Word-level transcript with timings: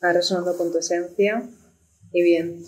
a 0.00 0.12
Resonando 0.12 0.56
con 0.56 0.72
tu 0.72 0.78
Esencia. 0.78 1.48
Y 2.12 2.22
bien, 2.22 2.62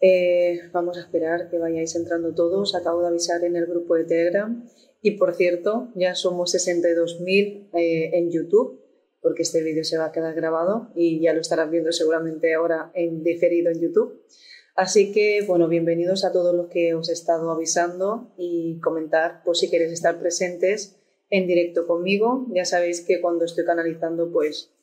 eh, 0.00 0.60
vamos 0.72 0.96
a 0.96 1.00
esperar 1.00 1.50
que 1.50 1.58
vayáis 1.58 1.94
entrando 1.96 2.34
todos. 2.34 2.74
Acabo 2.74 3.02
de 3.02 3.08
avisar 3.08 3.44
en 3.44 3.56
el 3.56 3.66
grupo 3.66 3.94
de 3.94 4.04
Telegram. 4.04 4.64
Y 5.02 5.12
por 5.12 5.34
cierto, 5.34 5.88
ya 5.94 6.14
somos 6.14 6.54
62.000 6.54 7.70
eh, 7.74 8.10
en 8.14 8.30
YouTube, 8.30 8.82
porque 9.20 9.42
este 9.42 9.62
vídeo 9.62 9.84
se 9.84 9.98
va 9.98 10.06
a 10.06 10.12
quedar 10.12 10.34
grabado 10.34 10.90
y 10.94 11.20
ya 11.20 11.32
lo 11.32 11.40
estarán 11.40 11.70
viendo 11.70 11.92
seguramente 11.92 12.54
ahora 12.54 12.90
en 12.94 13.22
diferido 13.22 13.70
en 13.70 13.80
YouTube. 13.80 14.22
Así 14.74 15.12
que, 15.12 15.42
bueno, 15.46 15.68
bienvenidos 15.68 16.24
a 16.24 16.32
todos 16.32 16.54
los 16.54 16.68
que 16.68 16.94
os 16.94 17.08
he 17.08 17.12
estado 17.12 17.50
avisando 17.50 18.34
y 18.36 18.78
comentar, 18.80 19.42
por 19.42 19.56
si 19.56 19.70
queréis 19.70 19.92
estar 19.92 20.18
presentes 20.18 20.96
en 21.30 21.46
directo 21.46 21.86
conmigo. 21.86 22.46
Ya 22.54 22.64
sabéis 22.64 23.00
que 23.00 23.20
cuando 23.20 23.44
estoy 23.44 23.64
canalizando, 23.64 24.30
pues 24.30 24.75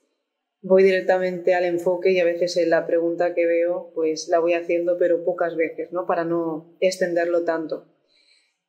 voy 0.63 0.83
directamente 0.83 1.53
al 1.53 1.65
enfoque 1.65 2.11
y 2.11 2.19
a 2.19 2.25
veces 2.25 2.55
en 2.55 2.69
la 2.69 2.87
pregunta 2.87 3.35
que 3.35 3.45
veo, 3.45 3.91
pues 3.93 4.29
la 4.29 4.39
voy 4.39 4.53
haciendo, 4.53 4.97
pero 4.97 5.25
pocas 5.25 5.57
veces, 5.57 5.91
¿no? 5.91 6.07
Para 6.07 6.23
no 6.23 6.77
extenderlo 6.79 7.43
tanto. 7.43 7.85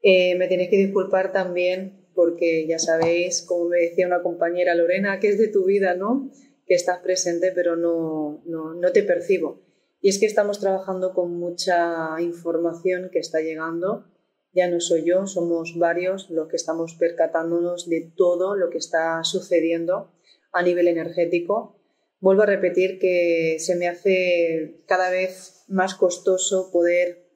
Eh, 0.03 0.35
me 0.35 0.49
tenéis 0.49 0.71
que 0.71 0.77
disculpar 0.77 1.33
también 1.33 2.09
porque 2.15 2.67
ya 2.67 2.79
sabéis, 2.79 3.43
como 3.43 3.67
me 3.67 3.79
decía 3.79 4.07
una 4.07 4.23
compañera 4.23 4.75
Lorena, 4.75 5.21
que 5.21 5.29
es 5.29 5.39
de 5.39 5.49
tu 5.49 5.65
vida, 5.65 5.95
¿no? 5.95 6.31
Que 6.67 6.75
estás 6.75 6.99
presente, 6.99 7.53
pero 7.55 7.77
no, 7.77 8.43
no, 8.45 8.75
no 8.75 8.93
te 8.93 9.05
percibo. 9.05 9.63
Y 10.01 10.09
es 10.09 10.19
que 10.19 10.27
estamos 10.27 10.61
trabajando 10.61 11.15
con 11.15 11.39
mucha 11.39 12.21
información 12.21 13.09
que 13.11 13.21
está 13.21 13.41
llegando. 13.41 14.05
Ya 14.53 14.69
no 14.69 14.81
soy 14.81 15.05
yo, 15.05 15.27
somos 15.27 15.79
varios 15.79 16.29
los 16.29 16.49
que 16.49 16.57
estamos 16.57 16.95
percatándonos 16.95 17.89
de 17.89 18.13
todo 18.17 18.57
lo 18.57 18.69
que 18.69 18.79
está 18.79 19.23
sucediendo 19.25 20.13
a 20.53 20.63
nivel 20.63 20.89
energético 20.89 21.81
vuelvo 22.25 22.45
a 22.45 22.47
repetir 22.47 22.99
que 22.99 23.57
se 23.59 23.77
me 23.77 23.87
hace 23.87 24.83
cada 24.87 25.11
vez 25.11 25.63
más 25.69 25.95
costoso 25.95 26.71
poder 26.73 27.29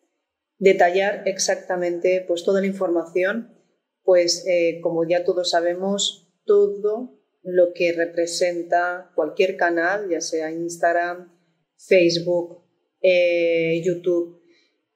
detallar 0.57 1.29
exactamente 1.29 2.25
pues 2.27 2.43
toda 2.43 2.63
la 2.63 2.69
información, 2.69 3.55
pues 4.03 4.47
eh, 4.49 4.81
como 4.83 5.07
ya 5.07 5.25
todos 5.25 5.51
sabemos, 5.51 6.33
todo 6.47 7.21
lo 7.43 7.75
que 7.75 7.93
representa 7.93 9.13
cualquier 9.15 9.59
canal, 9.59 10.09
ya 10.09 10.23
sea 10.23 10.51
Instagram, 10.51 11.39
Facebook, 11.77 12.63
eh, 13.03 13.83
YouTube, 13.85 14.41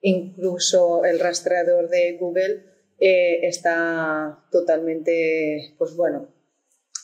incluso 0.00 1.04
el 1.04 1.20
rastreador 1.20 1.90
de 1.90 2.16
Google, 2.18 2.64
eh, 2.98 3.46
está 3.46 4.42
totalmente, 4.50 5.74
pues 5.76 5.94
bueno, 5.96 6.34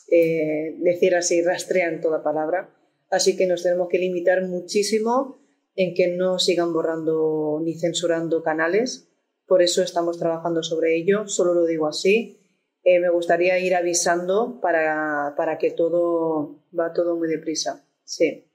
decir 0.09 1.15
así, 1.17 1.43
rastrean 1.43 2.01
toda 2.01 2.23
palabra 2.23 2.77
Así 3.11 3.37
que 3.37 3.47
nos 3.47 3.63
tenemos 3.63 3.89
que 3.89 3.99
limitar 3.99 4.43
muchísimo 4.47 5.39
en 5.75 5.95
que 5.95 6.09
no 6.09 6.39
sigan 6.39 6.73
borrando 6.73 7.61
ni 7.63 7.79
censurando 7.79 8.43
canales. 8.43 9.09
Por 9.47 9.63
eso 9.63 9.83
estamos 9.83 10.19
trabajando 10.19 10.63
sobre 10.63 10.97
ello, 10.97 11.27
solo 11.29 11.55
lo 11.55 11.65
digo 11.65 11.87
así. 11.87 12.41
Eh, 12.85 13.01
me 13.01 13.11
gustaría 13.11 13.59
ir 13.59 13.75
avisando 13.75 14.61
para, 14.61 15.35
para, 15.37 15.59
que 15.59 15.71
todo 15.71 16.65
va 16.79 16.93
todo 16.93 17.17
muy 17.17 17.29
deprisa. 17.29 17.87
Sí. 18.05 18.51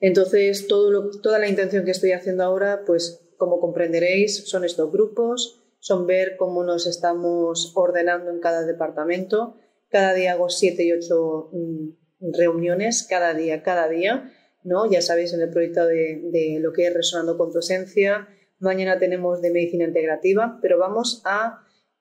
Entonces, 0.00 0.66
toda 0.66 1.38
la 1.38 1.48
intención 1.48 1.84
que 1.84 1.92
estoy 1.92 2.12
haciendo 2.12 2.42
ahora, 2.42 2.84
pues 2.84 3.24
como 3.36 3.60
comprenderéis, 3.60 4.48
son 4.48 4.64
estos 4.64 4.90
grupos, 4.92 5.62
son 5.78 6.06
ver 6.06 6.36
cómo 6.36 6.62
nos 6.62 6.86
estamos 6.86 7.72
ordenando 7.74 8.30
en 8.30 8.40
cada 8.40 8.66
departamento. 8.66 9.56
Cada 9.88 10.14
día 10.14 10.32
hago 10.32 10.48
siete 10.48 10.84
y 10.84 10.92
ocho 10.92 11.50
mm, 11.52 12.01
reuniones 12.32 13.06
cada 13.08 13.34
día, 13.34 13.62
cada 13.62 13.88
día, 13.88 14.32
¿no? 14.64 14.90
Ya 14.90 15.02
sabéis 15.02 15.32
en 15.32 15.40
el 15.42 15.50
proyecto 15.50 15.86
de, 15.86 16.58
lo 16.60 16.72
que 16.72 16.86
es 16.86 16.94
Resonando 16.94 17.36
con 17.36 17.52
tu 17.52 17.58
Esencia. 17.58 18.28
Mañana 18.58 18.98
tenemos 18.98 19.42
de 19.42 19.50
Medicina 19.50 19.84
Integrativa, 19.84 20.58
pero 20.62 20.78
vamos 20.78 21.22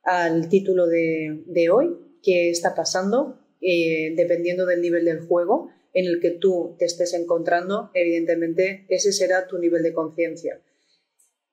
al 0.04 0.50
título 0.50 0.88
de, 0.88 1.70
hoy, 1.72 1.98
qué 2.22 2.50
está 2.50 2.76
pasando, 2.76 3.40
eh, 3.62 4.14
dependiendo 4.16 4.66
del 4.66 4.82
nivel 4.82 5.06
del 5.06 5.22
juego 5.22 5.70
en 5.94 6.06
el 6.06 6.20
que 6.22 6.32
tú 6.32 6.76
te 6.80 6.86
estés 6.86 7.14
encontrando, 7.14 7.92
evidentemente 7.94 8.86
ese 8.90 9.12
será 9.12 9.48
tu 9.48 9.58
nivel 9.58 9.84
de 9.84 9.94
conciencia. 9.94 10.62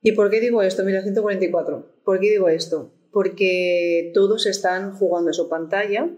¿Y 0.00 0.12
por 0.12 0.30
qué 0.30 0.40
digo 0.40 0.62
esto? 0.62 0.84
Mira, 0.84 1.02
144. 1.02 2.02
¿Por 2.04 2.20
qué 2.20 2.30
digo 2.30 2.48
esto? 2.48 2.92
Porque 3.10 4.12
todos 4.14 4.46
están 4.46 4.92
jugando 4.92 5.30
a 5.30 5.34
su 5.34 5.48
pantalla, 5.48 6.08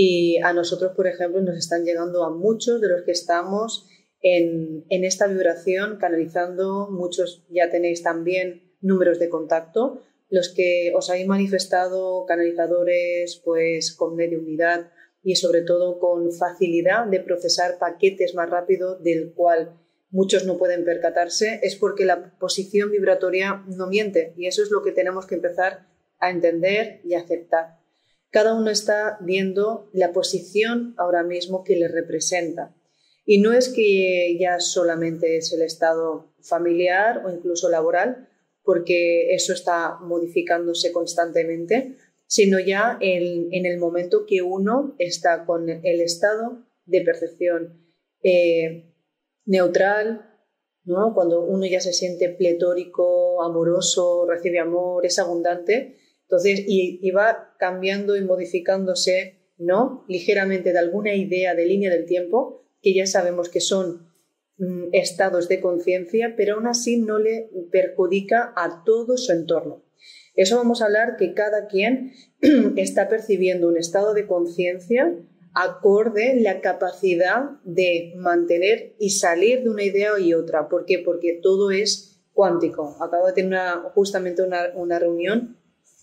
y 0.00 0.38
a 0.44 0.52
nosotros, 0.52 0.92
por 0.94 1.08
ejemplo, 1.08 1.40
nos 1.40 1.56
están 1.56 1.84
llegando 1.84 2.22
a 2.22 2.30
muchos 2.30 2.80
de 2.80 2.86
los 2.86 3.02
que 3.02 3.10
estamos 3.10 3.84
en, 4.20 4.84
esta 4.88 5.26
vibración, 5.26 5.96
canalizando, 5.96 6.88
muchos 6.88 7.44
ya 7.50 7.68
tenéis 7.68 8.04
también 8.04 8.76
números 8.80 9.18
de 9.18 9.28
contacto, 9.28 10.04
los 10.30 10.54
que 10.54 10.92
os 10.94 11.10
habéis 11.10 11.26
manifestado 11.26 12.26
canalizadores 12.26 13.42
pues 13.44 13.92
con 13.92 14.12
unidad 14.12 14.92
y 15.24 15.34
sobre 15.34 15.62
todo 15.62 15.98
con 15.98 16.30
facilidad 16.30 17.06
de 17.06 17.18
procesar 17.18 17.80
paquetes 17.80 18.36
más 18.36 18.48
rápido 18.48 19.00
del 19.00 19.32
cual 19.34 19.80
muchos 20.10 20.46
no 20.46 20.58
pueden 20.58 20.84
percatarse 20.84 21.58
es 21.64 21.74
porque 21.74 22.04
la 22.04 22.38
posición 22.38 22.92
vibratoria 22.92 23.64
no 23.66 23.88
miente. 23.88 24.32
Y 24.36 24.46
eso 24.46 24.62
es 24.62 24.70
lo 24.70 24.84
que 24.84 24.92
tenemos 24.92 25.26
que 25.26 25.34
empezar 25.34 25.88
a 26.20 26.30
entender 26.30 27.00
y 27.02 27.14
aceptar 27.14 27.77
cada 28.30 28.54
uno 28.54 28.70
está 28.70 29.18
viendo 29.20 29.88
la 29.92 30.12
posición 30.12 30.94
ahora 30.98 31.22
mismo 31.22 31.64
que 31.64 31.76
le 31.76 31.88
representa. 31.88 32.74
Y 33.24 33.38
no 33.38 33.52
es 33.52 33.68
que 33.68 34.36
ya 34.38 34.60
solamente 34.60 35.36
es 35.36 35.52
el 35.52 35.62
estado 35.62 36.32
familiar 36.40 37.24
o 37.26 37.30
incluso 37.30 37.68
laboral, 37.68 38.28
porque 38.62 39.34
eso 39.34 39.52
está 39.52 39.98
modificándose 40.00 40.92
constantemente, 40.92 41.96
sino 42.26 42.58
ya 42.58 42.98
en, 43.00 43.66
el 43.66 43.78
momento 43.78 44.26
que 44.26 44.42
uno 44.42 44.94
está 44.98 45.46
con 45.46 45.68
el 45.70 46.00
estado 46.00 46.66
de 46.84 47.00
percepción 47.00 47.82
eh, 48.22 48.94
neutral, 49.46 50.28
¿no? 50.84 51.14
cuando 51.14 51.42
uno 51.42 51.66
ya 51.66 51.80
se 51.80 51.92
siente 51.92 52.28
pletórico, 52.28 53.42
amoroso, 53.42 54.26
recibe 54.26 54.58
amor, 54.58 55.06
es 55.06 55.18
abundante, 55.18 55.96
entonces, 56.28 56.62
y, 56.66 57.10
va 57.10 57.54
cambiando 57.58 58.14
y 58.14 58.20
modificándose, 58.20 59.38
¿no? 59.56 60.04
Ligeramente 60.08 60.72
de 60.72 60.78
alguna 60.78 61.14
idea 61.14 61.54
de 61.54 61.64
línea 61.64 61.90
del 61.90 62.04
tiempo, 62.04 62.66
que 62.82 62.92
ya 62.92 63.06
sabemos 63.06 63.48
que 63.48 63.62
son 63.62 64.10
mm, 64.58 64.88
estados 64.92 65.48
de 65.48 65.62
conciencia, 65.62 66.34
pero 66.36 66.56
aún 66.56 66.66
así 66.66 66.98
no 66.98 67.18
le 67.18 67.48
perjudica 67.72 68.52
a 68.56 68.84
todo 68.84 69.16
su 69.16 69.32
entorno. 69.32 69.86
Eso 70.34 70.58
vamos 70.58 70.82
a 70.82 70.84
hablar 70.84 71.16
que 71.16 71.32
cada 71.32 71.66
quien 71.66 72.12
está 72.76 73.08
percibiendo 73.08 73.66
un 73.66 73.78
estado 73.78 74.12
de 74.12 74.26
conciencia 74.26 75.16
acorde 75.54 76.38
la 76.38 76.60
capacidad 76.60 77.52
de 77.64 78.12
mantener 78.16 78.94
y 78.98 79.10
salir 79.10 79.62
de 79.62 79.70
una 79.70 79.82
idea 79.82 80.10
y 80.20 80.34
otra. 80.34 80.68
¿Por 80.68 80.84
qué? 80.84 80.98
Porque 80.98 81.40
todo 81.42 81.70
es 81.70 82.20
cuántico. 82.34 82.96
Acabo 83.00 83.26
de 83.26 83.32
tener 83.32 83.60
justamente 83.94 84.42
una, 84.42 84.68
una 84.74 84.98
reunión 84.98 85.57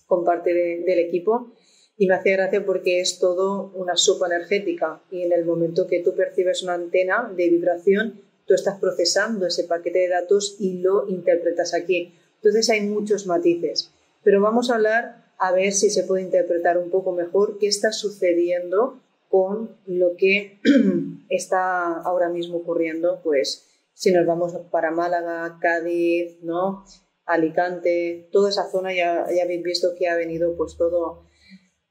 con 0.06 0.24
parte 0.24 0.54
del 0.54 1.00
equipo 1.00 1.52
y 1.98 2.08
me 2.08 2.16
hace 2.16 2.32
gracia 2.32 2.66
porque 2.66 3.00
es 3.00 3.20
todo 3.20 3.72
una 3.74 3.96
sopa 3.96 4.28
energética 4.28 5.02
y 5.12 5.22
en 5.22 5.32
el 5.32 5.46
momento 5.46 5.88
que 5.88 6.02
tú 6.02 6.14
percibes 6.16 6.64
una 6.64 6.74
antena 6.74 7.32
de 7.36 7.50
vibración, 7.50 8.22
tú 8.46 8.54
estás 8.54 8.80
procesando 8.80 9.48
ese 9.48 9.64
paquete 9.64 10.00
de 10.00 10.10
datos 10.10 10.58
y 10.60 10.80
lo 10.80 11.08
interpretas 11.08 11.74
aquí. 11.74 12.14
Entonces 12.36 12.70
hay 12.70 12.82
muchos 12.82 13.26
matices, 13.26 13.92
pero 14.24 14.42
vamos 14.42 14.70
a 14.70 14.76
hablar 14.76 15.26
a 15.38 15.52
ver 15.52 15.74
si 15.74 15.90
se 15.90 16.04
puede 16.04 16.24
interpretar 16.24 16.78
un 16.78 16.90
poco 16.90 17.12
mejor 17.12 17.58
qué 17.60 17.68
está 17.68 17.92
sucediendo 17.92 19.00
con 19.30 19.70
lo 19.86 20.16
que 20.16 20.60
está 21.30 22.02
ahora 22.02 22.30
mismo 22.30 22.58
ocurriendo, 22.58 23.20
pues 23.24 23.68
si 23.94 24.12
nos 24.12 24.26
vamos 24.26 24.54
para 24.72 24.92
Málaga, 24.92 25.58
Cádiz, 25.62 26.38
¿no? 26.42 26.86
Alicante, 27.26 28.30
toda 28.32 28.50
esa 28.50 28.70
zona 28.70 28.94
ya, 28.94 29.26
ya 29.36 29.44
habéis 29.44 29.64
visto 29.64 29.96
que 29.98 30.08
ha 30.08 30.16
venido 30.16 30.56
pues 30.56 30.76
todo, 30.78 31.28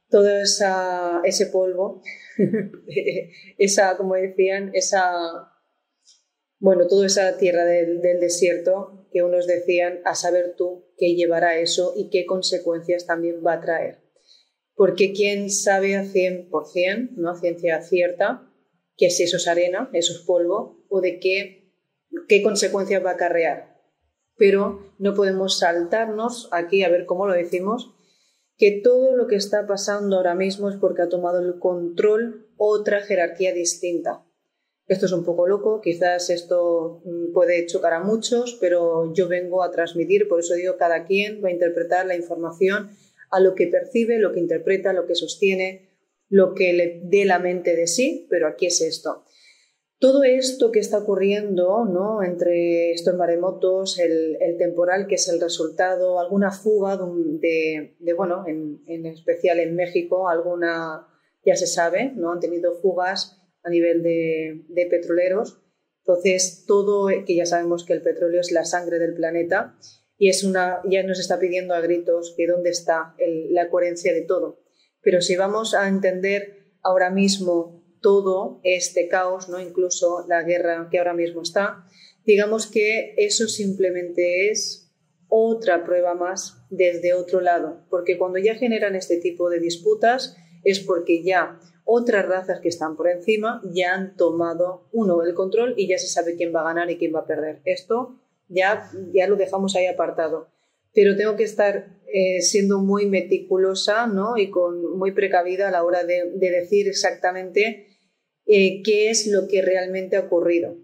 todo 0.08 0.28
ese 1.24 1.46
polvo, 1.46 2.02
esa, 3.58 3.96
como 3.96 4.14
decían, 4.14 4.70
esa, 4.74 5.52
bueno, 6.60 6.86
toda 6.86 7.06
esa 7.06 7.36
tierra 7.36 7.64
del, 7.64 8.00
desierto 8.20 9.08
que 9.12 9.22
unos 9.22 9.46
decían, 9.46 10.00
a 10.04 10.14
saber 10.14 10.54
tú 10.56 10.86
qué 10.98 11.14
llevará 11.14 11.58
eso 11.58 11.94
y 11.96 12.10
qué 12.10 12.26
consecuencias 12.26 13.06
también 13.06 13.42
va 13.44 13.54
a 13.54 13.60
traer. 13.60 13.98
Porque 14.76 15.12
quién 15.12 15.50
sabe 15.50 15.96
a 15.96 16.04
100%, 16.04 17.10
¿no? 17.16 17.30
a 17.30 17.40
ciencia 17.40 17.82
cierta, 17.82 18.48
que 18.96 19.10
si 19.10 19.24
eso 19.24 19.36
es 19.36 19.48
arena, 19.48 19.90
eso 19.92 20.12
es 20.12 20.20
polvo, 20.20 20.84
o 20.88 21.00
de 21.00 21.18
qué, 21.18 21.72
qué 22.28 22.42
consecuencias 22.42 23.04
va 23.04 23.10
a 23.10 23.14
acarrear. 23.14 23.73
Pero 24.36 24.80
no 24.98 25.14
podemos 25.14 25.58
saltarnos 25.58 26.48
aquí 26.52 26.82
a 26.82 26.88
ver 26.88 27.06
cómo 27.06 27.26
lo 27.26 27.34
decimos, 27.34 27.94
que 28.56 28.80
todo 28.82 29.16
lo 29.16 29.26
que 29.26 29.36
está 29.36 29.66
pasando 29.66 30.16
ahora 30.16 30.34
mismo 30.34 30.68
es 30.68 30.76
porque 30.76 31.02
ha 31.02 31.08
tomado 31.08 31.40
el 31.40 31.58
control 31.58 32.46
otra 32.56 33.00
jerarquía 33.00 33.52
distinta. 33.52 34.24
Esto 34.86 35.06
es 35.06 35.12
un 35.12 35.24
poco 35.24 35.48
loco, 35.48 35.80
quizás 35.80 36.28
esto 36.28 37.00
mm, 37.04 37.32
puede 37.32 37.66
chocar 37.66 37.94
a 37.94 38.04
muchos, 38.04 38.58
pero 38.60 39.12
yo 39.14 39.28
vengo 39.28 39.62
a 39.62 39.70
transmitir, 39.70 40.28
por 40.28 40.40
eso 40.40 40.54
digo, 40.54 40.76
cada 40.76 41.04
quien 41.04 41.42
va 41.42 41.48
a 41.48 41.52
interpretar 41.52 42.06
la 42.06 42.16
información 42.16 42.90
a 43.30 43.40
lo 43.40 43.54
que 43.54 43.66
percibe, 43.66 44.18
lo 44.18 44.32
que 44.32 44.40
interpreta, 44.40 44.92
lo 44.92 45.06
que 45.06 45.14
sostiene, 45.14 45.88
lo 46.28 46.54
que 46.54 46.72
le 46.74 47.00
dé 47.04 47.24
la 47.24 47.38
mente 47.38 47.74
de 47.74 47.86
sí, 47.86 48.26
pero 48.28 48.46
aquí 48.46 48.66
es 48.66 48.80
esto. 48.82 49.24
Todo 50.04 50.22
esto 50.22 50.70
que 50.70 50.80
está 50.80 50.98
ocurriendo 50.98 51.86
¿no? 51.86 52.22
entre 52.22 52.92
estos 52.92 53.14
maremotos, 53.14 53.98
el, 53.98 54.36
temporal 54.58 55.06
que 55.06 55.14
es 55.14 55.30
el 55.30 55.40
resultado, 55.40 56.20
alguna 56.20 56.50
fuga 56.50 56.98
de, 56.98 57.96
bueno, 58.14 58.44
en, 58.46 58.82
en, 58.86 59.06
especial 59.06 59.60
en 59.60 59.74
México, 59.74 60.28
alguna, 60.28 61.08
ya 61.42 61.56
se 61.56 61.66
sabe, 61.66 62.12
¿no? 62.16 62.32
han 62.32 62.40
tenido 62.40 62.74
fugas 62.82 63.40
a 63.62 63.70
nivel 63.70 64.02
de, 64.02 64.86
petroleros. 64.90 65.62
Entonces, 66.00 66.66
todo, 66.66 67.08
que 67.24 67.34
ya 67.34 67.46
sabemos 67.46 67.86
que 67.86 67.94
el 67.94 68.02
petróleo 68.02 68.42
es 68.42 68.52
la 68.52 68.66
sangre 68.66 68.98
del 68.98 69.14
planeta 69.14 69.74
y 70.18 70.28
es 70.28 70.44
una, 70.44 70.82
ya 70.84 71.02
nos 71.02 71.18
está 71.18 71.38
pidiendo 71.38 71.72
a 71.72 71.80
gritos 71.80 72.34
que 72.36 72.46
dónde 72.46 72.68
está 72.68 73.14
la 73.48 73.70
coherencia 73.70 74.12
de 74.12 74.20
todo. 74.20 74.60
Pero 75.00 75.22
si 75.22 75.34
vamos 75.36 75.74
a 75.74 75.88
entender 75.88 76.74
ahora 76.82 77.08
mismo 77.08 77.83
todo 78.04 78.60
este 78.64 79.08
caos, 79.08 79.48
¿no? 79.48 79.58
incluso 79.58 80.26
la 80.28 80.42
guerra 80.42 80.88
que 80.90 80.98
ahora 80.98 81.14
mismo 81.14 81.40
está, 81.40 81.86
digamos 82.26 82.66
que 82.66 83.14
eso 83.16 83.48
simplemente 83.48 84.50
es 84.50 84.92
otra 85.28 85.84
prueba 85.84 86.14
más 86.14 86.58
desde 86.68 87.14
otro 87.14 87.40
lado, 87.40 87.86
porque 87.88 88.18
cuando 88.18 88.38
ya 88.38 88.56
generan 88.56 88.94
este 88.94 89.16
tipo 89.16 89.48
de 89.48 89.58
disputas 89.58 90.36
es 90.64 90.80
porque 90.80 91.22
ya 91.22 91.58
otras 91.86 92.26
razas 92.26 92.60
que 92.60 92.68
están 92.68 92.94
por 92.94 93.08
encima 93.08 93.62
ya 93.72 93.94
han 93.94 94.16
tomado 94.16 94.86
uno 94.92 95.22
el 95.22 95.32
control 95.32 95.72
y 95.78 95.88
ya 95.88 95.96
se 95.96 96.06
sabe 96.06 96.36
quién 96.36 96.54
va 96.54 96.60
a 96.60 96.74
ganar 96.74 96.90
y 96.90 96.98
quién 96.98 97.14
va 97.14 97.20
a 97.20 97.26
perder. 97.26 97.62
Esto 97.64 98.20
ya, 98.48 98.90
ya 99.14 99.26
lo 99.28 99.36
dejamos 99.36 99.76
ahí 99.76 99.86
apartado. 99.86 100.48
Pero 100.92 101.16
tengo 101.16 101.36
que 101.36 101.44
estar 101.44 101.88
eh, 102.16 102.42
siendo 102.42 102.78
muy 102.78 103.06
meticulosa 103.06 104.06
¿no? 104.06 104.36
y 104.36 104.48
con, 104.50 104.96
muy 104.96 105.10
precavida 105.10 105.66
a 105.66 105.70
la 105.72 105.82
hora 105.82 106.04
de, 106.04 106.30
decir 106.38 106.86
exactamente 106.86 107.93
eh, 108.46 108.82
qué 108.82 109.10
es 109.10 109.26
lo 109.26 109.48
que 109.48 109.62
realmente 109.62 110.16
ha 110.16 110.20
ocurrido. 110.20 110.76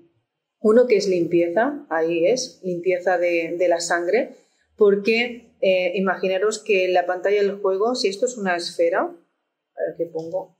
Uno 0.60 0.86
que 0.86 0.96
es 0.96 1.08
limpieza, 1.08 1.86
ahí 1.88 2.26
es, 2.26 2.60
limpieza 2.62 3.18
de, 3.18 3.66
la 3.68 3.80
sangre, 3.80 4.36
porque 4.76 5.54
eh, 5.60 5.92
imaginaros 5.94 6.58
que 6.58 6.86
en 6.86 6.94
la 6.94 7.06
pantalla 7.06 7.42
del 7.42 7.60
juego, 7.60 7.94
si 7.94 8.08
esto 8.08 8.26
es 8.26 8.36
una 8.36 8.56
esfera, 8.56 9.00
a 9.00 9.80
ver 9.86 9.96
qué 9.96 10.06
pongo, 10.06 10.58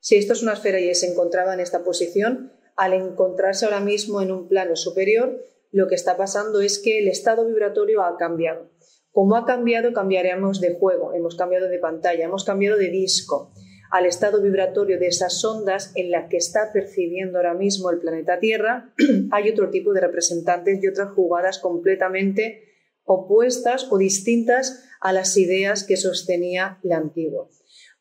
si 0.00 0.16
esto 0.16 0.32
es 0.32 0.42
una 0.42 0.54
esfera 0.54 0.80
y 0.80 0.94
se 0.94 1.10
encontraba 1.10 1.54
en 1.54 1.60
esta 1.60 1.84
posición, 1.84 2.52
al 2.76 2.94
encontrarse 2.94 3.66
ahora 3.66 3.80
mismo 3.80 4.22
en 4.22 4.32
un 4.32 4.48
plano 4.48 4.76
superior, 4.76 5.38
lo 5.70 5.86
que 5.86 5.94
está 5.94 6.16
pasando 6.16 6.60
es 6.62 6.78
que 6.78 6.98
el 6.98 7.08
estado 7.08 7.46
vibratorio 7.46 8.02
ha 8.02 8.16
cambiado. 8.16 8.70
Como 9.12 9.36
ha 9.36 9.44
cambiado, 9.44 9.92
cambiaremos 9.92 10.60
de 10.60 10.74
juego, 10.74 11.12
hemos 11.14 11.36
cambiado 11.36 11.68
de 11.68 11.78
pantalla, 11.78 12.24
hemos 12.24 12.44
cambiado 12.44 12.78
de 12.78 12.88
disco 12.88 13.52
al 13.90 14.06
estado 14.06 14.40
vibratorio 14.40 14.98
de 14.98 15.08
esas 15.08 15.44
ondas 15.44 15.92
en 15.96 16.10
la 16.10 16.28
que 16.28 16.36
está 16.36 16.72
percibiendo 16.72 17.38
ahora 17.38 17.54
mismo 17.54 17.90
el 17.90 17.98
planeta 17.98 18.38
Tierra, 18.38 18.94
hay 19.32 19.50
otro 19.50 19.70
tipo 19.70 19.92
de 19.92 20.00
representantes 20.00 20.82
y 20.82 20.86
otras 20.86 21.10
jugadas 21.10 21.58
completamente 21.58 22.64
opuestas 23.04 23.88
o 23.90 23.98
distintas 23.98 24.84
a 25.00 25.12
las 25.12 25.36
ideas 25.36 25.84
que 25.84 25.96
sostenía 25.96 26.78
la 26.82 26.98
antigua. 26.98 27.48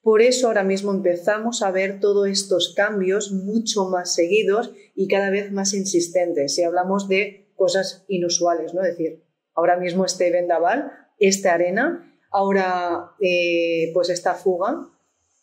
Por 0.02 0.22
eso 0.22 0.48
ahora 0.48 0.64
mismo 0.64 0.92
empezamos 0.92 1.62
a 1.62 1.72
ver 1.72 2.00
todos 2.00 2.28
estos 2.30 2.74
cambios 2.76 3.32
mucho 3.32 3.90
más 3.90 4.14
seguidos 4.14 4.72
y 4.96 5.08
cada 5.08 5.30
vez 5.30 5.52
más 5.52 5.74
insistentes. 5.74 6.56
Si 6.56 6.64
hablamos 6.64 7.10
de 7.10 7.52
cosas 7.56 8.06
inusuales, 8.08 8.74
¿no? 8.74 8.82
Es 8.82 8.98
decir, 8.98 9.24
ahora 9.56 9.78
mismo 9.78 10.06
este 10.06 10.32
vendaval, 10.32 10.92
esta 11.18 11.54
arena, 11.54 12.18
ahora 12.32 13.12
eh, 13.20 13.92
pues 13.94 14.10
esta 14.10 14.36
fuga 14.36 14.88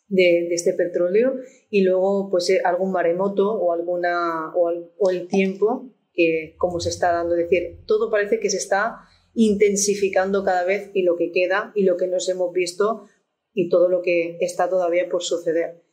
de, 0.07 0.53
este 0.53 0.73
petróleo 0.73 1.35
y 1.69 1.81
luego 1.81 2.29
pues 2.29 2.49
eh, 2.49 2.61
algún 2.63 2.91
maremoto 2.91 3.51
o 3.51 3.73
alguna 3.73 4.53
o, 4.55 5.09
el 5.09 5.27
tiempo 5.27 5.89
que 6.13 6.55
como 6.57 6.79
se 6.79 6.89
está 6.89 7.11
dando, 7.11 7.35
es 7.35 7.49
decir, 7.49 7.79
todo 7.85 8.09
parece 8.09 8.39
que 8.39 8.49
se 8.49 8.57
está 8.57 9.01
intensificando 9.33 10.43
cada 10.43 10.63
vez 10.63 10.89
y 10.93 11.03
lo 11.03 11.15
que 11.15 11.31
queda 11.31 11.71
y 11.75 11.83
lo 11.83 11.95
que 11.95 12.07
nos 12.07 12.27
hemos 12.27 12.51
visto 12.51 13.05
y 13.53 13.69
todo 13.69 13.87
lo 13.87 14.01
que 14.01 14.37
está 14.41 14.67
todavía 14.69 15.09
por 15.09 15.21
suceder. 15.21 15.83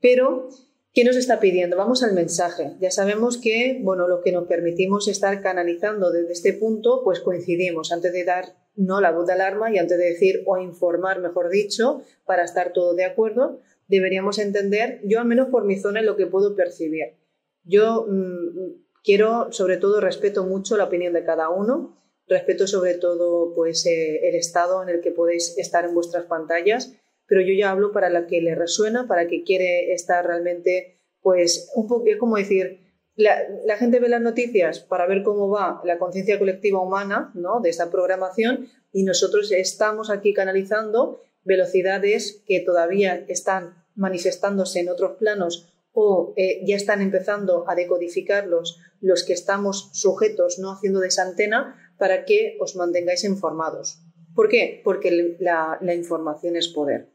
Pero, 0.00 0.48
¿qué 0.92 1.04
nos 1.04 1.16
está 1.16 1.40
pidiendo? 1.40 1.76
Vamos 1.76 2.04
al 2.04 2.12
mensaje. 2.12 2.74
Ya 2.80 2.92
sabemos 2.92 3.38
que, 3.38 3.80
bueno, 3.82 4.06
lo 4.06 4.22
que 4.22 4.30
nos 4.30 4.46
permitimos 4.46 5.08
estar 5.08 5.42
canalizando 5.42 6.12
desde 6.12 6.32
este 6.32 6.52
punto, 6.52 7.02
pues 7.02 7.20
coincidimos 7.20 7.90
antes 7.90 8.12
de 8.12 8.24
dar 8.24 8.44
no 8.74 9.00
la 9.00 9.12
voz 9.12 9.26
de 9.26 9.34
alarma 9.34 9.72
y 9.72 9.78
antes 9.78 9.98
de 9.98 10.04
decir 10.04 10.42
o 10.46 10.58
informar, 10.58 11.20
mejor 11.20 11.50
dicho, 11.50 12.02
para 12.24 12.44
estar 12.44 12.72
todo 12.72 12.94
de 12.94 13.04
acuerdo, 13.04 13.60
deberíamos 13.88 14.38
entender, 14.38 15.00
yo 15.04 15.20
al 15.20 15.26
menos 15.26 15.48
por 15.48 15.64
mi 15.64 15.78
zona, 15.78 16.02
lo 16.02 16.16
que 16.16 16.26
puedo 16.26 16.56
percibir. 16.56 17.16
Yo 17.64 18.06
mm, 18.08 18.82
quiero, 19.04 19.52
sobre 19.52 19.76
todo, 19.76 20.00
respeto 20.00 20.44
mucho 20.44 20.76
la 20.76 20.84
opinión 20.84 21.12
de 21.12 21.24
cada 21.24 21.50
uno, 21.50 21.96
respeto 22.26 22.66
sobre 22.66 22.94
todo 22.94 23.54
pues 23.54 23.84
eh, 23.86 24.28
el 24.28 24.36
estado 24.36 24.82
en 24.82 24.88
el 24.88 25.00
que 25.00 25.10
podéis 25.10 25.58
estar 25.58 25.84
en 25.84 25.94
vuestras 25.94 26.24
pantallas 26.24 26.96
pero 27.32 27.40
yo 27.40 27.54
ya 27.54 27.70
hablo 27.70 27.92
para 27.92 28.10
la 28.10 28.26
que 28.26 28.42
le 28.42 28.54
resuena, 28.54 29.06
para 29.06 29.26
que 29.26 29.42
quiere 29.42 29.94
estar 29.94 30.26
realmente, 30.26 30.98
pues, 31.22 31.72
un 31.74 31.88
poco, 31.88 32.04
es 32.06 32.18
como 32.18 32.36
decir, 32.36 32.80
la, 33.16 33.76
gente 33.76 34.00
ve 34.00 34.08
las 34.08 34.20
noticias 34.20 34.80
para 34.80 35.06
ver 35.06 35.22
cómo 35.22 35.48
va 35.50 35.80
la 35.84 35.98
conciencia 35.98 36.38
colectiva 36.38 36.80
humana 36.80 37.30
¿no? 37.34 37.60
de 37.60 37.70
esta 37.70 37.90
programación 37.90 38.68
y 38.92 39.04
nosotros 39.04 39.52
estamos 39.52 40.10
aquí 40.10 40.32
canalizando 40.32 41.20
velocidades 41.44 42.42
que 42.46 42.60
todavía 42.60 43.24
están 43.28 43.84
manifestándose 43.94 44.80
en 44.80 44.88
otros 44.88 45.16
planos 45.18 45.68
o 45.92 46.32
eh, 46.36 46.62
ya 46.64 46.76
están 46.76 47.02
empezando 47.02 47.68
a 47.68 47.74
decodificarlos 47.74 48.80
los 49.00 49.24
que 49.24 49.34
estamos 49.34 49.90
sujetos, 49.92 50.58
no 50.58 50.72
haciendo 50.72 51.00
de 51.00 51.08
esa 51.08 51.22
antena, 51.22 51.76
para 51.98 52.24
que 52.24 52.56
os 52.60 52.76
mantengáis 52.76 53.24
informados. 53.24 53.98
¿Por 54.34 54.48
qué? 54.48 54.80
Porque 54.82 55.36
la 55.38 55.94
información 55.94 56.56
es 56.56 56.68
poder. 56.68 57.10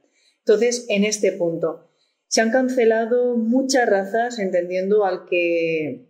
Entonces, 0.47 0.85
en 0.89 1.03
este 1.03 1.31
punto, 1.31 1.89
se 2.27 2.41
han 2.41 2.51
cancelado 2.51 3.35
muchas 3.35 3.87
razas, 3.87 4.39
entendiendo 4.39 5.05
al 5.05 5.25
que, 5.25 6.07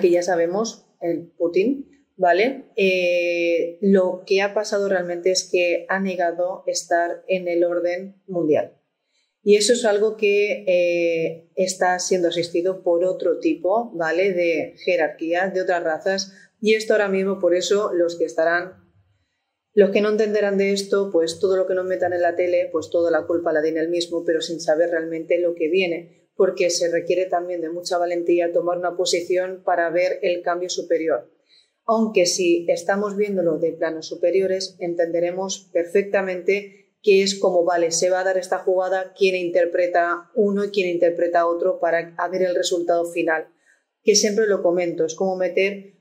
que 0.00 0.10
ya 0.10 0.22
sabemos, 0.22 0.86
el 1.00 1.28
Putin, 1.38 1.88
¿vale? 2.16 2.66
Eh, 2.76 3.78
lo 3.80 4.24
que 4.26 4.42
ha 4.42 4.52
pasado 4.52 4.88
realmente 4.88 5.30
es 5.30 5.48
que 5.50 5.86
ha 5.88 6.00
negado 6.00 6.64
estar 6.66 7.24
en 7.28 7.48
el 7.48 7.64
orden 7.64 8.20
mundial. 8.26 8.74
Y 9.42 9.56
eso 9.56 9.72
es 9.72 9.84
algo 9.84 10.16
que 10.16 10.64
eh, 10.66 11.48
está 11.54 11.98
siendo 12.00 12.28
asistido 12.28 12.82
por 12.82 13.04
otro 13.04 13.38
tipo, 13.38 13.90
¿vale? 13.94 14.34
De 14.34 14.74
jerarquías, 14.84 15.54
de 15.54 15.62
otras 15.62 15.82
razas. 15.82 16.32
Y 16.60 16.74
esto 16.74 16.92
ahora 16.92 17.08
mismo, 17.08 17.38
por 17.38 17.54
eso, 17.54 17.92
los 17.94 18.18
que 18.18 18.24
estarán 18.24 18.87
los 19.78 19.90
que 19.90 20.00
no 20.00 20.08
entenderán 20.08 20.58
de 20.58 20.72
esto, 20.72 21.08
pues 21.12 21.38
todo 21.38 21.56
lo 21.56 21.68
que 21.68 21.74
nos 21.74 21.86
metan 21.86 22.12
en 22.12 22.22
la 22.22 22.34
tele, 22.34 22.68
pues 22.72 22.90
toda 22.90 23.12
la 23.12 23.28
culpa 23.28 23.52
la 23.52 23.62
tiene 23.62 23.78
el 23.78 23.88
mismo, 23.88 24.24
pero 24.24 24.40
sin 24.40 24.60
saber 24.60 24.90
realmente 24.90 25.38
lo 25.38 25.54
que 25.54 25.68
viene, 25.68 26.28
porque 26.34 26.68
se 26.68 26.90
requiere 26.90 27.26
también 27.26 27.60
de 27.60 27.70
mucha 27.70 27.96
valentía 27.96 28.52
tomar 28.52 28.76
una 28.76 28.96
posición 28.96 29.62
para 29.64 29.88
ver 29.90 30.18
el 30.22 30.42
cambio 30.42 30.68
superior. 30.68 31.30
Aunque 31.84 32.26
si 32.26 32.66
estamos 32.68 33.16
viéndolo 33.16 33.58
de 33.58 33.70
planos 33.70 34.08
superiores, 34.08 34.74
entenderemos 34.80 35.70
perfectamente 35.72 36.96
qué 37.00 37.22
es 37.22 37.38
como, 37.38 37.64
vale, 37.64 37.92
se 37.92 38.10
va 38.10 38.22
a 38.22 38.24
dar 38.24 38.36
esta 38.36 38.58
jugada, 38.58 39.14
quién 39.16 39.36
interpreta 39.36 40.28
uno 40.34 40.64
y 40.64 40.70
quién 40.70 40.88
interpreta 40.88 41.46
otro 41.46 41.78
para 41.78 42.16
ver 42.32 42.42
el 42.42 42.56
resultado 42.56 43.04
final. 43.04 43.46
Que 44.02 44.16
siempre 44.16 44.48
lo 44.48 44.60
comento, 44.60 45.04
es 45.04 45.14
como 45.14 45.36
meter 45.36 45.94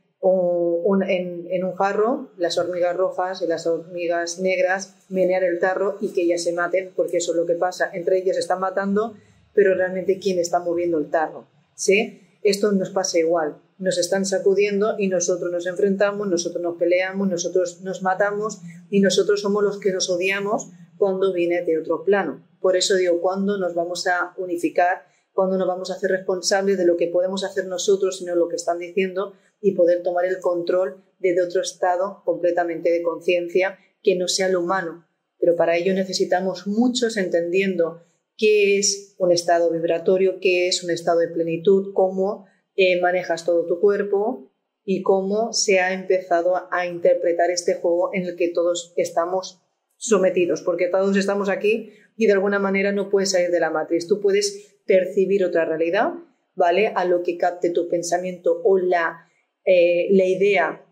en, 1.07 1.63
un 1.63 1.75
jarro 1.75 2.29
las 2.37 2.57
hormigas 2.57 2.95
rojas 2.95 3.41
y 3.41 3.47
las 3.47 3.67
hormigas 3.67 4.39
negras 4.39 4.95
menear 5.09 5.43
el 5.43 5.59
tarro 5.59 5.97
y 6.01 6.09
que 6.09 6.21
ellas 6.21 6.43
se 6.43 6.53
maten, 6.53 6.91
porque 6.95 7.17
eso 7.17 7.31
es 7.31 7.37
lo 7.37 7.45
que 7.45 7.55
pasa. 7.55 7.89
Entre 7.93 8.17
ellas 8.17 8.37
están 8.37 8.59
matando, 8.59 9.15
pero 9.53 9.73
realmente 9.73 10.19
quién 10.19 10.39
está 10.39 10.59
moviendo 10.59 10.97
el 10.97 11.09
tarro. 11.09 11.45
¿sí? 11.75 12.21
esto 12.49 12.71
nos 12.71 12.89
pasa 12.89 13.19
igual. 13.19 13.57
Nos 13.77 13.97
están 13.97 14.25
sacudiendo 14.25 14.95
y 14.97 15.07
nosotros 15.07 15.51
nos 15.51 15.67
enfrentamos, 15.67 16.27
nosotros 16.27 16.63
nos 16.63 16.77
peleamos, 16.77 17.27
nosotros 17.27 17.81
nos 17.81 18.01
matamos 18.01 18.61
y 18.89 19.01
nosotros 19.01 19.41
somos 19.41 19.63
los 19.63 19.79
que 19.79 19.91
nos 19.91 20.09
odiamos 20.09 20.69
cuando 20.97 21.33
viene 21.33 21.61
de 21.63 21.77
otro 21.77 22.03
plano. 22.03 22.43
Por 22.59 22.75
eso 22.75 22.95
digo, 22.95 23.21
¿cuándo 23.21 23.57
nos 23.57 23.75
vamos 23.75 24.07
a 24.07 24.33
unificar? 24.37 25.05
¿Cuándo 25.33 25.57
nos 25.57 25.67
vamos 25.67 25.91
a 25.91 25.93
hacer 25.93 26.09
responsables 26.09 26.77
de 26.77 26.85
lo 26.85 26.97
que 26.97 27.07
podemos 27.07 27.43
hacer 27.43 27.67
nosotros, 27.67 28.17
sino 28.17 28.33
lo 28.35 28.47
que 28.47 28.55
están 28.55 28.79
diciendo, 28.79 29.33
y 29.61 29.73
poder 29.73 30.03
tomar 30.03 30.25
el 30.25 30.39
control 30.39 31.03
desde 31.19 31.43
otro 31.43 31.61
estado 31.61 32.21
completamente 32.25 32.91
de 32.91 33.01
conciencia 33.01 33.77
que 34.01 34.15
no 34.15 34.27
sea 34.27 34.49
lo 34.49 34.61
humano? 34.61 35.07
Pero 35.39 35.55
para 35.55 35.77
ello 35.77 35.93
necesitamos 35.93 36.67
muchos 36.67 37.17
entendiendo 37.17 38.03
qué 38.37 38.77
es 38.77 39.15
un 39.17 39.31
estado 39.31 39.71
vibratorio, 39.71 40.39
qué 40.39 40.67
es 40.67 40.83
un 40.83 40.91
estado 40.91 41.19
de 41.19 41.27
plenitud, 41.27 41.93
cómo 41.93 42.45
eh, 42.75 43.01
manejas 43.01 43.45
todo 43.45 43.65
tu 43.65 43.79
cuerpo 43.79 44.51
y 44.85 45.01
cómo 45.01 45.51
se 45.51 45.79
ha 45.79 45.93
empezado 45.93 46.53
a, 46.71 46.85
interpretar 46.85 47.49
este 47.49 47.73
juego 47.73 48.11
en 48.13 48.23
el 48.23 48.35
que 48.37 48.47
todos 48.47 48.93
estamos 48.95 49.61
sometidos, 49.97 50.61
porque 50.61 50.87
todos 50.87 51.17
estamos 51.17 51.49
aquí 51.49 51.91
y 52.15 52.27
de 52.27 52.33
alguna 52.33 52.59
manera 52.59 52.91
no 52.91 53.09
puedes 53.09 53.31
salir 53.31 53.49
de 53.49 53.59
la 53.59 53.71
matriz. 53.71 54.07
Tú 54.07 54.21
puedes 54.21 54.77
percibir 54.85 55.43
otra 55.43 55.65
realidad, 55.65 56.13
¿vale? 56.55 56.93
A 56.95 57.03
lo 57.03 57.23
que 57.23 57.37
capte 57.37 57.71
tu 57.71 57.89
pensamiento 57.89 58.61
o 58.63 58.77
la, 58.77 59.26
eh, 59.67 60.07
la 60.11 60.25
idea 60.25 60.85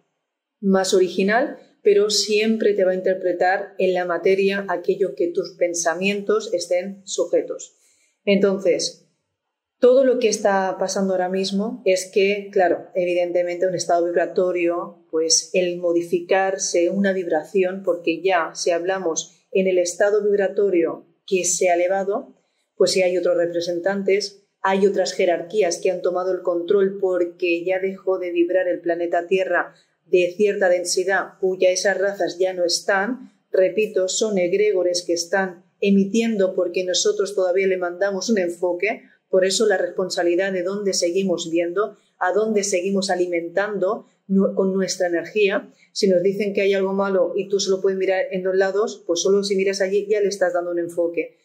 más 0.59 0.93
original, 0.93 1.57
pero 1.81 2.09
siempre 2.09 2.73
te 2.73 2.83
va 2.83 2.91
a 2.91 2.95
interpretar 2.95 3.73
en 3.77 3.93
la 3.93 4.03
materia 4.03 4.65
aquello 4.67 5.15
que 5.15 5.29
tus 5.29 5.55
pensamientos 5.57 6.53
estén 6.53 7.01
sujetos. 7.05 7.77
Entonces, 8.25 9.07
todo 9.79 10.03
lo 10.03 10.19
que 10.19 10.27
está 10.27 10.75
pasando 10.77 11.13
ahora 11.13 11.29
mismo 11.29 11.81
es 11.85 12.11
que, 12.11 12.49
claro, 12.51 12.89
evidentemente 12.95 13.65
un 13.65 13.75
estado 13.75 14.05
vibratorio, 14.05 15.05
pues 15.09 15.51
el 15.53 15.77
modificarse 15.77 16.89
una 16.89 17.13
vibración, 17.13 17.81
porque 17.81 18.21
ya 18.21 18.51
si 18.55 18.71
hablamos 18.71 19.47
en 19.51 19.67
el 19.67 19.77
estado 19.77 20.21
vibratorio 20.21 21.07
que 21.25 21.45
se 21.45 21.69
ha 21.69 21.75
elevado, 21.75 22.35
pues 22.75 22.91
si 22.91 23.03
hay 23.03 23.17
otros 23.17 23.37
representantes, 23.37 24.44
hay 24.67 24.87
otras 24.87 25.13
jerarquías 25.13 25.77
que 25.77 25.91
han 25.91 26.01
tomado 26.01 26.31
el 26.31 26.41
control 26.41 26.97
porque 26.99 27.63
ya 27.63 27.77
dejó 27.77 28.17
de 28.17 28.31
vibrar 28.31 28.67
el 28.67 28.79
planeta 28.79 29.27
Tierra 29.27 29.75
de 30.07 30.33
cierta 30.35 30.69
densidad 30.69 31.33
cuya 31.39 31.69
esas 31.69 31.99
razas 31.99 32.39
ya 32.39 32.51
no 32.51 32.65
están, 32.65 33.31
repito, 33.51 34.07
son 34.07 34.39
egregores 34.39 35.03
que 35.05 35.13
están 35.13 35.63
emitiendo 35.81 36.55
porque 36.55 36.83
nosotros 36.83 37.35
todavía 37.35 37.67
le 37.67 37.77
mandamos 37.77 38.31
un 38.31 38.39
enfoque, 38.39 39.03
por 39.29 39.45
eso 39.45 39.67
la 39.67 39.77
responsabilidad 39.77 40.51
de 40.51 40.63
dónde 40.63 40.93
seguimos 40.93 41.51
viendo, 41.51 41.97
a 42.17 42.31
dónde 42.31 42.63
seguimos 42.63 43.11
alimentando 43.11 44.07
con 44.55 44.73
nuestra 44.73 45.05
energía. 45.05 45.71
Si 45.91 46.07
nos 46.07 46.23
dicen 46.23 46.55
que 46.55 46.61
hay 46.61 46.73
algo 46.73 46.93
malo 46.93 47.33
y 47.35 47.49
tú 47.49 47.59
solo 47.59 47.83
puedes 47.83 47.99
mirar 47.99 48.25
en 48.31 48.43
los 48.43 48.55
lados, 48.55 49.03
pues 49.05 49.21
solo 49.21 49.43
si 49.43 49.55
miras 49.55 49.79
allí 49.81 50.07
ya 50.09 50.21
le 50.21 50.29
estás 50.29 50.53
dando 50.53 50.71
un 50.71 50.79
enfoque. 50.79 51.37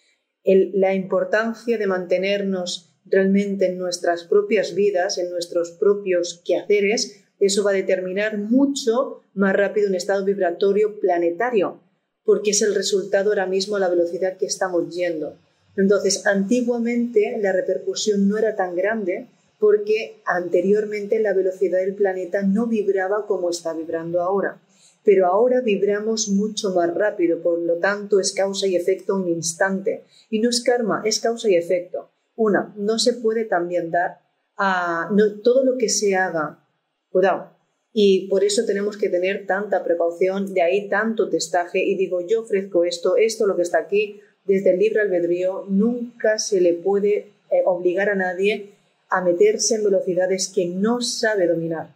la 0.42 0.94
importancia 0.94 1.76
de 1.76 1.86
mantenernos 1.86 2.89
realmente 3.10 3.66
en 3.66 3.78
nuestras 3.78 4.24
propias 4.24 4.74
vidas, 4.74 5.18
en 5.18 5.30
nuestros 5.30 5.72
propios 5.72 6.40
quehaceres, 6.44 7.20
eso 7.40 7.64
va 7.64 7.70
a 7.70 7.74
determinar 7.74 8.38
mucho 8.38 9.22
más 9.34 9.54
rápido 9.54 9.88
un 9.88 9.94
estado 9.94 10.24
vibratorio 10.24 11.00
planetario, 11.00 11.80
porque 12.24 12.50
es 12.50 12.62
el 12.62 12.74
resultado 12.74 13.30
ahora 13.30 13.46
mismo 13.46 13.76
a 13.76 13.80
la 13.80 13.88
velocidad 13.88 14.36
que 14.36 14.46
estamos 14.46 14.94
yendo. 14.94 15.36
Entonces, 15.76 16.26
antiguamente 16.26 17.38
la 17.40 17.52
repercusión 17.52 18.28
no 18.28 18.36
era 18.36 18.56
tan 18.56 18.76
grande 18.76 19.28
porque 19.58 20.20
anteriormente 20.24 21.20
la 21.20 21.34
velocidad 21.34 21.80
del 21.80 21.94
planeta 21.94 22.42
no 22.42 22.66
vibraba 22.66 23.26
como 23.26 23.50
está 23.50 23.72
vibrando 23.74 24.20
ahora. 24.20 24.60
Pero 25.04 25.26
ahora 25.26 25.60
vibramos 25.60 26.28
mucho 26.28 26.70
más 26.74 26.92
rápido, 26.94 27.40
por 27.40 27.58
lo 27.58 27.76
tanto 27.76 28.20
es 28.20 28.32
causa 28.32 28.66
y 28.66 28.76
efecto 28.76 29.16
un 29.16 29.28
instante. 29.28 30.04
Y 30.28 30.40
no 30.40 30.50
es 30.50 30.62
karma, 30.62 31.02
es 31.04 31.20
causa 31.20 31.48
y 31.48 31.56
efecto. 31.56 32.10
Una, 32.40 32.72
no 32.74 32.98
se 32.98 33.12
puede 33.12 33.44
también 33.44 33.90
dar 33.90 34.22
a 34.56 35.10
todo 35.44 35.62
lo 35.62 35.76
que 35.76 35.90
se 35.90 36.16
haga 36.16 36.64
cuidado. 37.10 37.50
Y 37.92 38.28
por 38.28 38.44
eso 38.44 38.64
tenemos 38.64 38.96
que 38.96 39.10
tener 39.10 39.46
tanta 39.46 39.84
precaución, 39.84 40.54
de 40.54 40.62
ahí 40.62 40.88
tanto 40.88 41.28
testaje. 41.28 41.84
Y 41.84 41.96
digo, 41.96 42.26
yo 42.26 42.40
ofrezco 42.40 42.84
esto, 42.84 43.18
esto 43.18 43.46
lo 43.46 43.56
que 43.56 43.62
está 43.62 43.76
aquí, 43.76 44.22
desde 44.46 44.70
el 44.70 44.78
libre 44.78 45.02
albedrío, 45.02 45.66
nunca 45.68 46.38
se 46.38 46.62
le 46.62 46.72
puede 46.72 47.14
eh, 47.50 47.62
obligar 47.66 48.08
a 48.08 48.14
nadie 48.14 48.70
a 49.10 49.20
meterse 49.20 49.74
en 49.74 49.84
velocidades 49.84 50.48
que 50.48 50.64
no 50.64 51.02
sabe 51.02 51.46
dominar. 51.46 51.94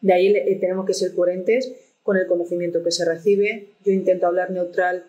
De 0.00 0.14
ahí 0.14 0.34
eh, 0.34 0.56
tenemos 0.58 0.86
que 0.86 0.94
ser 0.94 1.14
coherentes 1.14 1.74
con 2.02 2.16
el 2.16 2.26
conocimiento 2.26 2.82
que 2.82 2.90
se 2.90 3.04
recibe. 3.04 3.74
Yo 3.84 3.92
intento 3.92 4.28
hablar 4.28 4.50
neutral, 4.50 5.04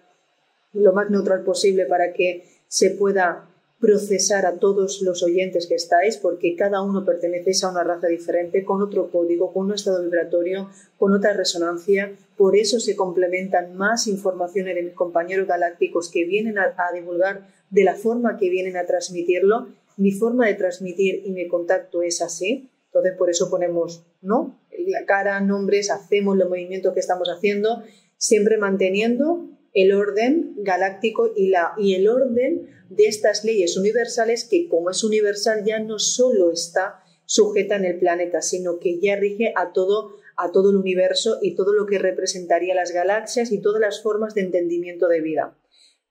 lo 0.74 0.92
más 0.92 1.10
neutral 1.10 1.46
posible 1.46 1.86
para 1.86 2.12
que 2.12 2.44
se 2.68 2.90
pueda 2.90 3.48
procesar 3.86 4.48
a 4.48 4.58
todos 4.58 5.04
los 5.04 5.22
oyentes 5.22 5.68
que 5.68 5.76
estáis, 5.76 6.18
porque 6.18 6.56
cada 6.56 6.82
uno 6.82 7.06
pertenece 7.06 7.52
a 7.64 7.70
una 7.70 7.84
raza 7.84 8.08
diferente, 8.08 8.66
con 8.66 8.82
otro 8.82 9.12
código, 9.12 9.54
con 9.54 9.68
un 9.68 9.74
estado 9.76 10.02
vibratorio, 10.02 10.72
con 10.98 11.14
otra 11.14 11.34
resonancia. 11.34 12.12
Por 12.36 12.56
eso 12.56 12.80
se 12.80 12.96
complementan 12.96 13.76
más 13.76 14.08
informaciones 14.08 14.74
de 14.74 14.82
mis 14.82 14.94
compañeros 14.94 15.48
galácticos 15.48 16.10
que 16.10 16.26
vienen 16.26 16.58
a, 16.58 16.74
divulgar 16.96 17.48
de 17.70 17.84
la 17.84 17.94
forma 17.94 18.38
que 18.40 18.50
vienen 18.50 18.76
a 18.76 18.88
transmitirlo. 18.88 19.68
Mi 19.98 20.12
forma 20.12 20.48
de 20.48 20.56
transmitir 20.56 21.22
y 21.24 21.30
mi 21.30 21.48
contacto 21.48 22.02
es 22.02 22.24
así. 22.24 22.72
Entonces, 22.88 23.14
por 23.16 23.30
eso 23.30 23.52
ponemos 23.52 24.04
¿no? 24.20 24.60
la 24.88 25.06
cara, 25.06 25.40
nombres, 25.42 25.92
hacemos 25.92 26.38
los 26.38 26.50
movimientos 26.50 26.92
que 26.96 27.02
estamos 27.02 27.28
haciendo, 27.30 27.84
siempre 28.18 28.58
manteniendo 28.58 29.48
el 29.76 29.94
orden 29.94 30.54
galáctico 30.58 31.32
y, 31.36 31.50
la, 31.50 31.74
y 31.78 31.94
el 31.94 32.08
orden 32.08 32.70
de 32.90 33.06
estas 33.06 33.44
leyes 33.44 33.78
universales 33.78 34.48
que 34.50 34.68
como 34.68 34.90
es 34.90 35.04
universal 35.04 35.64
ya 35.66 35.80
no 35.80 36.00
solo 36.00 36.52
está 36.52 37.04
sujeta 37.26 37.76
en 37.76 37.86
el 37.86 38.00
planeta, 38.00 38.42
sino 38.42 38.80
que 38.80 39.00
ya 39.00 39.18
rige 39.18 39.52
a 39.56 39.74
todo, 39.74 40.16
a 40.38 40.52
todo 40.52 40.70
el 40.70 40.78
universo 40.78 41.40
y 41.42 41.56
todo 41.56 41.74
lo 41.74 41.86
que 41.86 42.00
representaría 42.00 42.74
las 42.74 42.92
galaxias 42.92 43.52
y 43.52 43.62
todas 43.62 43.82
las 43.82 44.02
formas 44.02 44.34
de 44.34 44.42
entendimiento 44.42 45.08
de 45.08 45.22
vida. 45.22 45.58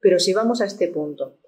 Pero 0.00 0.18
si 0.18 0.34
vamos 0.34 0.60
a 0.60 0.66
este 0.66 0.88
punto, 0.88 1.38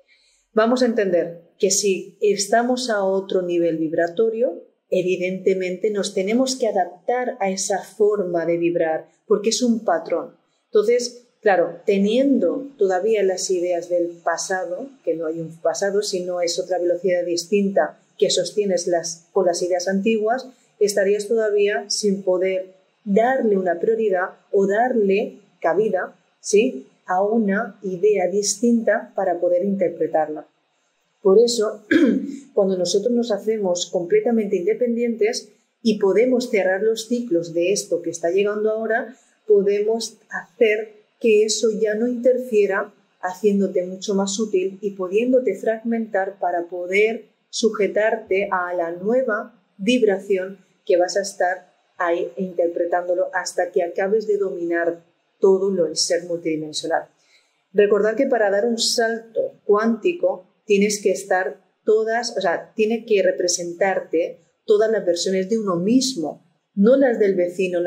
vamos 0.54 0.82
a 0.82 0.86
entender 0.86 1.42
que 1.58 1.70
si 1.70 2.16
estamos 2.22 2.88
a 2.88 3.04
otro 3.04 3.42
nivel 3.42 3.76
vibratorio, 3.76 4.64
evidentemente 4.88 5.90
nos 5.90 6.14
tenemos 6.14 6.56
que 6.56 6.68
adaptar 6.68 7.36
a 7.40 7.50
esa 7.50 7.82
forma 7.82 8.46
de 8.46 8.56
vibrar, 8.56 9.08
porque 9.26 9.50
es 9.50 9.62
un 9.62 9.84
patrón. 9.84 10.36
Entonces, 10.66 11.25
Claro, 11.46 11.76
teniendo 11.86 12.66
todavía 12.76 13.22
las 13.22 13.52
ideas 13.52 13.88
del 13.88 14.08
pasado, 14.08 14.88
que 15.04 15.14
no 15.14 15.26
hay 15.26 15.38
un 15.38 15.56
pasado, 15.58 16.02
sino 16.02 16.40
es 16.40 16.58
otra 16.58 16.80
velocidad 16.80 17.24
distinta 17.24 18.00
que 18.18 18.30
sostienes 18.30 18.88
las, 18.88 19.28
con 19.32 19.46
las 19.46 19.62
ideas 19.62 19.86
antiguas, 19.86 20.48
estarías 20.80 21.28
todavía 21.28 21.84
sin 21.88 22.24
poder 22.24 22.74
darle 23.04 23.56
una 23.56 23.78
prioridad 23.78 24.30
o 24.50 24.66
darle 24.66 25.38
cabida 25.60 26.16
¿sí? 26.40 26.88
a 27.06 27.22
una 27.22 27.78
idea 27.84 28.26
distinta 28.26 29.12
para 29.14 29.38
poder 29.38 29.64
interpretarla. 29.64 30.48
Por 31.22 31.38
eso, 31.38 31.84
cuando 32.54 32.76
nosotros 32.76 33.14
nos 33.14 33.30
hacemos 33.30 33.86
completamente 33.86 34.56
independientes 34.56 35.50
y 35.80 36.00
podemos 36.00 36.50
cerrar 36.50 36.82
los 36.82 37.06
ciclos 37.06 37.54
de 37.54 37.70
esto 37.70 38.02
que 38.02 38.10
está 38.10 38.30
llegando 38.30 38.68
ahora, 38.72 39.14
podemos 39.46 40.18
hacer 40.28 41.05
que 41.26 41.44
eso 41.44 41.70
ya 41.72 41.96
no 41.96 42.06
interfiera 42.06 42.94
haciéndote 43.20 43.84
mucho 43.84 44.14
más 44.14 44.38
útil 44.38 44.78
y 44.80 44.92
pudiéndote 44.92 45.56
fragmentar 45.56 46.38
para 46.38 46.68
poder 46.68 47.30
sujetarte 47.50 48.48
a 48.52 48.72
la 48.74 48.92
nueva 48.92 49.60
vibración 49.76 50.64
que 50.84 50.96
vas 50.96 51.16
a 51.16 51.22
estar 51.22 51.74
ahí 51.98 52.30
interpretándolo 52.36 53.28
hasta 53.34 53.72
que 53.72 53.82
acabes 53.82 54.28
de 54.28 54.38
dominar 54.38 55.04
todo 55.40 55.68
lo 55.72 55.86
del 55.86 55.96
ser 55.96 56.26
multidimensional. 56.26 57.08
Recordar 57.72 58.14
que 58.14 58.28
para 58.28 58.48
dar 58.48 58.64
un 58.64 58.78
salto 58.78 59.60
cuántico 59.64 60.46
tienes 60.64 61.02
que 61.02 61.10
estar 61.10 61.60
todas, 61.84 62.38
o 62.38 62.40
sea, 62.40 62.72
tiene 62.76 63.04
que 63.04 63.20
representarte 63.24 64.46
todas 64.64 64.92
las 64.92 65.04
versiones 65.04 65.50
de 65.50 65.58
uno 65.58 65.74
mismo, 65.74 66.45
no 66.76 66.96
las 66.96 67.18
del 67.18 67.34
vecino, 67.34 67.80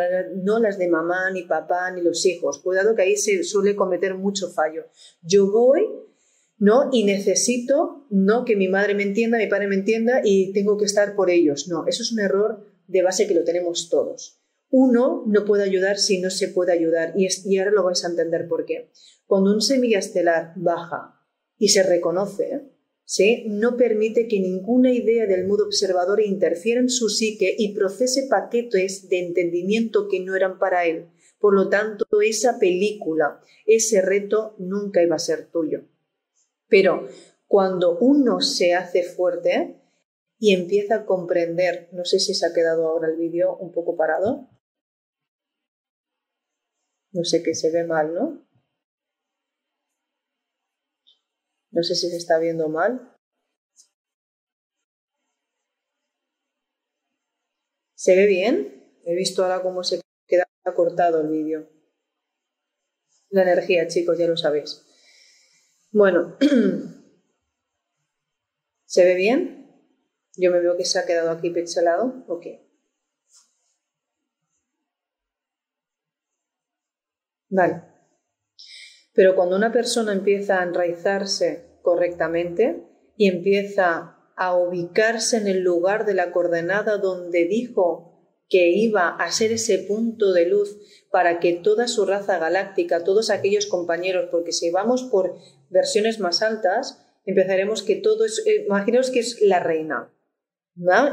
no 0.43 0.59
las 0.59 0.77
de 0.79 0.87
mamá, 0.87 1.31
ni 1.31 1.43
papá, 1.43 1.91
ni 1.91 2.01
los 2.01 2.25
hijos. 2.25 2.59
Cuidado 2.59 2.95
que 2.95 3.03
ahí 3.03 3.15
se 3.15 3.43
suele 3.43 3.75
cometer 3.75 4.15
mucho 4.15 4.49
fallo. 4.49 4.85
Yo 5.21 5.51
voy, 5.51 5.87
¿no? 6.57 6.89
Y 6.91 7.03
necesito, 7.03 8.07
no 8.09 8.45
que 8.45 8.55
mi 8.55 8.67
madre 8.67 8.95
me 8.95 9.03
entienda, 9.03 9.37
mi 9.37 9.47
padre 9.47 9.67
me 9.67 9.75
entienda 9.75 10.21
y 10.23 10.51
tengo 10.53 10.75
que 10.75 10.85
estar 10.85 11.15
por 11.15 11.29
ellos. 11.29 11.67
No, 11.67 11.85
eso 11.87 12.01
es 12.01 12.11
un 12.11 12.19
error 12.19 12.65
de 12.87 13.03
base 13.03 13.27
que 13.27 13.35
lo 13.35 13.43
tenemos 13.43 13.89
todos. 13.89 14.41
Uno 14.71 15.23
no 15.27 15.45
puede 15.45 15.63
ayudar 15.63 15.99
si 15.99 16.19
no 16.19 16.31
se 16.31 16.47
puede 16.47 16.71
ayudar 16.71 17.13
y, 17.15 17.27
y 17.45 17.59
ahora 17.59 17.71
lo 17.71 17.83
vais 17.83 18.03
a 18.03 18.09
entender 18.09 18.47
por 18.47 18.65
qué. 18.65 18.89
Cuando 19.27 19.53
un 19.53 19.61
semilla 19.61 19.99
estelar 19.99 20.53
baja 20.55 21.15
y 21.59 21.69
se 21.69 21.83
reconoce, 21.83 22.63
¿sí? 23.09 23.45
no 23.47 23.75
permite 23.75 24.27
que 24.27 24.39
ninguna 24.39 24.93
idea 24.93 25.25
del 25.25 25.47
modo 25.47 25.65
observador 25.65 26.21
interfiera 26.21 26.79
en 26.79 26.89
su 26.89 27.09
psique 27.09 27.55
y 27.57 27.73
procese 27.73 28.27
paquetes 28.29 29.09
de 29.09 29.17
entendimiento 29.25 30.07
que 30.07 30.19
no 30.19 30.35
eran 30.35 30.59
para 30.59 30.85
él. 30.85 31.09
Por 31.39 31.55
lo 31.55 31.69
tanto, 31.69 32.05
esa 32.21 32.59
película, 32.59 33.41
ese 33.65 34.01
reto 34.01 34.53
nunca 34.59 35.01
iba 35.01 35.15
a 35.15 35.19
ser 35.19 35.49
tuyo. 35.49 35.87
Pero 36.67 37.07
cuando 37.47 37.97
uno 37.97 38.41
se 38.41 38.75
hace 38.75 39.01
fuerte 39.01 39.81
y 40.37 40.53
empieza 40.53 40.95
a 40.97 41.05
comprender, 41.07 41.89
no 41.91 42.05
sé 42.05 42.19
si 42.19 42.35
se 42.35 42.45
ha 42.45 42.53
quedado 42.53 42.87
ahora 42.87 43.07
el 43.07 43.17
vídeo 43.17 43.57
un 43.57 43.71
poco 43.71 43.97
parado. 43.97 44.47
No 47.11 47.23
sé 47.23 47.41
que 47.41 47.55
se 47.55 47.71
ve 47.71 47.85
mal, 47.85 48.13
¿no? 48.13 48.48
No 51.79 51.83
sé 51.83 51.95
si 51.95 52.09
se 52.09 52.17
está 52.17 52.37
viendo 52.39 52.67
mal. 52.67 53.15
¿Se 57.95 58.17
ve 58.17 58.25
bien? 58.25 58.99
He 59.05 59.15
visto 59.15 59.43
ahora 59.43 59.61
cómo 59.61 59.85
se 59.85 60.01
queda 60.27 60.43
cortado 60.75 61.21
el 61.21 61.29
vídeo. 61.29 61.69
La 63.29 63.43
energía, 63.43 63.87
chicos, 63.87 64.17
ya 64.17 64.27
lo 64.27 64.35
sabéis. 64.35 64.85
Bueno, 65.91 66.37
¿se 68.85 69.05
ve 69.05 69.15
bien? 69.15 69.71
Yo 70.35 70.51
me 70.51 70.59
veo 70.59 70.75
que 70.75 70.83
se 70.83 70.99
ha 70.99 71.05
quedado 71.05 71.31
aquí 71.31 71.49
pixelado. 71.49 72.25
Ok. 72.27 72.45
Vale. 77.47 77.83
Pero 79.13 79.33
cuando 79.33 79.55
una 79.55 79.71
persona 79.71 80.11
empieza 80.11 80.59
a 80.59 80.63
enraizarse 80.63 81.68
correctamente 81.81 82.83
y 83.17 83.27
empieza 83.27 84.17
a 84.35 84.55
ubicarse 84.55 85.37
en 85.37 85.47
el 85.47 85.61
lugar 85.61 86.05
de 86.05 86.13
la 86.13 86.31
coordenada 86.31 86.97
donde 86.97 87.45
dijo 87.45 88.05
que 88.47 88.69
iba 88.69 89.09
a 89.09 89.31
ser 89.31 89.51
ese 89.51 89.77
punto 89.79 90.33
de 90.33 90.47
luz 90.47 90.77
para 91.11 91.39
que 91.39 91.53
toda 91.53 91.87
su 91.87 92.05
raza 92.05 92.39
galáctica, 92.39 93.03
todos 93.03 93.29
aquellos 93.29 93.67
compañeros, 93.67 94.29
porque 94.31 94.51
si 94.51 94.71
vamos 94.71 95.03
por 95.03 95.35
versiones 95.69 96.19
más 96.19 96.41
altas, 96.41 97.05
empezaremos 97.25 97.83
que 97.83 97.95
todo 97.95 98.25
es, 98.25 98.43
eh, 98.47 98.63
imaginaos 98.65 99.11
que 99.11 99.19
es 99.19 99.41
la 99.41 99.59
reina, 99.59 100.11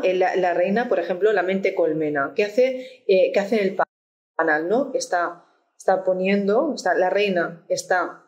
eh, 0.02 0.14
la, 0.14 0.54
reina, 0.54 0.88
por 0.88 0.98
ejemplo, 0.98 1.32
la 1.32 1.42
mente 1.42 1.74
colmena, 1.74 2.32
¿qué 2.34 2.44
hace, 2.44 3.02
eh, 3.06 3.32
hace 3.38 3.56
en 3.56 3.68
el 3.68 3.76
panal? 4.36 4.68
¿no? 4.68 4.92
Está 4.94 5.46
está 5.76 6.04
poniendo, 6.04 6.72
está, 6.74 6.94
la 6.94 7.10
reina 7.10 7.64
está 7.68 8.25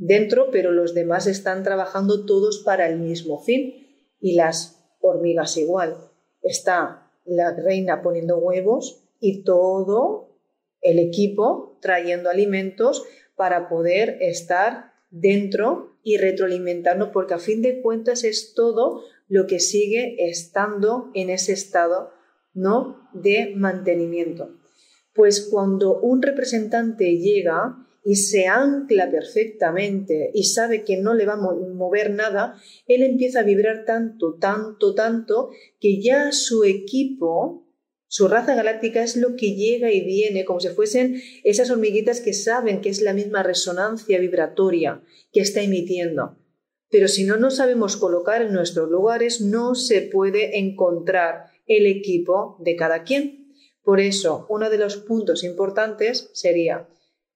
dentro, 0.00 0.50
pero 0.50 0.72
los 0.72 0.94
demás 0.94 1.26
están 1.26 1.62
trabajando 1.62 2.24
todos 2.24 2.62
para 2.64 2.88
el 2.88 2.98
mismo 2.98 3.38
fin. 3.38 3.86
Y 4.18 4.34
las 4.34 4.82
hormigas 5.00 5.56
igual. 5.56 5.96
Está 6.42 7.12
la 7.24 7.54
reina 7.54 8.02
poniendo 8.02 8.38
huevos 8.38 9.04
y 9.20 9.44
todo 9.44 10.38
el 10.80 10.98
equipo 10.98 11.78
trayendo 11.80 12.30
alimentos 12.30 13.04
para 13.36 13.68
poder 13.68 14.16
estar 14.20 14.92
dentro 15.10 15.98
y 16.02 16.16
retroalimentarnos, 16.16 17.10
porque 17.10 17.34
a 17.34 17.38
fin 17.38 17.60
de 17.60 17.82
cuentas 17.82 18.24
es 18.24 18.54
todo 18.54 19.02
lo 19.28 19.46
que 19.46 19.60
sigue 19.60 20.16
estando 20.18 21.10
en 21.14 21.30
ese 21.30 21.52
estado 21.52 22.10
¿no? 22.54 23.08
de 23.12 23.52
mantenimiento. 23.54 24.56
Pues 25.14 25.48
cuando 25.50 26.00
un 26.00 26.22
representante 26.22 27.18
llega 27.18 27.86
y 28.02 28.16
se 28.16 28.46
ancla 28.46 29.10
perfectamente 29.10 30.30
y 30.32 30.44
sabe 30.44 30.84
que 30.84 30.96
no 30.96 31.14
le 31.14 31.26
va 31.26 31.34
a 31.34 31.36
mover 31.36 32.10
nada, 32.10 32.60
él 32.86 33.02
empieza 33.02 33.40
a 33.40 33.44
vibrar 33.44 33.84
tanto, 33.84 34.36
tanto, 34.40 34.94
tanto, 34.94 35.50
que 35.78 36.00
ya 36.00 36.32
su 36.32 36.64
equipo, 36.64 37.66
su 38.06 38.28
raza 38.28 38.54
galáctica 38.54 39.02
es 39.02 39.16
lo 39.16 39.36
que 39.36 39.54
llega 39.54 39.92
y 39.92 40.00
viene, 40.00 40.44
como 40.44 40.60
si 40.60 40.68
fuesen 40.68 41.20
esas 41.44 41.70
hormiguitas 41.70 42.20
que 42.20 42.32
saben 42.32 42.80
que 42.80 42.88
es 42.88 43.02
la 43.02 43.12
misma 43.12 43.42
resonancia 43.42 44.18
vibratoria 44.18 45.02
que 45.32 45.40
está 45.40 45.60
emitiendo. 45.60 46.38
Pero 46.90 47.06
si 47.06 47.24
no 47.24 47.36
nos 47.36 47.56
sabemos 47.56 47.96
colocar 47.96 48.42
en 48.42 48.52
nuestros 48.52 48.90
lugares, 48.90 49.40
no 49.40 49.76
se 49.76 50.02
puede 50.02 50.58
encontrar 50.58 51.44
el 51.66 51.86
equipo 51.86 52.56
de 52.58 52.74
cada 52.74 53.04
quien. 53.04 53.54
Por 53.84 54.00
eso, 54.00 54.46
uno 54.48 54.70
de 54.70 54.78
los 54.78 54.96
puntos 54.96 55.44
importantes 55.44 56.30
sería 56.32 56.88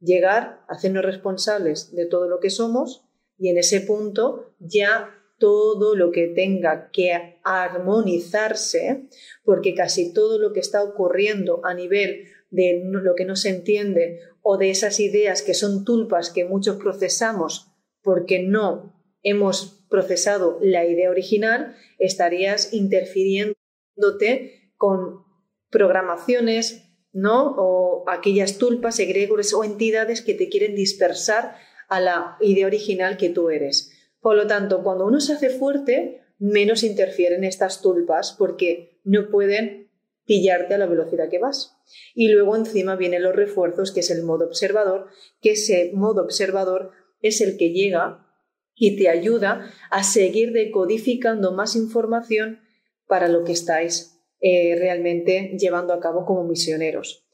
llegar 0.05 0.65
a 0.69 0.75
hacernos 0.75 1.05
responsables 1.05 1.95
de 1.95 2.07
todo 2.07 2.29
lo 2.29 2.41
que 2.41 2.51
somos 2.51 3.05
y 3.39 3.49
en 3.49 3.59
ese 3.59 3.81
punto 3.81 4.55
ya 4.59 5.11
todo 5.39 5.97
lo 5.97 6.13
que 6.13 6.29
tenga 6.29 6.91
que 6.93 7.41
armonizarse, 7.43 9.09
porque 9.45 9.75
casi 9.75 10.13
todo 10.13 10.39
lo 10.39 10.53
que 10.53 10.61
está 10.61 10.83
ocurriendo 10.83 11.61
a 11.65 11.75
nivel 11.75 12.27
de 12.51 12.83
lo 12.85 13.15
que 13.15 13.25
no 13.25 13.35
se 13.35 13.49
entiende 13.49 14.21
o 14.43 14.59
de 14.59 14.71
esas 14.71 15.01
ideas 15.01 15.43
que 15.43 15.55
son 15.55 15.85
tulpas 15.85 16.31
que 16.31 16.45
muchos 16.45 16.77
procesamos 16.77 17.73
porque 18.03 18.43
no 18.43 18.95
hemos 19.23 19.85
procesado 19.89 20.59
la 20.63 20.85
idea 20.85 21.11
original, 21.11 21.75
estarías 21.99 22.73
interfiriéndote 22.73 24.73
con 24.77 25.25
programaciones, 25.71 26.84
O 27.23 28.05
aquellas 28.09 28.59
tulpas, 28.59 28.99
egregores 28.99 29.55
o 29.55 29.65
entidades 29.65 30.23
que 30.23 30.35
te 30.35 30.49
quieren 30.49 30.75
dispersar 30.75 31.57
a 31.89 32.01
la 32.01 32.37
idea 32.41 32.67
original 32.67 33.17
que 33.17 33.31
tú 33.31 33.51
eres. 33.51 33.93
Por 34.21 34.37
lo 34.37 34.47
tanto, 34.47 34.83
cuando 34.83 35.07
uno 35.07 35.21
se 35.21 35.35
hace 35.35 35.51
fuerte, 35.51 36.23
menos 36.39 36.83
interfieren 36.83 37.45
estas 37.45 37.83
tulpas 37.83 38.35
porque 38.37 38.99
no 39.05 39.31
pueden 39.31 39.91
pillarte 40.27 40.75
a 40.75 40.79
la 40.79 40.87
velocidad 40.87 41.29
que 41.29 41.39
vas. 41.39 41.77
Y 42.15 42.29
luego 42.29 42.57
encima 42.57 42.97
vienen 42.97 43.23
los 43.23 43.37
refuerzos, 43.37 43.93
que 43.93 44.01
es 44.01 44.11
el 44.11 44.23
modo 44.23 44.47
observador, 44.47 45.09
que 45.41 45.53
ese 45.53 45.91
modo 45.95 46.23
observador 46.23 46.93
es 47.21 47.41
el 47.41 47.57
que 47.57 47.71
llega 47.71 48.27
y 48.75 48.97
te 48.97 49.09
ayuda 49.09 49.71
a 49.91 50.03
seguir 50.03 50.53
decodificando 50.53 51.53
más 51.53 51.77
información 51.77 52.61
para 53.07 53.29
lo 53.29 53.45
que 53.45 53.53
estáis 53.53 54.14
eh, 54.47 54.77
realmente 54.79 55.57
llevando 55.59 55.95
a 55.95 56.01
cabo 56.01 56.27
como 56.27 56.45
misioneros. 56.45 57.27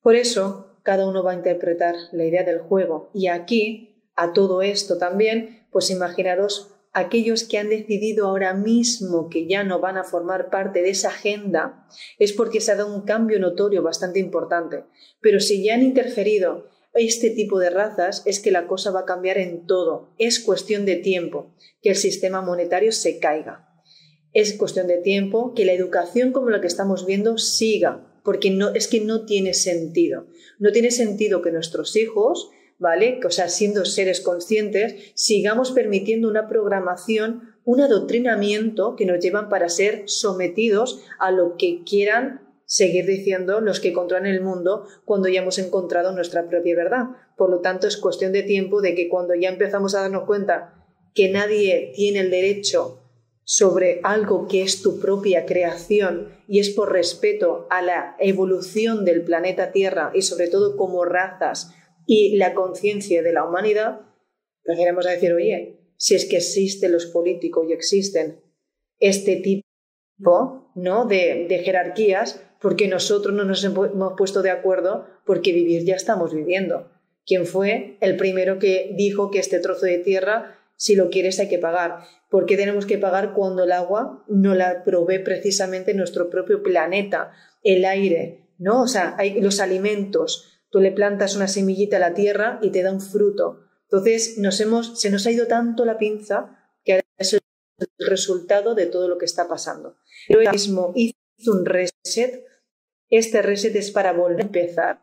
Por 0.00 0.16
eso, 0.16 0.80
cada 0.82 1.06
uno 1.06 1.22
va 1.22 1.32
a 1.32 1.34
interpretar 1.34 1.94
la 2.12 2.24
idea 2.24 2.44
del 2.44 2.60
juego. 2.60 3.10
Y 3.12 3.26
aquí, 3.26 4.08
a 4.16 4.32
todo 4.32 4.62
esto 4.62 4.96
también, 4.96 5.66
pues 5.70 5.90
imaginaros 5.90 6.72
aquellos 6.94 7.44
que 7.44 7.58
han 7.58 7.68
decidido 7.68 8.26
ahora 8.26 8.54
mismo 8.54 9.28
que 9.28 9.46
ya 9.46 9.64
no 9.64 9.80
van 9.80 9.98
a 9.98 10.04
formar 10.04 10.48
parte 10.48 10.80
de 10.80 10.88
esa 10.88 11.08
agenda, 11.08 11.86
es 12.18 12.32
porque 12.32 12.62
se 12.62 12.72
ha 12.72 12.76
dado 12.76 12.94
un 12.94 13.02
cambio 13.02 13.38
notorio 13.38 13.82
bastante 13.82 14.18
importante. 14.18 14.84
Pero 15.20 15.40
si 15.40 15.62
ya 15.62 15.74
han 15.74 15.82
interferido 15.82 16.70
este 16.94 17.28
tipo 17.28 17.58
de 17.58 17.68
razas, 17.68 18.22
es 18.24 18.40
que 18.40 18.50
la 18.50 18.66
cosa 18.66 18.90
va 18.92 19.00
a 19.00 19.04
cambiar 19.04 19.36
en 19.36 19.66
todo. 19.66 20.14
Es 20.16 20.40
cuestión 20.40 20.86
de 20.86 20.96
tiempo 20.96 21.54
que 21.82 21.90
el 21.90 21.96
sistema 21.96 22.40
monetario 22.40 22.92
se 22.92 23.18
caiga 23.18 23.69
es 24.32 24.56
cuestión 24.56 24.86
de 24.86 24.98
tiempo 24.98 25.54
que 25.54 25.64
la 25.64 25.72
educación 25.72 26.32
como 26.32 26.50
la 26.50 26.60
que 26.60 26.66
estamos 26.66 27.06
viendo 27.06 27.38
siga, 27.38 28.06
porque 28.22 28.50
no, 28.50 28.68
es 28.74 28.86
que 28.86 29.00
no 29.00 29.24
tiene 29.24 29.54
sentido. 29.54 30.26
No 30.58 30.72
tiene 30.72 30.90
sentido 30.90 31.42
que 31.42 31.50
nuestros 31.50 31.96
hijos, 31.96 32.50
¿vale? 32.78 33.20
O 33.24 33.30
sea, 33.30 33.48
siendo 33.48 33.84
seres 33.84 34.20
conscientes, 34.20 35.12
sigamos 35.14 35.72
permitiendo 35.72 36.28
una 36.28 36.48
programación, 36.48 37.54
un 37.64 37.80
adoctrinamiento 37.80 38.94
que 38.96 39.06
nos 39.06 39.20
llevan 39.20 39.48
para 39.48 39.68
ser 39.68 40.04
sometidos 40.06 41.02
a 41.18 41.30
lo 41.30 41.56
que 41.56 41.82
quieran 41.84 42.48
seguir 42.64 43.04
diciendo 43.04 43.60
los 43.60 43.80
que 43.80 43.92
controlan 43.92 44.26
el 44.26 44.42
mundo 44.42 44.86
cuando 45.04 45.28
ya 45.28 45.40
hemos 45.40 45.58
encontrado 45.58 46.12
nuestra 46.12 46.48
propia 46.48 46.76
verdad. 46.76 47.06
Por 47.36 47.50
lo 47.50 47.60
tanto, 47.60 47.88
es 47.88 47.96
cuestión 47.96 48.32
de 48.32 48.44
tiempo 48.44 48.80
de 48.80 48.94
que 48.94 49.08
cuando 49.08 49.34
ya 49.34 49.48
empezamos 49.48 49.96
a 49.96 50.02
darnos 50.02 50.24
cuenta 50.24 50.86
que 51.12 51.30
nadie 51.30 51.92
tiene 51.96 52.20
el 52.20 52.30
derecho 52.30 52.99
sobre 53.44 54.00
algo 54.04 54.46
que 54.46 54.62
es 54.62 54.82
tu 54.82 55.00
propia 55.00 55.46
creación 55.46 56.32
y 56.46 56.60
es 56.60 56.70
por 56.70 56.92
respeto 56.92 57.66
a 57.70 57.82
la 57.82 58.16
evolución 58.18 59.04
del 59.04 59.22
planeta 59.22 59.72
Tierra 59.72 60.12
y 60.14 60.22
sobre 60.22 60.48
todo 60.48 60.76
como 60.76 61.04
razas 61.04 61.74
y 62.06 62.36
la 62.36 62.54
conciencia 62.54 63.22
de 63.22 63.32
la 63.32 63.44
humanidad, 63.44 64.00
preferimos 64.62 65.04
decir, 65.04 65.32
oye, 65.32 65.80
si 65.96 66.14
es 66.14 66.26
que 66.26 66.38
existen 66.38 66.92
los 66.92 67.06
políticos 67.06 67.66
y 67.68 67.72
existen 67.72 68.40
este 68.98 69.36
tipo 69.36 70.72
¿no? 70.74 71.06
de, 71.06 71.46
de 71.48 71.58
jerarquías, 71.58 72.42
porque 72.60 72.88
nosotros 72.88 73.34
no 73.34 73.44
nos 73.44 73.64
hemos 73.64 74.14
puesto 74.16 74.42
de 74.42 74.50
acuerdo 74.50 75.06
porque 75.24 75.52
vivir 75.52 75.84
ya 75.84 75.96
estamos 75.96 76.34
viviendo. 76.34 76.90
¿Quién 77.26 77.46
fue 77.46 77.96
el 78.00 78.16
primero 78.16 78.58
que 78.58 78.92
dijo 78.96 79.30
que 79.30 79.38
este 79.38 79.60
trozo 79.60 79.86
de 79.86 79.98
tierra 79.98 80.56
si 80.80 80.96
lo 80.96 81.10
quieres 81.10 81.38
hay 81.38 81.48
que 81.50 81.58
pagar. 81.58 82.04
¿Por 82.30 82.46
qué 82.46 82.56
tenemos 82.56 82.86
que 82.86 82.96
pagar 82.96 83.34
cuando 83.34 83.64
el 83.64 83.72
agua 83.72 84.24
no 84.28 84.54
la 84.54 84.84
provee 84.84 85.18
precisamente 85.18 85.94
nuestro 85.94 86.30
propio 86.30 86.62
planeta, 86.62 87.32
el 87.62 87.84
aire, 87.84 88.48
¿no? 88.58 88.82
O 88.82 88.88
sea, 88.88 89.16
los 89.40 89.60
alimentos. 89.60 90.62
Tú 90.70 90.80
le 90.80 90.92
plantas 90.92 91.34
una 91.34 91.48
semillita 91.48 91.96
a 91.96 92.00
la 92.00 92.14
tierra 92.14 92.60
y 92.62 92.70
te 92.70 92.82
da 92.82 92.92
un 92.92 93.00
fruto. 93.00 93.64
Entonces, 93.82 94.38
nos 94.38 94.60
hemos, 94.60 95.00
se 95.00 95.10
nos 95.10 95.26
ha 95.26 95.32
ido 95.32 95.48
tanto 95.48 95.84
la 95.84 95.98
pinza 95.98 96.56
que 96.84 97.02
eso 97.18 97.38
resultado 97.98 98.74
de 98.74 98.86
todo 98.86 99.08
lo 99.08 99.18
que 99.18 99.24
está 99.24 99.48
pasando. 99.48 99.96
Pero 100.28 100.50
mismo 100.52 100.92
hizo 100.94 101.52
un 101.52 101.64
reset. 101.64 102.44
Este 103.08 103.42
reset 103.42 103.74
es 103.74 103.90
para 103.90 104.12
volver 104.12 104.40
a 104.40 104.46
empezar. 104.46 105.02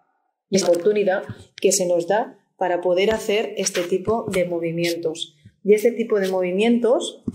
Es 0.50 0.62
la 0.62 0.70
oportunidad 0.70 1.24
que 1.60 1.74
se 1.74 1.86
nos 1.86 2.08
da 2.08 2.40
para 2.58 2.82
poder 2.82 3.12
hacer 3.12 3.54
este 3.58 3.82
tipo 3.84 4.26
de 4.32 4.46
movimientos. 4.46 5.37
Y 5.67 5.73
este 5.73 5.91
tipo 5.91 6.17
de 6.17 6.30
movimientos, 6.30 7.25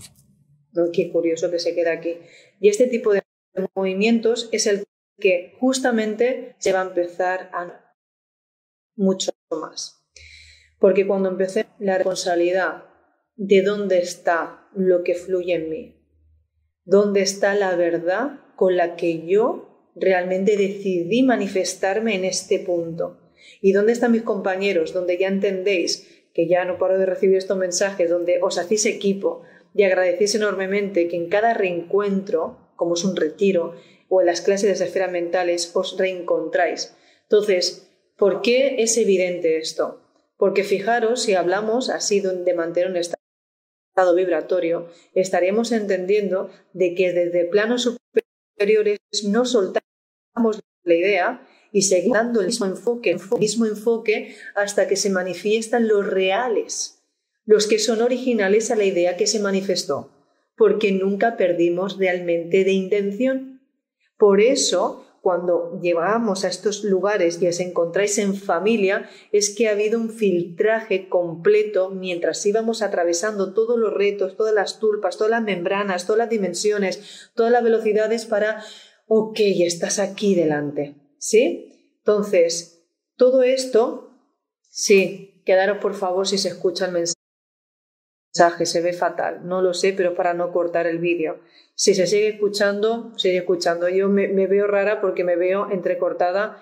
qué 0.91 1.11
curioso 1.11 1.51
que 1.51 1.59
se 1.59 1.75
queda 1.75 1.91
aquí, 1.91 2.17
y 2.59 2.69
este 2.69 2.87
tipo 2.87 3.13
de 3.13 3.21
movimientos 3.75 4.49
es 4.51 4.65
el 4.65 4.85
que 5.19 5.53
justamente 5.59 6.55
se 6.57 6.73
va 6.73 6.81
a 6.81 6.87
empezar 6.87 7.51
a 7.53 7.95
mucho 8.95 9.33
más. 9.51 10.03
Porque 10.79 11.05
cuando 11.05 11.29
empecé 11.29 11.67
la 11.77 11.99
responsabilidad 11.99 12.85
de 13.35 13.61
dónde 13.61 13.99
está 13.99 14.67
lo 14.75 15.03
que 15.03 15.13
fluye 15.13 15.53
en 15.53 15.69
mí, 15.69 16.03
dónde 16.85 17.21
está 17.21 17.53
la 17.53 17.75
verdad 17.75 18.39
con 18.55 18.77
la 18.77 18.95
que 18.95 19.27
yo 19.27 19.91
realmente 19.95 20.57
decidí 20.57 21.21
manifestarme 21.21 22.15
en 22.15 22.25
este 22.25 22.57
punto. 22.57 23.31
¿Y 23.61 23.73
dónde 23.73 23.91
están 23.91 24.11
mis 24.11 24.23
compañeros? 24.23 24.91
Donde 24.91 25.19
ya 25.19 25.27
entendéis 25.27 26.22
que 26.33 26.47
ya 26.47 26.65
no 26.65 26.77
paro 26.77 26.97
de 26.97 27.05
recibir 27.05 27.37
estos 27.37 27.57
mensajes, 27.57 28.09
donde 28.09 28.39
os 28.41 28.57
hacéis 28.57 28.85
equipo 28.85 29.43
y 29.73 29.83
agradecéis 29.83 30.35
enormemente 30.35 31.07
que 31.07 31.15
en 31.15 31.29
cada 31.29 31.53
reencuentro, 31.53 32.57
como 32.75 32.95
es 32.95 33.03
un 33.03 33.15
retiro, 33.15 33.75
o 34.09 34.21
en 34.21 34.27
las 34.27 34.41
clases 34.41 34.79
de 34.79 34.85
esferas 34.85 35.11
mentales, 35.11 35.71
os 35.75 35.97
reencontráis. 35.97 36.95
Entonces, 37.23 37.89
¿por 38.17 38.41
qué 38.41 38.75
es 38.79 38.97
evidente 38.97 39.57
esto? 39.57 40.01
Porque 40.37 40.63
fijaros, 40.63 41.21
si 41.21 41.35
hablamos 41.35 41.89
así 41.89 42.19
de 42.19 42.53
mantener 42.53 42.89
un 42.89 42.97
estado 42.97 44.15
vibratorio, 44.15 44.87
estaríamos 45.13 45.71
entendiendo 45.71 46.49
de 46.73 46.95
que 46.95 47.13
desde 47.13 47.45
planos 47.45 47.89
superiores 48.53 48.99
no 49.25 49.45
soltamos 49.45 49.83
la 50.83 50.93
idea 50.93 51.47
y 51.73 51.81
seguimos 51.81 52.17
dando 52.17 52.39
el 52.39 52.45
mismo 52.45 52.67
enfoque, 52.67 53.11
el 53.11 53.39
mismo 53.39 53.65
enfoque 53.65 54.35
hasta 54.55 54.87
que 54.87 54.95
se 54.95 55.09
manifiestan 55.09 55.87
los 55.87 56.05
reales, 56.05 57.03
los 57.45 57.67
que 57.67 57.79
son 57.79 58.01
originales 58.01 58.71
a 58.71 58.75
la 58.75 58.85
idea 58.85 59.17
que 59.17 59.27
se 59.27 59.39
manifestó, 59.39 60.11
porque 60.55 60.91
nunca 60.91 61.35
perdimos 61.35 61.97
realmente 61.97 62.63
de 62.63 62.71
intención. 62.71 63.61
Por 64.17 64.39
eso 64.39 65.03
cuando 65.21 65.79
llevamos 65.81 66.43
a 66.43 66.49
estos 66.49 66.83
lugares 66.83 67.41
y 67.41 67.47
os 67.47 67.61
encontráis 67.61 68.17
en 68.17 68.35
familia, 68.35 69.09
es 69.31 69.55
que 69.55 69.69
ha 69.69 69.71
habido 69.71 69.97
un 69.97 70.09
filtraje 70.09 71.07
completo 71.07 71.89
mientras 71.89 72.45
íbamos 72.45 72.81
atravesando 72.81 73.53
todos 73.53 73.79
los 73.79 73.93
retos, 73.93 74.35
todas 74.35 74.53
las 74.53 74.79
tulpas, 74.79 75.17
todas 75.17 75.31
las 75.31 75.41
membranas, 75.41 76.05
todas 76.05 76.19
las 76.19 76.29
dimensiones, 76.29 77.31
todas 77.35 77.53
las 77.53 77.63
velocidades 77.63 78.25
para, 78.25 78.63
ok, 79.07 79.39
estás 79.39 79.97
aquí 79.99 80.35
delante. 80.35 81.02
¿Sí? 81.23 81.95
Entonces, 81.99 82.85
todo 83.15 83.43
esto, 83.43 84.11
sí, 84.69 85.41
quedaros 85.45 85.77
por 85.77 85.93
favor 85.93 86.27
si 86.27 86.37
se 86.37 86.49
escucha 86.49 86.87
el 86.87 86.91
mensaje 86.91 88.65
se 88.65 88.81
ve 88.81 88.91
fatal, 88.91 89.47
no 89.47 89.61
lo 89.61 89.73
sé, 89.73 89.93
pero 89.93 90.15
para 90.15 90.33
no 90.33 90.51
cortar 90.51 90.85
el 90.85 90.99
vídeo. 90.99 91.39
Si 91.75 91.95
se 91.95 92.07
sigue 92.07 92.27
escuchando, 92.27 93.13
sigue 93.15 93.37
escuchando. 93.37 93.87
Yo 93.87 94.09
me, 94.09 94.27
veo 94.27 94.67
rara 94.67 94.99
porque 94.99 95.23
me 95.23 95.37
veo 95.37 95.71
entrecortada, 95.71 96.61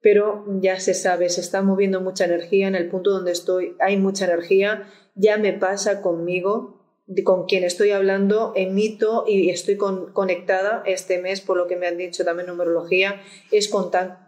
pero 0.00 0.46
ya 0.62 0.80
se 0.80 0.94
sabe, 0.94 1.28
se 1.28 1.42
está 1.42 1.60
moviendo 1.60 2.00
mucha 2.00 2.24
energía 2.24 2.66
en 2.66 2.76
el 2.76 2.88
punto 2.88 3.10
donde 3.10 3.32
estoy, 3.32 3.76
hay 3.78 3.98
mucha 3.98 4.24
energía, 4.24 4.88
ya 5.16 5.36
me 5.36 5.52
pasa 5.52 6.00
conmigo, 6.00 6.77
con 7.24 7.46
quien 7.46 7.64
estoy 7.64 7.90
hablando, 7.90 8.52
emito 8.54 9.24
y 9.26 9.50
estoy 9.50 9.76
conectada 9.76 10.82
este 10.86 11.18
mes, 11.18 11.40
por 11.40 11.56
lo 11.56 11.66
que 11.66 11.76
me 11.76 11.86
han 11.86 11.96
dicho 11.96 12.24
también 12.24 12.48
numerología, 12.48 13.22
es, 13.50 13.70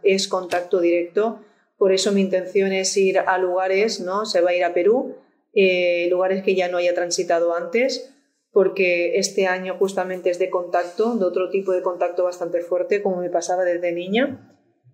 es 0.02 0.28
contacto 0.28 0.80
directo. 0.80 1.40
Por 1.76 1.92
eso 1.92 2.12
mi 2.12 2.20
intención 2.20 2.72
es 2.72 2.96
ir 2.96 3.18
a 3.18 3.38
lugares, 3.38 4.00
¿no? 4.00 4.24
Se 4.26 4.40
va 4.40 4.50
a 4.50 4.54
ir 4.54 4.64
a 4.64 4.74
Perú, 4.74 5.16
eh, 5.54 6.08
lugares 6.10 6.42
que 6.42 6.54
ya 6.54 6.68
no 6.68 6.78
haya 6.78 6.94
transitado 6.94 7.54
antes, 7.54 8.14
porque 8.52 9.18
este 9.18 9.46
año 9.46 9.76
justamente 9.78 10.30
es 10.30 10.38
de 10.38 10.50
contacto, 10.50 11.16
de 11.16 11.24
otro 11.24 11.50
tipo 11.50 11.72
de 11.72 11.82
contacto 11.82 12.24
bastante 12.24 12.60
fuerte, 12.62 13.02
como 13.02 13.16
me 13.18 13.30
pasaba 13.30 13.64
desde 13.64 13.92
niña. 13.92 14.46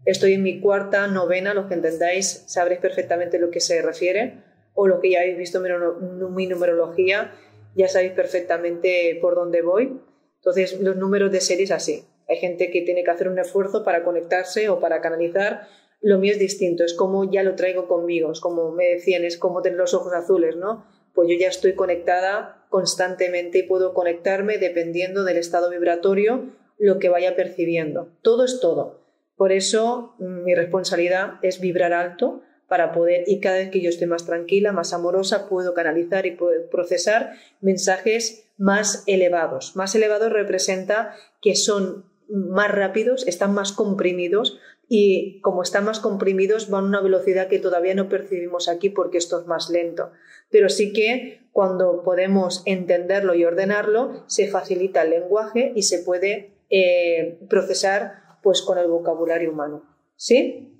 Estoy 0.05 0.35
en 0.35 0.43
mi 0.43 0.61
cuarta 0.61 1.07
novena, 1.09 1.55
los 1.55 1.67
que 1.67 1.75
entendáis 1.75 2.45
sabréis 2.47 2.81
perfectamente 2.81 3.39
lo 3.39 3.51
que 3.51 3.61
se 3.61 3.83
refiere, 3.83 4.45
o 4.75 4.87
lo 4.87 5.01
que 5.01 5.11
ya 5.11 5.21
habéis 5.21 5.39
visto 5.39 5.65
en 5.65 6.35
mi 6.35 6.47
numerología, 6.47 7.33
ya 7.77 7.89
sabéis 7.89 8.13
perfectamente 8.13 9.19
por 9.21 9.35
dónde 9.35 9.63
voy. 9.63 10.01
Entonces, 10.37 10.81
los 10.81 10.97
números 10.97 11.31
de 11.31 11.41
series 11.41 11.71
así. 11.71 12.05
Hay 12.29 12.37
gente 12.37 12.71
que 12.71 12.83
tiene 12.83 13.05
que 13.05 13.11
hacer 13.11 13.29
un 13.29 13.39
esfuerzo 13.39 13.85
para 13.85 14.03
conectarse 14.03 14.69
o 14.69 14.81
para 14.81 15.01
canalizar 15.01 15.69
lo 16.01 16.19
mío 16.19 16.33
es 16.33 16.39
distinto, 16.39 16.85
es 16.85 16.95
como 16.95 17.31
ya 17.31 17.43
lo 17.43 17.55
traigo 17.55 17.89
conmigo, 17.89 18.31
es 18.31 18.41
como 18.41 18.71
me 18.71 18.85
decían, 18.85 19.25
es 19.25 19.39
como 19.39 19.63
tener 19.63 19.79
los 19.79 19.95
ojos 19.95 20.13
azules, 20.13 20.57
¿no? 20.57 20.85
Pues 21.15 21.29
yo 21.29 21.37
ya 21.37 21.49
estoy 21.49 21.75
conectada 21.75 22.67
constantemente 22.69 23.59
y 23.59 23.63
puedo 23.63 23.95
conectarme 23.95 24.59
dependiendo 24.59 25.25
del 25.25 25.39
estado 25.39 25.71
vibratorio, 25.71 26.53
lo 26.79 26.99
que 26.99 27.09
vaya 27.09 27.35
percibiendo. 27.37 28.13
Todo 28.23 28.45
es 28.45 28.61
todo. 28.61 29.01
Por 29.35 29.51
eso 29.53 30.15
mm, 30.19 30.45
mi 30.45 30.55
responsabilidad 30.55 31.35
es 31.43 31.61
vibrar 31.61 31.93
alto 31.93 32.43
para 32.69 32.93
poder, 32.93 33.25
y 33.27 33.41
cada 33.41 33.59
vez 33.59 33.71
que 33.71 33.81
yo 33.81 33.89
estoy 33.89 34.07
más 34.07 34.27
tranquila, 34.27 34.73
más 34.73 34.93
amorosa, 34.93 35.49
puedo 35.49 35.75
canalizar 35.75 36.27
y 36.27 36.37
procesar 36.71 37.35
mensajes 37.61 38.45
más 38.59 39.05
elevados. 39.07 39.77
Más 39.77 39.95
elevados 39.95 40.33
representa 40.33 41.15
que 41.41 41.55
son 41.55 42.07
más 42.29 42.73
rápidos, 42.73 43.27
están 43.29 43.55
más 43.55 43.73
comprimidos, 43.73 44.59
y 44.89 45.41
como 45.41 45.63
están 45.63 45.85
más 45.85 46.01
comprimidos 46.01 46.71
van 46.71 46.85
a 46.85 46.89
una 46.89 47.01
velocidad 47.01 47.49
que 47.49 47.59
todavía 47.59 47.95
no 47.95 48.09
percibimos 48.09 48.69
aquí 48.69 48.89
porque 48.89 49.19
esto 49.19 49.41
es 49.41 49.47
más 49.47 49.69
lento. 49.69 50.13
Pero 50.51 50.69
sí 50.69 50.93
que 50.93 51.49
cuando 51.53 52.03
podemos 52.05 52.63
entenderlo 52.67 53.35
y 53.35 53.45
ordenarlo, 53.45 54.25
se 54.29 54.49
facilita 54.49 55.03
el 55.03 55.11
lenguaje 55.11 55.73
y 55.75 55.83
se 55.83 56.01
puede 56.01 56.53
eh, 56.71 57.39
procesar 57.49 58.39
pues 58.43 58.63
con 58.63 58.79
el 58.79 58.87
vocabulario 58.87 59.51
humano. 59.51 59.83
¿Sí? 60.15 60.73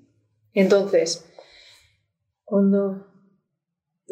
Entonces, 0.53 1.26
cuando 2.47 3.05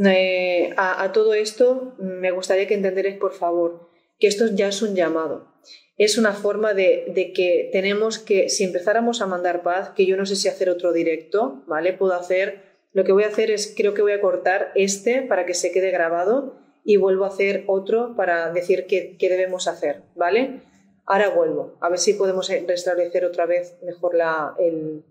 eh, 0.06 0.74
a, 0.78 1.12
todo 1.14 1.34
esto 1.34 1.96
me 1.98 2.32
gustaría 2.32 2.68
que 2.68 2.74
entenderéis, 2.74 3.18
por 3.18 3.34
favor, 3.34 3.90
que 4.20 4.28
esto 4.28 4.48
ya 4.54 4.68
es 4.68 4.82
un 4.82 4.94
llamado 4.96 5.56
es 5.98 6.18
una 6.18 6.34
forma 6.34 6.74
de, 6.74 7.32
que 7.34 7.70
tenemos 7.72 8.20
que, 8.20 8.50
si 8.50 8.64
empezáramos 8.64 9.22
a 9.22 9.28
mandar 9.28 9.64
paz, 9.64 9.92
que 9.96 10.06
yo 10.06 10.18
no 10.18 10.26
sé 10.26 10.36
si 10.36 10.50
hacer 10.50 10.70
otro 10.70 10.92
directo, 10.92 11.64
¿vale? 11.68 11.94
Puedo 11.94 12.14
hacer, 12.14 12.64
lo 12.92 13.06
que 13.06 13.14
voy 13.14 13.24
a 13.24 13.28
hacer 13.28 13.50
es, 13.50 13.74
creo 13.76 13.94
que 13.94 14.02
voy 14.02 14.12
a 14.12 14.22
cortar 14.22 14.72
este 14.76 15.22
para 15.22 15.46
que 15.46 15.54
se 15.54 15.72
quede 15.72 15.92
grabado 15.92 16.58
y 16.84 16.98
vuelvo 16.98 17.24
a 17.24 17.30
hacer 17.30 17.64
otro 17.68 18.16
para 18.16 18.52
decir 18.52 18.88
qué, 18.88 19.16
debemos 19.20 19.68
hacer, 19.68 20.04
¿vale? 20.16 20.62
Ahora 21.06 21.30
vuelvo, 21.30 21.78
a 21.80 21.90
ver 21.90 22.00
si 22.00 22.14
podemos 22.14 22.50
restablecer 22.50 23.24
otra 23.26 23.46
vez 23.46 23.78
mejor 23.84 24.16
la, 24.16 24.56
el, 24.60 25.06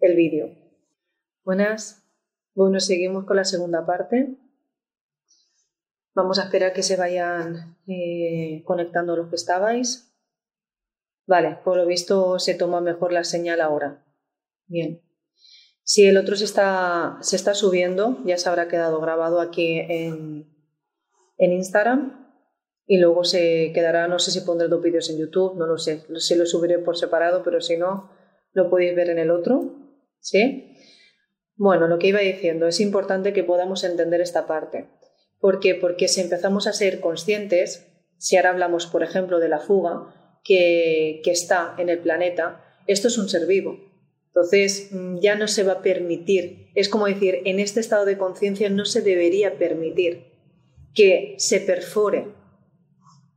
el 0.00 0.16
vídeo. 0.16 0.50
Buenas. 1.44 1.99
Bueno, 2.54 2.80
seguimos 2.80 3.24
con 3.24 3.36
la 3.36 3.44
segunda 3.44 3.86
parte. 3.86 4.36
Vamos 6.14 6.38
a 6.38 6.44
esperar 6.44 6.72
que 6.72 6.82
se 6.82 6.96
vayan 6.96 7.78
eh, 7.86 8.62
conectando 8.64 9.16
los 9.16 9.28
que 9.28 9.36
estabais. 9.36 10.12
Vale, 11.26 11.58
por 11.64 11.76
lo 11.76 11.86
visto 11.86 12.38
se 12.40 12.54
toma 12.54 12.80
mejor 12.80 13.12
la 13.12 13.22
señal 13.22 13.60
ahora. 13.60 14.04
Bien. 14.66 15.00
Si 15.84 16.06
el 16.06 16.16
otro 16.16 16.36
se 16.36 16.44
está, 16.44 17.18
se 17.20 17.36
está 17.36 17.54
subiendo, 17.54 18.18
ya 18.24 18.36
se 18.36 18.48
habrá 18.48 18.68
quedado 18.68 19.00
grabado 19.00 19.40
aquí 19.40 19.78
en, 19.78 20.52
en 21.38 21.52
Instagram 21.52 22.34
y 22.86 22.98
luego 22.98 23.24
se 23.24 23.72
quedará, 23.72 24.08
no 24.08 24.18
sé 24.18 24.32
si 24.32 24.40
pondré 24.40 24.66
dos 24.66 24.82
vídeos 24.82 25.08
en 25.10 25.18
YouTube, 25.18 25.56
no 25.56 25.66
lo 25.66 25.78
sé, 25.78 26.04
si 26.16 26.34
lo 26.34 26.46
subiré 26.46 26.80
por 26.80 26.96
separado, 26.96 27.42
pero 27.44 27.60
si 27.60 27.76
no, 27.76 28.10
lo 28.52 28.68
podéis 28.68 28.96
ver 28.96 29.10
en 29.10 29.18
el 29.20 29.30
otro. 29.30 29.76
¿Sí? 30.18 30.69
Bueno, 31.60 31.88
lo 31.88 31.98
que 31.98 32.06
iba 32.06 32.20
diciendo, 32.20 32.66
es 32.66 32.80
importante 32.80 33.34
que 33.34 33.44
podamos 33.44 33.84
entender 33.84 34.22
esta 34.22 34.46
parte. 34.46 34.88
¿Por 35.40 35.60
qué? 35.60 35.74
Porque 35.74 36.08
si 36.08 36.22
empezamos 36.22 36.66
a 36.66 36.72
ser 36.72 37.00
conscientes, 37.00 37.86
si 38.16 38.38
ahora 38.38 38.48
hablamos, 38.48 38.86
por 38.86 39.02
ejemplo, 39.02 39.38
de 39.38 39.50
la 39.50 39.58
fuga, 39.58 40.40
que, 40.42 41.20
está 41.26 41.74
en 41.76 41.90
el 41.90 41.98
planeta, 41.98 42.64
esto 42.86 43.08
es 43.08 43.18
un 43.18 43.28
ser 43.28 43.46
vivo. 43.46 43.78
Entonces 44.28 44.88
mm, 44.90 45.18
ya 45.18 45.34
no 45.34 45.48
se 45.48 45.62
va 45.62 45.72
a 45.72 45.82
permitir, 45.82 46.70
es 46.74 46.88
como 46.88 47.04
decir, 47.04 47.42
en 47.44 47.60
este 47.60 47.80
estado 47.80 48.06
de 48.06 48.16
conciencia 48.16 48.70
no 48.70 48.86
se 48.86 49.02
debería 49.02 49.58
permitir 49.58 50.32
que 50.94 51.34
se 51.36 51.60
perfore 51.60 52.28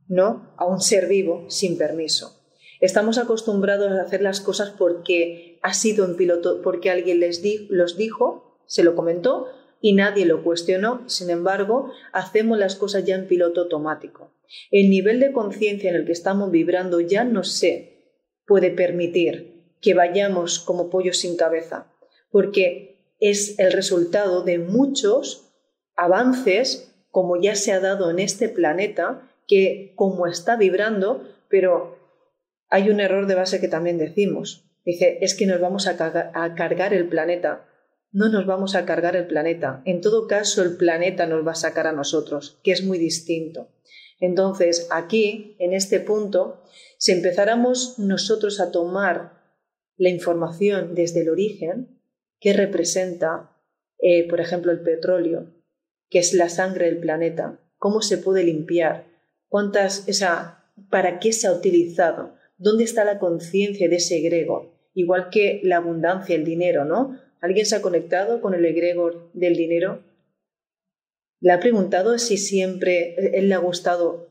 ¿no? 0.08 0.54
a 0.56 0.64
un 0.64 0.80
ser 0.80 1.08
vivo 1.08 1.44
sin 1.50 1.76
permiso. 1.76 2.42
Estamos 2.80 3.18
acostumbrados 3.18 3.92
a 3.92 4.02
hacer 4.02 4.22
las 4.22 4.40
cosas 4.40 4.70
porque 4.70 5.58
ha 5.62 5.74
sido 5.74 6.04
un 6.04 6.16
piloto, 6.16 6.62
porque 6.62 6.90
alguien 6.90 7.20
les 7.20 7.42
los 7.68 7.96
dijo, 7.96 8.58
se 8.66 8.84
lo 8.84 8.94
comentó 8.94 9.48
y 9.80 9.92
nadie 9.92 10.24
lo 10.24 10.42
cuestionó, 10.42 11.08
sin 11.08 11.30
embargo, 11.30 11.90
hacemos 12.12 12.58
las 12.58 12.76
cosas 12.76 13.04
ya 13.04 13.16
en 13.16 13.26
piloto 13.26 13.62
automático. 13.62 14.32
El 14.70 14.90
nivel 14.90 15.20
de 15.20 15.32
conciencia 15.32 15.90
en 15.90 15.96
el 15.96 16.06
que 16.06 16.12
estamos 16.12 16.50
vibrando 16.50 17.00
ya 17.00 17.24
no 17.24 17.44
se 17.44 17.94
puede 18.46 18.70
permitir 18.70 19.76
que 19.80 19.94
vayamos 19.94 20.58
como 20.58 20.88
pollos 20.88 21.18
sin 21.18 21.36
cabeza, 21.36 21.92
porque 22.30 23.14
es 23.20 23.58
el 23.58 23.72
resultado 23.72 24.42
de 24.42 24.58
muchos 24.58 25.52
avances, 25.96 26.94
como 27.10 27.40
ya 27.40 27.54
se 27.54 27.72
ha 27.72 27.80
dado 27.80 28.10
en 28.10 28.18
este 28.18 28.48
planeta, 28.48 29.30
que 29.46 29.92
como 29.96 30.26
está 30.26 30.56
vibrando, 30.56 31.28
pero 31.48 31.98
hay 32.74 32.90
un 32.90 32.98
error 32.98 33.28
de 33.28 33.36
base 33.36 33.60
que 33.60 33.68
también 33.68 33.98
decimos. 33.98 34.64
Dice, 34.84 35.18
es 35.20 35.36
que 35.36 35.46
nos 35.46 35.60
vamos 35.60 35.86
a, 35.86 35.96
cargar 35.96 36.92
el 36.92 37.08
planeta 37.08 37.68
no 38.10 38.28
nos 38.28 38.46
vamos 38.46 38.74
a 38.74 38.84
cargar 38.84 39.14
el 39.14 39.28
planeta. 39.28 39.80
En 39.84 40.00
todo 40.00 40.26
caso, 40.26 40.60
el 40.62 40.76
planeta 40.76 41.26
nos 41.26 41.46
va 41.46 41.52
a 41.52 41.56
sacar 41.56 41.86
a 41.86 41.92
nosotros, 41.92 42.60
que 42.64 42.72
es 42.72 42.84
muy 42.84 42.98
distinto. 42.98 43.68
Entonces, 44.20 44.88
aquí, 44.90 45.56
en 45.60 45.72
este 45.72 46.00
punto, 46.00 46.62
si 46.98 47.12
empezáramos 47.12 47.98
nosotros 47.98 48.60
a 48.60 48.72
tomar 48.72 49.40
la 49.96 50.08
información 50.08 50.96
desde 50.96 51.22
el 51.22 51.28
origen, 51.28 52.00
que 52.40 52.52
representa, 52.52 53.52
eh, 53.98 54.28
por 54.28 54.40
ejemplo, 54.40 54.72
el 54.72 54.82
petróleo, 54.82 55.52
que 56.08 56.20
es 56.20 56.34
la 56.34 56.48
sangre 56.48 56.86
del 56.86 56.98
planeta, 56.98 57.60
cómo 57.78 58.00
se 58.00 58.18
puede 58.18 58.44
limpiar, 58.44 59.06
cuántas, 59.48 60.08
esa, 60.08 60.64
para 60.90 61.18
qué 61.18 61.32
se 61.32 61.48
ha 61.48 61.52
utilizado, 61.52 62.34
dónde 62.64 62.84
está 62.84 63.04
la 63.04 63.18
conciencia 63.18 63.88
de 63.88 63.96
ese 63.96 64.16
egregor, 64.16 64.72
igual 64.94 65.28
que 65.30 65.60
la 65.62 65.76
abundancia, 65.76 66.34
el 66.34 66.44
dinero, 66.44 66.84
¿no? 66.84 67.20
¿Alguien 67.40 67.66
se 67.66 67.76
ha 67.76 67.82
conectado 67.82 68.40
con 68.40 68.54
el 68.54 68.64
egregor 68.64 69.30
del 69.34 69.54
dinero? 69.54 70.02
¿Le 71.40 71.52
ha 71.52 71.60
preguntado 71.60 72.18
si 72.18 72.38
siempre 72.38 73.14
él 73.38 73.50
le 73.50 73.54
ha 73.54 73.58
gustado 73.58 74.30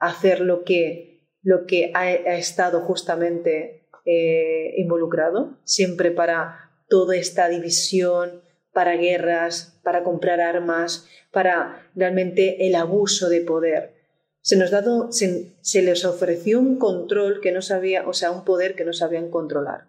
hacer 0.00 0.40
lo 0.40 0.64
que, 0.64 1.28
lo 1.42 1.64
que 1.64 1.92
ha, 1.94 2.10
estado 2.10 2.80
justamente 2.80 3.86
eh, 4.04 4.74
involucrado? 4.76 5.60
Siempre 5.62 6.10
para 6.10 6.72
toda 6.88 7.16
esta 7.16 7.48
división, 7.48 8.42
para 8.72 8.96
guerras, 8.96 9.80
para 9.84 10.02
comprar 10.02 10.40
armas, 10.40 11.06
para 11.30 11.88
realmente 11.94 12.66
el 12.66 12.74
abuso 12.74 13.28
de 13.28 13.42
poder. 13.42 13.99
Se 14.42 14.56
nos 14.56 14.70
dado, 14.70 15.12
se, 15.12 15.56
se 15.60 15.82
les 15.82 16.04
ofreció 16.04 16.60
un 16.60 16.78
control 16.78 17.40
que 17.40 17.52
no 17.52 17.62
sabía, 17.62 18.08
o 18.08 18.12
sea, 18.12 18.30
un 18.30 18.44
poder 18.44 18.74
que 18.74 18.84
no 18.84 18.92
sabían 18.92 19.30
controlar. 19.30 19.88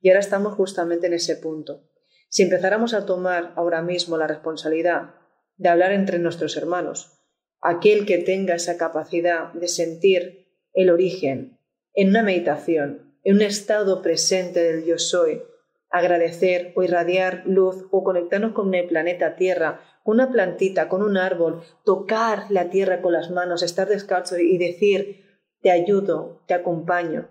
Y 0.00 0.10
ahora 0.10 0.20
estamos 0.20 0.54
justamente 0.54 1.06
en 1.06 1.14
ese 1.14 1.36
punto. 1.36 1.88
Si 2.28 2.42
empezáramos 2.42 2.92
a 2.92 3.06
tomar 3.06 3.52
ahora 3.56 3.82
mismo 3.82 4.18
la 4.18 4.26
responsabilidad 4.26 5.14
de 5.56 5.68
hablar 5.70 5.92
entre 5.92 6.18
nuestros 6.18 6.56
hermanos, 6.56 7.18
aquel 7.60 8.06
que 8.06 8.18
tenga 8.18 8.54
esa 8.54 8.76
capacidad 8.76 9.52
de 9.52 9.68
sentir 9.68 10.46
el 10.72 10.90
origen 10.90 11.58
en 11.94 12.10
una 12.10 12.22
meditación, 12.22 13.16
en 13.24 13.36
un 13.36 13.42
estado 13.42 14.02
presente 14.02 14.62
del 14.62 14.84
yo 14.84 14.98
soy, 14.98 15.42
agradecer 15.90 16.72
o 16.76 16.82
irradiar 16.82 17.42
luz 17.46 17.86
o 17.90 18.04
conectarnos 18.04 18.52
con 18.52 18.74
el 18.74 18.86
planeta 18.86 19.36
Tierra, 19.36 19.80
con 20.02 20.14
una 20.16 20.30
plantita, 20.30 20.88
con 20.88 21.02
un 21.02 21.16
árbol, 21.16 21.62
tocar 21.84 22.50
la 22.50 22.70
tierra 22.70 23.02
con 23.02 23.12
las 23.12 23.30
manos, 23.30 23.62
estar 23.62 23.88
descalzo 23.88 24.38
y 24.38 24.56
decir, 24.58 25.24
te 25.60 25.70
ayudo, 25.70 26.42
te 26.46 26.54
acompaño, 26.54 27.28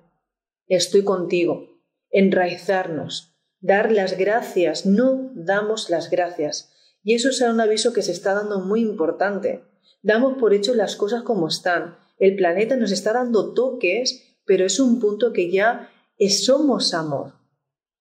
estoy 0.67 1.04
contigo, 1.04 1.82
enraizarnos, 2.12 3.36
dar 3.60 3.91
las 3.91 4.17
gracias, 4.17 4.86
no 4.86 5.32
damos 5.34 5.89
las 5.89 6.10
gracias. 6.10 6.74
Y 7.04 7.15
eso 7.15 7.30
es 7.30 7.41
un 7.41 7.62
aviso 7.62 7.93
que 7.93 8.02
se 8.02 8.12
está 8.12 8.34
dando 8.34 8.60
muy 8.60 8.82
importante. 8.82 9.63
Damos 10.02 10.38
por 10.38 10.54
hecho 10.54 10.76
las 10.76 10.96
cosas 10.96 11.24
como 11.24 11.48
están. 11.48 11.98
El 12.20 12.36
planeta 12.36 12.76
nos 12.76 12.91
está 12.91 13.13
dando 13.13 13.54
toques, 13.54 14.36
pero 14.46 14.65
es 14.65 14.80
un 14.80 15.00
punto 15.00 15.32
que 15.32 15.50
ya 15.50 15.89
somos 16.30 16.93
amor. 16.93 17.37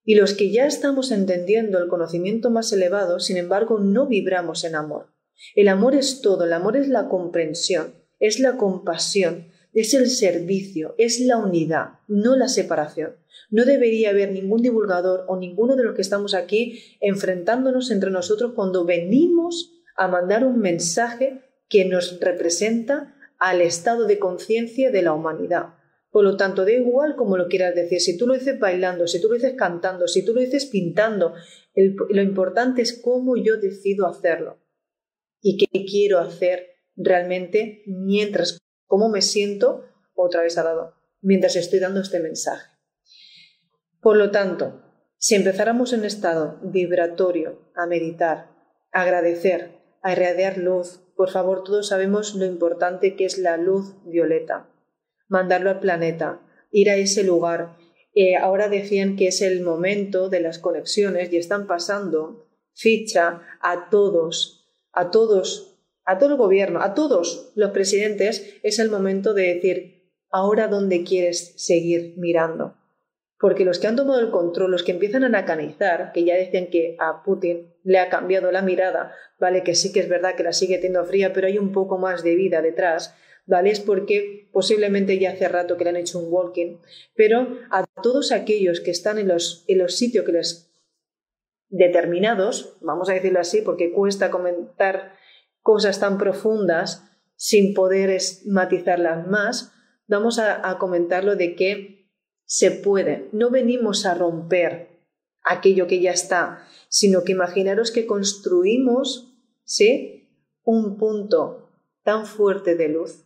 Y 0.07 0.14
los 0.14 0.35
que 0.35 0.51
ya 0.51 0.66
estamos 0.66 1.11
entendiendo 1.11 1.79
el 1.79 1.88
conocimiento 1.88 2.49
más 2.49 2.73
elevado, 2.73 3.19
sin 3.19 3.37
embargo, 3.37 3.81
no 3.81 4.07
vibramos 4.07 4.62
en 4.62 4.77
amor. 4.77 5.09
El 5.57 5.66
amor 5.66 5.97
es 5.97 6.23
todo, 6.23 6.45
el 6.45 6.53
amor 6.53 6.77
es 6.77 6.88
la 6.88 7.09
comprensión, 7.09 7.92
es 8.21 8.38
la 8.38 8.57
compasión, 8.57 9.49
es 9.75 9.95
el 9.95 10.09
servicio, 10.09 10.95
es 10.97 11.19
la 11.19 11.37
unidad, 11.38 11.99
no 12.07 12.37
la 12.37 12.47
separación. 12.49 13.16
No 13.51 13.64
debería 13.64 14.11
haber 14.11 14.31
ningún 14.31 14.62
divulgador 14.62 15.25
o 15.27 15.37
ninguno 15.37 15.75
de 15.75 15.83
los 15.83 15.97
que 15.97 16.03
estamos 16.03 16.35
aquí 16.35 16.81
enfrentándonos 17.01 17.90
entre 17.90 18.11
nosotros 18.12 18.53
cuando 18.55 18.85
venimos 18.85 19.73
a 19.97 20.07
mandar 20.07 20.45
un 20.45 20.61
mensaje 20.61 21.42
que 21.69 21.85
nos 21.85 22.21
representa 22.21 23.16
al 23.38 23.61
estado 23.61 24.07
de 24.07 24.21
conciencia 24.21 24.92
de 24.92 25.03
la 25.03 25.12
humanidad. 25.12 25.75
Por 26.16 26.24
lo 26.24 26.38
tanto, 26.38 26.64
da 26.64 26.72
igual 26.72 27.14
como 27.14 27.37
lo 27.37 27.46
quieras 27.46 27.74
decir, 27.74 28.00
si 28.00 28.16
tú 28.16 28.26
lo 28.26 28.33
dices 28.33 28.59
bailando, 28.59 29.07
si 29.07 29.20
tú 29.20 29.29
lo 29.29 29.35
dices 29.35 29.52
cantando, 29.52 30.09
si 30.09 30.24
tú 30.24 30.33
lo 30.33 30.40
dices 30.40 30.64
pintando, 30.64 31.35
lo 31.74 32.22
importante 32.22 32.81
es 32.81 32.98
cómo 33.05 33.37
yo 33.37 33.59
decido 33.59 34.07
hacerlo 34.07 34.59
y 35.42 35.59
qué 35.59 35.85
quiero 35.85 36.18
hacer 36.18 36.68
realmente 36.96 37.83
mientras, 37.85 38.57
cómo 38.87 39.11
me 39.11 39.20
siento, 39.20 39.85
otra 40.14 40.40
vez 40.40 40.57
al 40.57 40.64
lado, 40.64 40.94
mientras 41.20 41.55
estoy 41.55 41.81
dando 41.81 42.00
este 42.00 42.18
mensaje. 42.18 42.66
Por 44.00 44.16
lo 44.16 44.31
tanto, 44.31 44.81
si 45.18 45.35
empezáramos 45.35 45.92
en 45.92 46.07
estado 46.07 46.59
vibratorio 46.62 47.70
a 47.74 47.87
meditar, 47.87 48.57
a 48.90 49.02
agradecer, 49.02 49.83
a 50.00 50.12
irradiar 50.12 50.57
luz, 50.57 51.02
por 51.14 51.29
favor, 51.29 51.62
todos 51.62 51.88
sabemos 51.88 52.35
lo 52.35 52.46
importante 52.46 53.16
que 53.16 53.26
es 53.26 53.37
la 53.37 53.59
luz 53.59 53.96
violeta. 54.07 54.70
Mandarlo 55.29 55.71
al 55.71 55.81
planeta, 55.81 56.41
ir 56.71 56.91
a 56.91 56.97
ese 56.97 57.25
lugar. 57.25 57.77
Eh, 58.15 58.37
ahora 58.37 58.69
decían 58.69 59.17
que 59.17 59.29
es 59.29 59.43
el 59.43 59.62
momento 59.62 60.29
de 60.29 60.41
las 60.41 60.59
conexiones 60.59 61.33
y 61.33 61.37
están 61.37 61.67
pasando 61.67 62.49
ficha 62.75 63.43
a 63.61 63.89
todos, 63.91 64.69
a 64.93 65.11
todos, 65.11 65.79
a 66.05 66.19
todo 66.19 66.31
el 66.31 66.37
gobierno, 66.37 66.81
a 66.83 66.95
todos 66.95 67.53
los 67.55 67.71
presidentes. 67.71 68.59
Es 68.62 68.79
el 68.79 68.91
momento 68.91 69.35
de 69.35 69.55
decir, 69.55 70.12
ahora 70.31 70.69
dónde 70.69 71.05
quieres 71.05 71.55
seguir 71.57 72.15
mirando 72.17 72.77
porque 73.39 73.65
los 73.65 73.79
que 73.79 73.87
han 73.87 73.97
tomado 73.97 74.21
el 74.21 74.31
control, 74.31 74.71
los 74.71 74.83
que 74.83 74.93
empiezan 74.93 75.25
a 75.25 75.29
nacanizar, 75.29 76.12
que 76.12 76.25
ya 76.25 76.35
decían 76.35 76.69
que 76.69 76.97
a 76.99 77.23
Putin 77.23 77.75
le 77.85 77.99
ha 77.99 78.09
cambiado 78.09 78.51
la 78.51 78.62
mirada, 78.62 79.12
¿vale? 79.39 79.62
Que 79.62 79.75
sí 79.75 79.93
que 79.93 80.01
es 80.01 80.09
verdad 80.09 80.35
que 80.37 80.43
la 80.43 80.53
sigue 80.53 80.77
teniendo 80.77 81.05
fría, 81.05 81.33
pero 81.33 81.47
hay 81.47 81.59
un 81.59 81.73
poco 81.73 81.99
más 81.99 82.23
de 82.23 82.35
vida 82.35 82.62
detrás, 82.62 83.15
¿vale? 83.46 83.70
Es 83.70 83.80
porque 83.80 84.48
posiblemente 84.52 85.18
ya 85.18 85.30
hace 85.30 85.48
rato 85.48 85.76
que 85.76 85.85
le 85.85 85.90
han 85.90 85.96
hecho 85.96 86.18
un 86.18 86.32
walking, 86.32 86.78
pero 87.14 87.59
a 87.70 87.85
todos 88.02 88.32
aquellos 88.32 88.80
que 88.80 88.90
están 88.90 89.18
en 89.18 89.28
los, 89.28 89.64
en 89.68 89.78
los 89.78 89.96
sitios 89.96 90.24
que 90.24 90.32
les 90.32 90.72
determinados, 91.68 92.76
vamos 92.80 93.09
a 93.09 93.14
decirlo 93.14 93.40
así, 93.40 93.62
porque 93.62 93.92
cuesta 93.92 94.30
comentar 94.30 95.14
cosas 95.62 95.98
tan 96.00 96.18
profundas 96.18 97.04
sin 97.37 97.74
poder 97.74 98.18
matizarlas 98.46 99.26
más, 99.26 99.72
vamos 100.06 100.38
a, 100.38 100.68
a 100.68 100.78
comentarlo 100.78 101.37
de 101.37 101.54
que 101.54 102.11
se 102.44 102.70
puede. 102.70 103.28
No 103.32 103.50
venimos 103.50 104.06
a 104.06 104.14
romper 104.14 104.88
aquello 105.42 105.87
que 105.87 106.00
ya 106.00 106.12
está, 106.12 106.64
sino 106.88 107.24
que 107.24 107.32
imaginaros 107.32 107.90
que 107.90 108.06
construimos, 108.06 109.37
¿sí? 109.64 110.30
Un 110.64 110.96
punto 110.96 111.70
tan 112.04 112.26
fuerte 112.26 112.76
de 112.76 112.88
luz, 112.88 113.26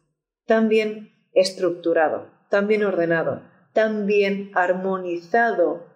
tan 0.51 0.69
bien 0.69 1.13
estructurado, 1.33 2.29
tan 2.49 2.67
bien 2.67 2.83
ordenado, 2.83 3.41
tan 3.73 4.07
bien 4.07 4.51
armonizado 4.57 5.87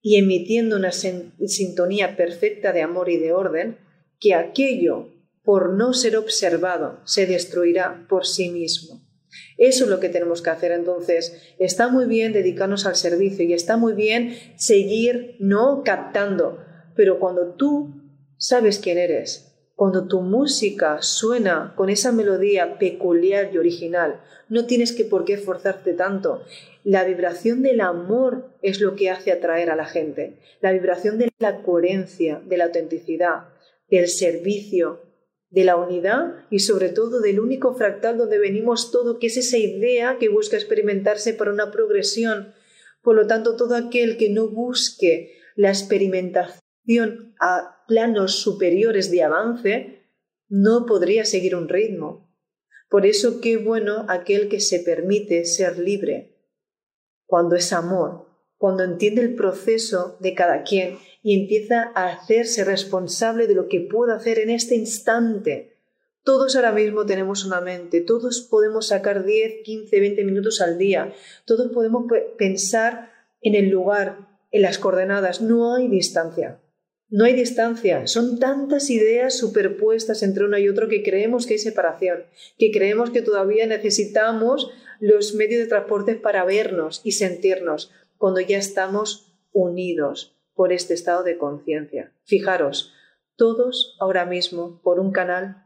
y 0.00 0.14
emitiendo 0.14 0.76
una 0.76 0.92
sintonía 0.92 2.16
perfecta 2.16 2.72
de 2.72 2.82
amor 2.82 3.10
y 3.10 3.16
de 3.16 3.32
orden, 3.32 3.78
que 4.20 4.36
aquello, 4.36 5.08
por 5.42 5.72
no 5.72 5.92
ser 5.92 6.16
observado, 6.16 7.00
se 7.04 7.26
destruirá 7.26 8.06
por 8.08 8.26
sí 8.26 8.48
mismo. 8.50 9.04
Eso 9.58 9.86
es 9.86 9.90
lo 9.90 9.98
que 9.98 10.08
tenemos 10.08 10.40
que 10.40 10.50
hacer. 10.50 10.70
Entonces, 10.70 11.52
está 11.58 11.88
muy 11.88 12.06
bien 12.06 12.32
dedicarnos 12.32 12.86
al 12.86 12.94
servicio 12.94 13.44
y 13.44 13.54
está 13.54 13.76
muy 13.76 13.94
bien 13.94 14.38
seguir, 14.54 15.34
no 15.40 15.82
captando, 15.84 16.64
pero 16.94 17.18
cuando 17.18 17.54
tú 17.54 17.92
sabes 18.36 18.78
quién 18.78 18.98
eres, 18.98 19.45
cuando 19.76 20.08
tu 20.08 20.22
música 20.22 21.02
suena 21.02 21.74
con 21.76 21.90
esa 21.90 22.10
melodía 22.10 22.78
peculiar 22.78 23.50
y 23.52 23.58
original, 23.58 24.22
no 24.48 24.64
tienes 24.64 24.92
que 24.92 25.04
por 25.04 25.26
qué 25.26 25.34
esforzarte 25.34 25.92
tanto. 25.92 26.42
La 26.82 27.04
vibración 27.04 27.62
del 27.62 27.82
amor 27.82 28.48
es 28.62 28.80
lo 28.80 28.96
que 28.96 29.10
hace 29.10 29.32
atraer 29.32 29.68
a 29.68 29.76
la 29.76 29.84
gente. 29.84 30.38
La 30.62 30.72
vibración 30.72 31.18
de 31.18 31.30
la 31.38 31.62
coherencia, 31.62 32.40
de 32.46 32.56
la 32.56 32.64
autenticidad, 32.64 33.48
del 33.90 34.08
servicio, 34.08 35.02
de 35.50 35.64
la 35.64 35.76
unidad 35.76 36.46
y 36.50 36.60
sobre 36.60 36.88
todo 36.88 37.20
del 37.20 37.38
único 37.38 37.74
fractal 37.74 38.16
donde 38.16 38.38
venimos 38.38 38.90
todo, 38.90 39.18
que 39.18 39.26
es 39.26 39.36
esa 39.36 39.58
idea 39.58 40.16
que 40.18 40.30
busca 40.30 40.56
experimentarse 40.56 41.34
para 41.34 41.52
una 41.52 41.70
progresión. 41.70 42.54
Por 43.02 43.14
lo 43.14 43.26
tanto, 43.26 43.56
todo 43.56 43.76
aquel 43.76 44.16
que 44.16 44.30
no 44.30 44.48
busque 44.48 45.38
la 45.54 45.68
experimentación 45.68 47.34
a 47.40 47.75
planos 47.86 48.36
superiores 48.40 49.10
de 49.10 49.22
avance, 49.22 50.02
no 50.48 50.86
podría 50.86 51.24
seguir 51.24 51.56
un 51.56 51.68
ritmo. 51.68 52.28
Por 52.88 53.06
eso 53.06 53.40
qué 53.40 53.56
bueno 53.56 54.06
aquel 54.08 54.48
que 54.48 54.60
se 54.60 54.80
permite 54.80 55.44
ser 55.44 55.78
libre, 55.78 56.36
cuando 57.26 57.56
es 57.56 57.72
amor, 57.72 58.26
cuando 58.58 58.84
entiende 58.84 59.22
el 59.22 59.34
proceso 59.34 60.16
de 60.20 60.34
cada 60.34 60.62
quien 60.62 60.98
y 61.22 61.40
empieza 61.40 61.90
a 61.94 62.08
hacerse 62.08 62.64
responsable 62.64 63.46
de 63.46 63.54
lo 63.54 63.68
que 63.68 63.80
puedo 63.80 64.12
hacer 64.12 64.38
en 64.38 64.50
este 64.50 64.76
instante. 64.76 65.76
Todos 66.22 66.56
ahora 66.56 66.72
mismo 66.72 67.06
tenemos 67.06 67.44
una 67.44 67.60
mente, 67.60 68.00
todos 68.00 68.40
podemos 68.40 68.88
sacar 68.88 69.24
10, 69.24 69.62
15, 69.64 70.00
20 70.00 70.24
minutos 70.24 70.60
al 70.60 70.78
día, 70.78 71.12
todos 71.44 71.72
podemos 71.72 72.04
pensar 72.38 73.12
en 73.40 73.54
el 73.54 73.68
lugar, 73.68 74.28
en 74.50 74.62
las 74.62 74.78
coordenadas, 74.78 75.40
no 75.40 75.74
hay 75.74 75.88
distancia. 75.88 76.60
No 77.08 77.24
hay 77.24 77.34
distancia, 77.34 78.06
son 78.08 78.40
tantas 78.40 78.90
ideas 78.90 79.38
superpuestas 79.38 80.24
entre 80.24 80.44
uno 80.44 80.58
y 80.58 80.68
otro 80.68 80.88
que 80.88 81.04
creemos 81.04 81.46
que 81.46 81.54
hay 81.54 81.58
separación, 81.60 82.24
que 82.58 82.72
creemos 82.72 83.10
que 83.10 83.22
todavía 83.22 83.66
necesitamos 83.66 84.72
los 84.98 85.34
medios 85.34 85.60
de 85.60 85.68
transporte 85.68 86.16
para 86.16 86.44
vernos 86.44 87.00
y 87.04 87.12
sentirnos, 87.12 87.92
cuando 88.18 88.40
ya 88.40 88.58
estamos 88.58 89.32
unidos 89.52 90.36
por 90.54 90.72
este 90.72 90.94
estado 90.94 91.22
de 91.22 91.38
conciencia. 91.38 92.12
Fijaros, 92.24 92.92
todos 93.36 93.96
ahora 94.00 94.24
mismo 94.24 94.80
por 94.82 94.98
un 94.98 95.12
canal, 95.12 95.64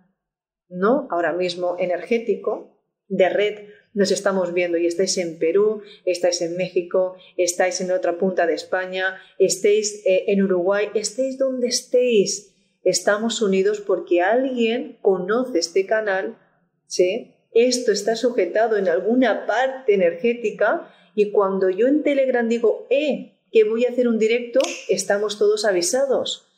no 0.68 1.08
ahora 1.10 1.32
mismo 1.32 1.76
energético, 1.78 2.76
de 3.08 3.28
red, 3.28 3.68
nos 3.92 4.10
estamos 4.10 4.54
viendo 4.54 4.78
y 4.78 4.86
estáis 4.86 5.18
en 5.18 5.38
Perú, 5.38 5.82
estáis 6.04 6.42
en 6.42 6.56
México, 6.56 7.16
estáis 7.36 7.80
en 7.80 7.90
otra 7.90 8.18
punta 8.18 8.46
de 8.46 8.54
España, 8.54 9.20
estéis 9.38 10.02
eh, 10.06 10.24
en 10.28 10.42
Uruguay, 10.42 10.88
estéis 10.94 11.38
donde 11.38 11.68
estéis. 11.68 12.54
Estamos 12.84 13.42
unidos 13.42 13.80
porque 13.80 14.22
alguien 14.22 14.98
conoce 15.02 15.58
este 15.58 15.86
canal, 15.86 16.38
¿sí? 16.86 17.34
Esto 17.52 17.90
está 17.90 18.14
sujetado 18.14 18.76
en 18.76 18.88
alguna 18.88 19.46
parte 19.46 19.94
energética 19.94 20.92
y 21.14 21.32
cuando 21.32 21.68
yo 21.68 21.88
en 21.88 22.02
Telegram 22.02 22.48
digo, 22.48 22.86
eh, 22.90 23.36
que 23.50 23.64
voy 23.64 23.84
a 23.84 23.90
hacer 23.90 24.06
un 24.06 24.18
directo, 24.18 24.60
estamos 24.88 25.38
todos 25.38 25.64
avisados. 25.64 26.49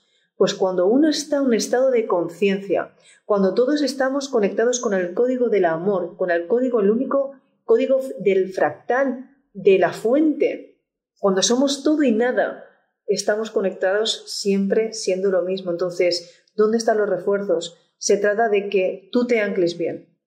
Pues 0.42 0.54
cuando 0.54 0.88
uno 0.88 1.08
está 1.08 1.36
en 1.36 1.42
un 1.42 1.54
estado 1.54 1.92
de 1.92 2.04
conciencia, 2.08 2.96
cuando 3.24 3.54
todos 3.54 3.80
estamos 3.80 4.28
conectados 4.28 4.80
con 4.80 4.92
el 4.92 5.14
código 5.14 5.50
del 5.50 5.64
amor, 5.66 6.16
con 6.16 6.32
el 6.32 6.48
código, 6.48 6.80
el 6.80 6.90
único 6.90 7.36
código 7.64 8.00
del 8.18 8.52
fractal, 8.52 9.36
de 9.52 9.78
la 9.78 9.92
fuente, 9.92 10.82
cuando 11.20 11.42
somos 11.42 11.84
todo 11.84 12.02
y 12.02 12.10
nada, 12.10 12.64
estamos 13.06 13.52
conectados 13.52 14.24
siempre 14.26 14.92
siendo 14.92 15.30
lo 15.30 15.42
mismo. 15.42 15.70
Entonces, 15.70 16.42
¿dónde 16.56 16.78
están 16.78 16.98
los 16.98 17.08
refuerzos? 17.08 17.78
Se 17.98 18.16
trata 18.16 18.48
de 18.48 18.68
que 18.68 19.10
tú 19.12 19.28
te 19.28 19.38
ancles 19.38 19.78
bien, 19.78 20.18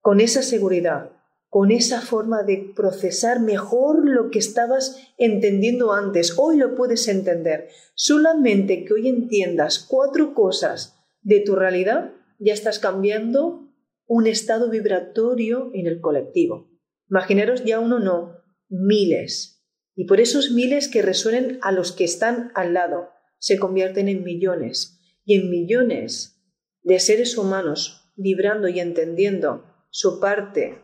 con 0.00 0.22
esa 0.22 0.42
seguridad, 0.42 1.21
con 1.52 1.70
esa 1.70 2.00
forma 2.00 2.44
de 2.44 2.72
procesar 2.74 3.38
mejor 3.38 4.08
lo 4.08 4.30
que 4.30 4.38
estabas 4.38 4.96
entendiendo 5.18 5.92
antes. 5.92 6.38
Hoy 6.38 6.56
lo 6.56 6.74
puedes 6.74 7.08
entender. 7.08 7.68
Solamente 7.94 8.86
que 8.86 8.94
hoy 8.94 9.06
entiendas 9.06 9.78
cuatro 9.78 10.32
cosas 10.32 10.98
de 11.20 11.40
tu 11.40 11.54
realidad, 11.54 12.14
ya 12.38 12.54
estás 12.54 12.78
cambiando 12.78 13.68
un 14.06 14.26
estado 14.26 14.70
vibratorio 14.70 15.70
en 15.74 15.86
el 15.86 16.00
colectivo. 16.00 16.70
Imaginaros 17.10 17.64
ya 17.66 17.80
uno 17.80 17.98
no, 17.98 18.38
miles. 18.70 19.62
Y 19.94 20.06
por 20.06 20.20
esos 20.20 20.52
miles 20.52 20.88
que 20.88 21.02
resuenen 21.02 21.58
a 21.60 21.70
los 21.70 21.92
que 21.92 22.04
están 22.04 22.50
al 22.54 22.72
lado, 22.72 23.10
se 23.36 23.58
convierten 23.58 24.08
en 24.08 24.24
millones. 24.24 25.00
Y 25.26 25.34
en 25.34 25.50
millones 25.50 26.42
de 26.82 26.98
seres 26.98 27.36
humanos 27.36 28.10
vibrando 28.16 28.68
y 28.68 28.80
entendiendo 28.80 29.66
su 29.90 30.18
parte 30.18 30.80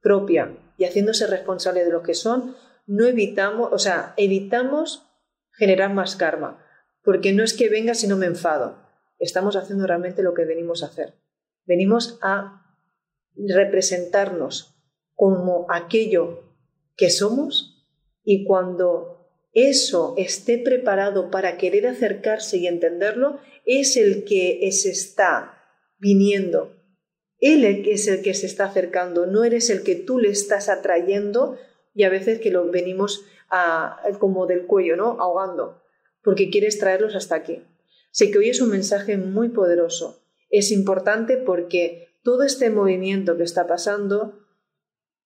propia 0.00 0.56
y 0.76 0.84
haciéndose 0.84 1.26
responsable 1.26 1.84
de 1.84 1.90
lo 1.90 2.02
que 2.02 2.14
son, 2.14 2.56
no 2.86 3.06
evitamos, 3.06 3.70
o 3.72 3.78
sea, 3.78 4.14
evitamos 4.16 5.06
generar 5.52 5.92
más 5.92 6.16
karma, 6.16 6.64
porque 7.02 7.32
no 7.32 7.44
es 7.44 7.54
que 7.54 7.68
venga 7.68 7.94
si 7.94 8.06
no 8.06 8.16
me 8.16 8.26
enfado, 8.26 8.78
estamos 9.18 9.56
haciendo 9.56 9.86
realmente 9.86 10.22
lo 10.22 10.34
que 10.34 10.44
venimos 10.44 10.82
a 10.82 10.86
hacer. 10.86 11.14
Venimos 11.66 12.18
a 12.22 12.78
representarnos 13.36 14.74
como 15.14 15.66
aquello 15.70 16.54
que 16.96 17.10
somos 17.10 17.86
y 18.24 18.44
cuando 18.44 19.28
eso 19.52 20.14
esté 20.16 20.58
preparado 20.58 21.30
para 21.30 21.58
querer 21.58 21.86
acercarse 21.86 22.56
y 22.58 22.66
entenderlo, 22.66 23.40
es 23.66 23.96
el 23.96 24.24
que 24.24 24.68
se 24.72 24.90
está 24.90 25.62
viniendo 25.98 26.79
él 27.40 27.64
es 27.64 28.06
el 28.06 28.22
que 28.22 28.34
se 28.34 28.46
está 28.46 28.64
acercando, 28.66 29.26
no 29.26 29.44
eres 29.44 29.70
el 29.70 29.82
que 29.82 29.96
tú 29.96 30.18
le 30.18 30.28
estás 30.28 30.68
atrayendo 30.68 31.58
y 31.94 32.04
a 32.04 32.10
veces 32.10 32.38
que 32.40 32.50
lo 32.50 32.70
venimos 32.70 33.24
a, 33.50 34.00
como 34.18 34.46
del 34.46 34.66
cuello, 34.66 34.96
¿no? 34.96 35.16
Ahogando, 35.20 35.82
porque 36.22 36.50
quieres 36.50 36.78
traerlos 36.78 37.16
hasta 37.16 37.34
aquí. 37.34 37.64
Sé 38.10 38.30
que 38.30 38.38
hoy 38.38 38.50
es 38.50 38.60
un 38.60 38.70
mensaje 38.70 39.16
muy 39.16 39.48
poderoso. 39.48 40.22
Es 40.50 40.70
importante 40.70 41.36
porque 41.36 42.08
todo 42.22 42.42
este 42.42 42.70
movimiento 42.70 43.36
que 43.36 43.44
está 43.44 43.66
pasando 43.66 44.38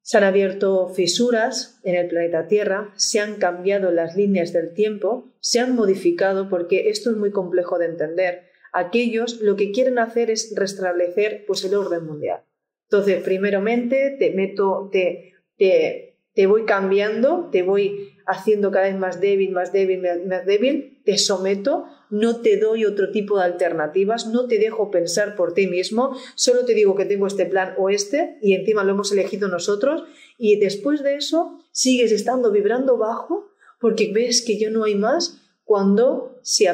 se 0.03 0.19
han 0.19 0.25
abierto 0.25 0.89
fisuras 0.91 1.81
en 1.83 1.95
el 1.95 2.09
planeta 2.09 2.47
Tierra, 2.47 2.93
se 2.95 3.21
han 3.21 3.37
cambiado 3.37 3.91
las 3.91 4.17
líneas 4.17 4.53
del 4.53 4.75
tiempo, 4.75 5.33
se 5.41 5.61
han 5.61 5.75
modificado 5.75 6.51
porque 6.51 6.91
esto 6.91 7.11
es 7.11 7.17
muy 7.17 7.31
complejo 7.31 7.79
de 7.79 7.87
entender 7.87 8.54
aquellos 8.75 9.41
lo 9.41 9.57
que 9.57 9.71
quieren 9.71 9.99
hacer 9.99 10.31
es 10.31 10.53
restablecer 10.55 11.45
pues, 11.47 11.65
el 11.65 11.75
orden 11.75 12.05
mundial. 12.05 12.45
Entonces, 12.91 13.23
primeramente 13.23 14.15
te 14.19 14.33
meto, 14.33 14.91
te, 14.93 15.33
te, 15.57 16.19
te 16.35 16.47
voy 16.47 16.65
cambiando, 16.65 17.49
te 17.51 17.63
voy 17.63 18.11
haciendo 18.27 18.71
cada 18.71 18.87
vez 18.87 18.97
más 18.97 19.21
débil, 19.21 19.53
más 19.53 19.73
débil, 19.73 20.03
más 20.27 20.45
débil, 20.45 21.01
te 21.05 21.19
someto, 21.19 21.87
no 22.11 22.41
te 22.41 22.57
doy 22.57 22.85
otro 22.85 23.11
tipo 23.11 23.39
de 23.39 23.45
alternativas, 23.45 24.27
no 24.27 24.47
te 24.49 24.59
dejo 24.59 24.91
pensar 24.91 25.37
por 25.37 25.55
ti 25.55 25.67
mismo, 25.67 26.17
solo 26.35 26.65
te 26.65 26.75
digo 26.75 26.95
que 26.97 27.05
tengo 27.05 27.27
este 27.27 27.47
plan 27.47 27.75
o 27.79 27.91
este 27.91 28.39
y 28.43 28.55
encima 28.55 28.85
lo 28.85 28.93
hemos 28.93 29.13
elegido 29.13 29.49
nosotros 29.49 30.05
y 30.39 30.59
después 30.59 31.03
de 31.03 31.17
eso 31.17 31.61
sigues 31.71 32.13
estando 32.13 32.51
vibrando 32.51 32.97
bajo 32.97 33.51
porque 33.79 34.13
ves 34.13 34.45
que 34.45 34.59
yo 34.59 34.71
no 34.71 34.85
hay 34.85 34.95
más 34.95 35.43
cuando 35.65 36.39
si 36.43 36.67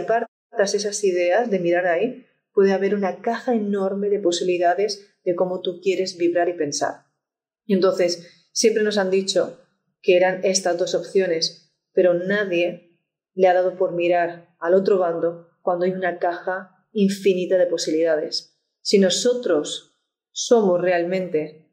aparte 0.51 0.77
esas 0.77 1.03
ideas, 1.05 1.51
de 1.51 1.59
mirar 1.59 1.87
ahí, 1.87 2.27
puede 2.53 2.73
haber 2.73 2.95
una 2.95 3.21
caja 3.23 3.55
enorme 3.55 4.09
de 4.09 4.19
posibilidades 4.19 5.15
de 5.25 5.35
cómo 5.35 5.61
tú 5.61 5.81
quieres 5.81 6.17
vibrar 6.17 6.49
y 6.49 6.55
pensar. 6.55 7.07
Y 7.65 7.75
entonces, 7.75 8.49
siempre 8.53 8.83
nos 8.83 8.99
han 8.99 9.11
dicho 9.11 9.61
que 10.03 10.17
eran 10.17 10.41
estas 10.45 10.77
dos 10.79 10.95
opciones, 10.95 11.73
pero 11.93 12.15
nadie 12.15 12.99
le 13.35 13.49
ha 13.49 13.55
dado 13.55 13.77
por 13.77 13.93
mirar 13.93 14.55
al 14.59 14.75
otro 14.75 14.99
bando 14.99 15.49
cuando 15.63 15.85
hay 15.85 15.93
una 15.93 16.19
caja 16.19 16.87
infinita 16.93 17.57
de 17.59 17.67
posibilidades. 17.67 18.59
Si 18.83 18.99
nosotros 18.99 19.99
somos 20.33 20.81
realmente 20.81 21.71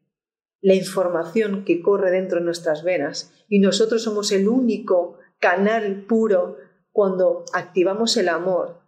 la 0.60 0.74
información 0.74 1.64
que 1.64 1.80
corre 1.80 2.10
dentro 2.10 2.38
de 2.38 2.44
nuestras 2.44 2.82
venas 2.82 3.32
y 3.48 3.60
nosotros 3.60 4.02
somos 4.02 4.32
el 4.32 4.48
único 4.48 5.18
canal 5.38 6.04
puro 6.06 6.56
cuando 6.98 7.44
activamos 7.52 8.16
el 8.16 8.28
amor, 8.28 8.80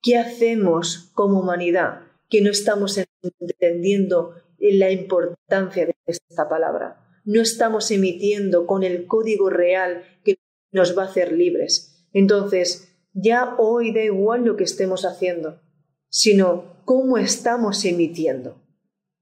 ¿qué 0.00 0.16
hacemos 0.16 1.10
como 1.12 1.40
humanidad 1.40 2.00
que 2.30 2.40
no 2.40 2.50
estamos 2.50 2.98
entendiendo 3.22 4.36
la 4.58 4.90
importancia 4.90 5.84
de 5.84 5.94
esta 6.06 6.48
palabra? 6.48 7.20
No 7.26 7.42
estamos 7.42 7.90
emitiendo 7.90 8.66
con 8.66 8.84
el 8.84 9.06
código 9.06 9.50
real 9.50 10.02
que 10.24 10.38
nos 10.72 10.96
va 10.96 11.02
a 11.02 11.06
hacer 11.08 11.32
libres. 11.32 12.08
Entonces, 12.14 12.90
ya 13.12 13.54
hoy 13.58 13.92
da 13.92 14.02
igual 14.02 14.46
lo 14.46 14.56
que 14.56 14.64
estemos 14.64 15.04
haciendo, 15.04 15.60
sino 16.08 16.72
cómo 16.86 17.18
estamos 17.18 17.84
emitiendo. 17.84 18.56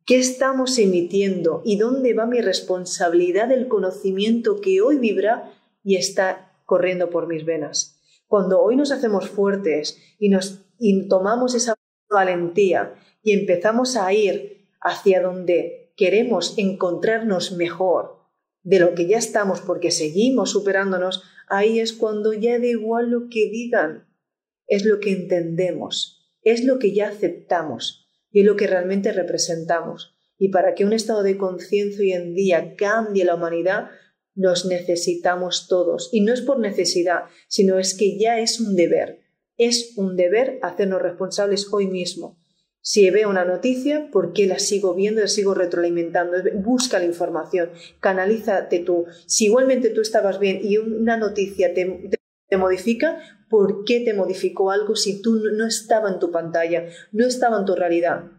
¿Qué 0.05 0.21
estamos 0.21 0.79
emitiendo 0.79 1.63
y 1.65 1.79
dónde 1.79 2.15
va 2.15 2.27
mi 2.27 2.41
responsabilidad 2.41 3.49
del 3.49 3.67
conocimiento 3.67 4.61
que 4.61 4.83
hoy 4.83 4.99
vibra 4.99 5.53
y 5.83 5.97
está 5.97 6.53
corriendo 6.65 7.11
por 7.11 7.27
mis 7.27 7.45
venas? 7.45 7.96
Cuando 8.27 8.61
hoy 8.61 8.77
nos 8.77 8.93
hacemos 8.93 9.29
fuertes 9.29 9.99
y, 10.19 10.29
nos, 10.29 10.67
tomamos 11.09 11.55
esa 11.55 11.75
valentía 12.11 12.95
y 13.23 13.33
empezamos 13.33 13.97
a 13.97 14.13
ir 14.13 14.69
hacia 14.81 15.23
donde 15.23 15.93
queremos 15.97 16.55
encontrarnos 16.59 17.53
mejor 17.53 18.17
de 18.63 18.81
lo 18.81 18.95
que 18.95 19.07
ya 19.07 19.19
estamos 19.19 19.61
porque 19.61 19.91
seguimos 19.91 20.51
superándonos, 20.51 21.23
ahí 21.49 21.79
es 21.79 21.93
cuando 21.93 22.33
ya 22.33 22.59
da 22.59 22.67
igual 22.67 23.11
lo 23.11 23.29
que 23.29 23.49
digan, 23.49 24.09
es 24.67 24.85
lo 24.85 24.99
que 24.99 25.13
entendemos, 25.13 26.33
es 26.43 26.65
lo 26.65 26.79
que 26.79 26.93
ya 26.93 27.09
aceptamos 27.09 28.09
y 28.31 28.41
es 28.41 28.47
lo 28.47 28.57
que 28.57 28.67
realmente 28.67 29.13
representamos. 29.13 30.17
Y 30.39 30.49
para 30.49 30.75
que 30.75 30.85
un 30.85 30.93
estado 30.93 31.23
de 31.23 31.39
conciencia 31.39 32.01
hoy 32.01 32.13
en 32.13 32.35
día 32.35 32.75
cambie 32.77 33.25
la 33.25 33.37
humanidad, 33.37 33.91
nos 34.37 34.67
necesitamos 34.67 35.67
todos. 35.69 36.11
Y 36.13 36.21
no 36.21 36.33
es 36.33 36.43
por 36.43 36.61
necesidad, 36.61 37.25
sino 37.49 37.79
es 37.79 37.95
que 37.95 38.19
ya 38.19 38.39
es 38.39 38.61
un 38.61 38.77
deber. 38.77 39.21
Es 39.57 39.95
un 39.97 40.17
deber 40.17 40.59
hacernos 40.63 41.03
responsables 41.03 41.73
hoy 41.73 41.89
mismo. 41.89 42.39
Si 42.81 43.11
veo 43.11 43.29
una 43.29 43.45
noticia, 43.45 44.11
¿por 44.13 44.33
qué 44.33 44.47
la 44.47 44.61
sigo 44.61 44.95
viendo, 44.95 45.21
la 45.21 45.27
sigo 45.27 45.55
retroalimentando? 45.55 46.37
Busca 46.55 47.01
la 47.01 47.07
información, 47.07 47.71
canalízate 47.99 48.79
tú. 48.79 49.07
Si 49.27 49.47
igualmente 49.47 49.91
tú 49.91 50.03
estabas 50.03 50.39
bien 50.39 50.61
y 50.63 50.77
una 50.77 51.17
noticia 51.17 51.75
te, 51.75 52.11
te 52.49 52.57
modifica, 52.57 53.19
¿por 53.51 53.85
qué 53.85 54.01
te 54.01 54.15
modificó 54.15 54.71
algo 54.71 54.95
si 54.95 55.21
tú 55.21 55.35
no 55.35 55.67
estaba 55.67 56.11
en 56.11 56.21
tu 56.21 56.31
pantalla, 56.31 56.85
no 57.11 57.27
estaba 57.27 57.59
en 57.59 57.65
tu 57.65 57.75
realidad? 57.75 58.31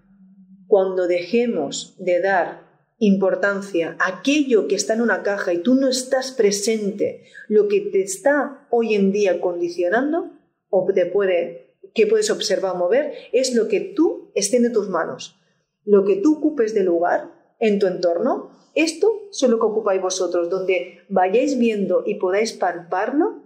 Cuando 0.67 1.07
dejemos 1.07 1.95
de 1.99 2.21
dar 2.21 2.66
importancia 2.99 3.95
aquello 3.99 4.67
que 4.67 4.75
está 4.75 4.93
en 4.93 5.01
una 5.01 5.21
caja 5.23 5.53
y 5.53 5.59
tú 5.59 5.75
no 5.75 5.87
estás 5.87 6.31
presente, 6.31 7.25
lo 7.47 7.67
que 7.67 7.81
te 7.81 8.01
está 8.01 8.67
hoy 8.71 8.95
en 8.95 9.11
día 9.11 9.39
condicionando 9.39 10.31
o 10.69 10.85
te 10.93 11.05
puede, 11.05 11.77
que 11.93 12.07
puedes 12.07 12.31
observar 12.31 12.75
o 12.75 12.79
mover, 12.79 13.13
es 13.33 13.53
lo 13.53 13.67
que 13.67 13.79
tú 13.79 14.31
esté 14.35 14.57
en 14.57 14.73
tus 14.73 14.89
manos, 14.89 15.39
lo 15.85 16.05
que 16.05 16.17
tú 16.17 16.37
ocupes 16.37 16.73
de 16.73 16.83
lugar 16.83 17.55
en 17.59 17.79
tu 17.79 17.87
entorno. 17.87 18.51
Esto 18.73 19.11
es 19.31 19.41
lo 19.43 19.57
que 19.59 19.65
ocupáis 19.65 20.01
vosotros, 20.01 20.49
donde 20.49 20.99
vayáis 21.09 21.57
viendo 21.57 22.03
y 22.05 22.15
podáis 22.15 22.53
palparlo, 22.53 23.43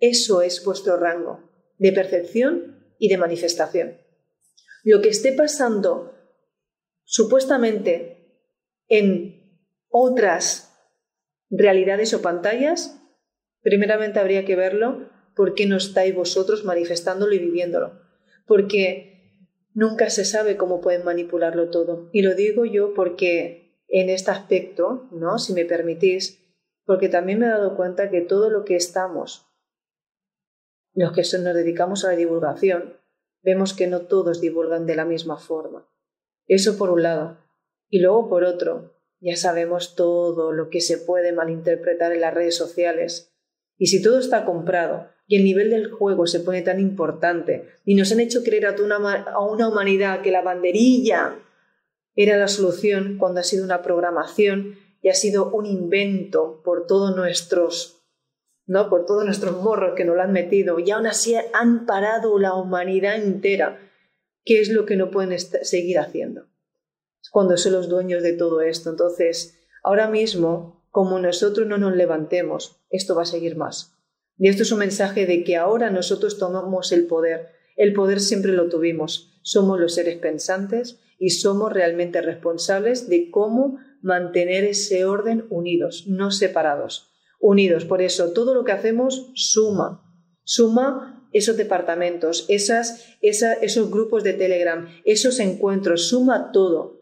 eso 0.00 0.40
es 0.40 0.64
vuestro 0.64 0.96
rango 0.96 1.50
de 1.78 1.92
percepción 1.92 2.94
y 2.98 3.08
de 3.08 3.18
manifestación. 3.18 3.98
Lo 4.82 5.02
que 5.02 5.10
esté 5.10 5.32
pasando 5.32 6.14
supuestamente 7.04 8.19
en 8.90 9.40
otras 9.88 10.76
realidades 11.48 12.12
o 12.12 12.20
pantallas, 12.20 13.00
primeramente 13.62 14.18
habría 14.20 14.44
que 14.44 14.56
verlo 14.56 15.08
por 15.34 15.54
qué 15.54 15.64
no 15.66 15.76
estáis 15.76 16.14
vosotros 16.14 16.64
manifestándolo 16.64 17.32
y 17.32 17.38
viviéndolo. 17.38 18.02
Porque 18.46 19.46
nunca 19.72 20.10
se 20.10 20.24
sabe 20.26 20.56
cómo 20.56 20.80
pueden 20.80 21.04
manipularlo 21.04 21.70
todo. 21.70 22.10
Y 22.12 22.22
lo 22.22 22.34
digo 22.34 22.66
yo 22.66 22.92
porque 22.92 23.80
en 23.88 24.10
este 24.10 24.32
aspecto, 24.32 25.08
¿no? 25.12 25.38
Si 25.38 25.52
me 25.52 25.64
permitís, 25.64 26.38
porque 26.84 27.08
también 27.08 27.38
me 27.38 27.46
he 27.46 27.50
dado 27.50 27.76
cuenta 27.76 28.10
que 28.10 28.20
todo 28.20 28.50
lo 28.50 28.64
que 28.64 28.76
estamos, 28.76 29.46
los 30.94 31.12
que 31.12 31.22
nos 31.38 31.54
dedicamos 31.54 32.04
a 32.04 32.08
la 32.08 32.16
divulgación, 32.16 32.96
vemos 33.42 33.72
que 33.72 33.86
no 33.86 34.02
todos 34.02 34.40
divulgan 34.40 34.86
de 34.86 34.96
la 34.96 35.04
misma 35.04 35.36
forma. 35.38 35.88
Eso 36.46 36.76
por 36.76 36.90
un 36.90 37.02
lado. 37.02 37.38
Y 37.90 37.98
luego, 37.98 38.28
por 38.28 38.44
otro, 38.44 38.94
ya 39.20 39.36
sabemos 39.36 39.96
todo 39.96 40.52
lo 40.52 40.70
que 40.70 40.80
se 40.80 40.96
puede 40.96 41.32
malinterpretar 41.32 42.12
en 42.12 42.22
las 42.22 42.32
redes 42.32 42.56
sociales. 42.56 43.34
Y 43.76 43.88
si 43.88 44.00
todo 44.00 44.18
está 44.18 44.44
comprado 44.44 45.08
y 45.26 45.36
el 45.36 45.44
nivel 45.44 45.70
del 45.70 45.90
juego 45.90 46.26
se 46.26 46.40
pone 46.40 46.62
tan 46.62 46.80
importante 46.80 47.68
y 47.84 47.94
nos 47.94 48.12
han 48.12 48.20
hecho 48.20 48.42
creer 48.42 48.66
a 48.66 48.76
una, 48.82 48.96
a 49.24 49.40
una 49.40 49.68
humanidad 49.68 50.22
que 50.22 50.30
la 50.30 50.42
banderilla 50.42 51.36
era 52.14 52.36
la 52.36 52.48
solución 52.48 53.16
cuando 53.18 53.40
ha 53.40 53.44
sido 53.44 53.64
una 53.64 53.82
programación 53.82 54.76
y 55.02 55.08
ha 55.08 55.14
sido 55.14 55.50
un 55.50 55.66
invento 55.66 56.60
por 56.64 56.86
todos 56.86 57.16
nuestros, 57.16 58.02
¿no? 58.66 58.90
Por 58.90 59.06
todos 59.06 59.24
nuestros 59.24 59.62
morros 59.62 59.94
que 59.96 60.04
nos 60.04 60.16
lo 60.16 60.22
han 60.22 60.32
metido 60.32 60.78
y 60.78 60.90
aún 60.90 61.06
así 61.06 61.34
han 61.54 61.86
parado 61.86 62.38
la 62.38 62.54
humanidad 62.54 63.16
entera. 63.16 63.78
¿Qué 64.44 64.60
es 64.60 64.70
lo 64.70 64.86
que 64.86 64.96
no 64.96 65.10
pueden 65.10 65.38
seguir 65.38 65.98
haciendo? 65.98 66.46
Cuando 67.30 67.56
son 67.56 67.72
los 67.72 67.88
dueños 67.88 68.22
de 68.22 68.32
todo 68.32 68.60
esto. 68.60 68.90
Entonces, 68.90 69.58
ahora 69.82 70.08
mismo, 70.08 70.84
como 70.90 71.18
nosotros 71.18 71.66
no 71.66 71.78
nos 71.78 71.94
levantemos, 71.94 72.80
esto 72.90 73.14
va 73.14 73.22
a 73.22 73.26
seguir 73.26 73.56
más. 73.56 73.96
Y 74.38 74.48
esto 74.48 74.62
es 74.62 74.72
un 74.72 74.78
mensaje 74.78 75.26
de 75.26 75.44
que 75.44 75.56
ahora 75.56 75.90
nosotros 75.90 76.38
tomamos 76.38 76.92
el 76.92 77.06
poder. 77.06 77.48
El 77.76 77.92
poder 77.92 78.20
siempre 78.20 78.52
lo 78.52 78.68
tuvimos. 78.68 79.38
Somos 79.42 79.78
los 79.78 79.94
seres 79.94 80.16
pensantes 80.16 80.98
y 81.18 81.30
somos 81.30 81.72
realmente 81.72 82.22
responsables 82.22 83.08
de 83.08 83.30
cómo 83.30 83.78
mantener 84.02 84.64
ese 84.64 85.04
orden 85.04 85.46
unidos, 85.50 86.04
no 86.06 86.30
separados. 86.30 87.10
Unidos. 87.38 87.84
Por 87.84 88.00
eso, 88.00 88.32
todo 88.32 88.54
lo 88.54 88.64
que 88.64 88.72
hacemos 88.72 89.30
suma. 89.34 90.06
Suma 90.44 91.28
esos 91.32 91.56
departamentos, 91.56 92.46
esas, 92.48 93.06
esos 93.20 93.90
grupos 93.90 94.24
de 94.24 94.32
Telegram, 94.32 94.88
esos 95.04 95.38
encuentros, 95.38 96.08
suma 96.08 96.50
todo 96.52 96.99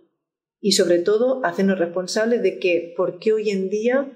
y 0.61 0.73
sobre 0.73 0.99
todo 0.99 1.45
hacernos 1.45 1.79
responsables 1.79 2.43
de 2.43 2.59
que 2.59 2.95
por 2.97 3.19
qué 3.19 3.33
hoy 3.33 3.51
en 3.51 3.71
día 3.71 4.13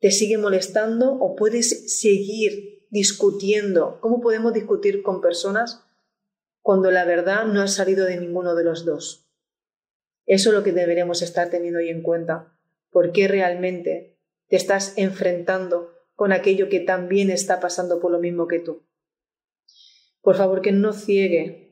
te 0.00 0.10
sigue 0.10 0.38
molestando 0.38 1.14
o 1.14 1.36
puedes 1.36 1.98
seguir 1.98 2.86
discutiendo. 2.90 3.98
¿Cómo 4.00 4.20
podemos 4.20 4.52
discutir 4.52 5.02
con 5.02 5.20
personas 5.20 5.84
cuando 6.62 6.90
la 6.90 7.04
verdad 7.04 7.46
no 7.46 7.60
ha 7.62 7.68
salido 7.68 8.04
de 8.06 8.18
ninguno 8.18 8.54
de 8.54 8.64
los 8.64 8.84
dos? 8.84 9.28
Eso 10.26 10.50
es 10.50 10.54
lo 10.54 10.62
que 10.62 10.72
deberemos 10.72 11.22
estar 11.22 11.50
teniendo 11.50 11.78
hoy 11.78 11.88
en 11.88 12.02
cuenta. 12.02 12.58
¿Por 12.90 13.12
qué 13.12 13.28
realmente 13.28 14.18
te 14.48 14.56
estás 14.56 14.94
enfrentando 14.96 15.92
con 16.14 16.32
aquello 16.32 16.68
que 16.68 16.80
también 16.80 17.30
está 17.30 17.60
pasando 17.60 18.00
por 18.00 18.10
lo 18.10 18.18
mismo 18.18 18.48
que 18.48 18.58
tú? 18.58 18.82
Por 20.20 20.36
favor, 20.36 20.60
que 20.60 20.72
no 20.72 20.92
ciegue 20.92 21.65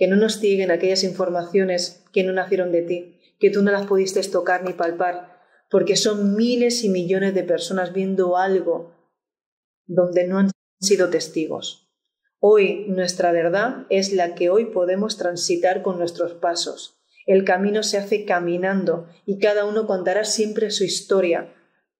que 0.00 0.08
no 0.08 0.16
nos 0.16 0.40
cieguen 0.40 0.70
aquellas 0.70 1.04
informaciones 1.04 2.06
que 2.10 2.24
no 2.24 2.32
nacieron 2.32 2.72
de 2.72 2.80
ti, 2.80 3.20
que 3.38 3.50
tú 3.50 3.60
no 3.60 3.70
las 3.70 3.86
pudiste 3.86 4.22
tocar 4.22 4.64
ni 4.64 4.72
palpar, 4.72 5.38
porque 5.68 5.94
son 5.94 6.36
miles 6.36 6.84
y 6.84 6.88
millones 6.88 7.34
de 7.34 7.42
personas 7.42 7.92
viendo 7.92 8.38
algo 8.38 8.94
donde 9.84 10.26
no 10.26 10.38
han 10.38 10.50
sido 10.80 11.10
testigos. 11.10 11.92
Hoy 12.38 12.86
nuestra 12.88 13.30
verdad 13.30 13.84
es 13.90 14.14
la 14.14 14.34
que 14.34 14.48
hoy 14.48 14.64
podemos 14.64 15.18
transitar 15.18 15.82
con 15.82 15.98
nuestros 15.98 16.32
pasos. 16.32 16.98
El 17.26 17.44
camino 17.44 17.82
se 17.82 17.98
hace 17.98 18.24
caminando 18.24 19.06
y 19.26 19.38
cada 19.38 19.66
uno 19.66 19.86
contará 19.86 20.24
siempre 20.24 20.70
su 20.70 20.82
historia, 20.82 21.52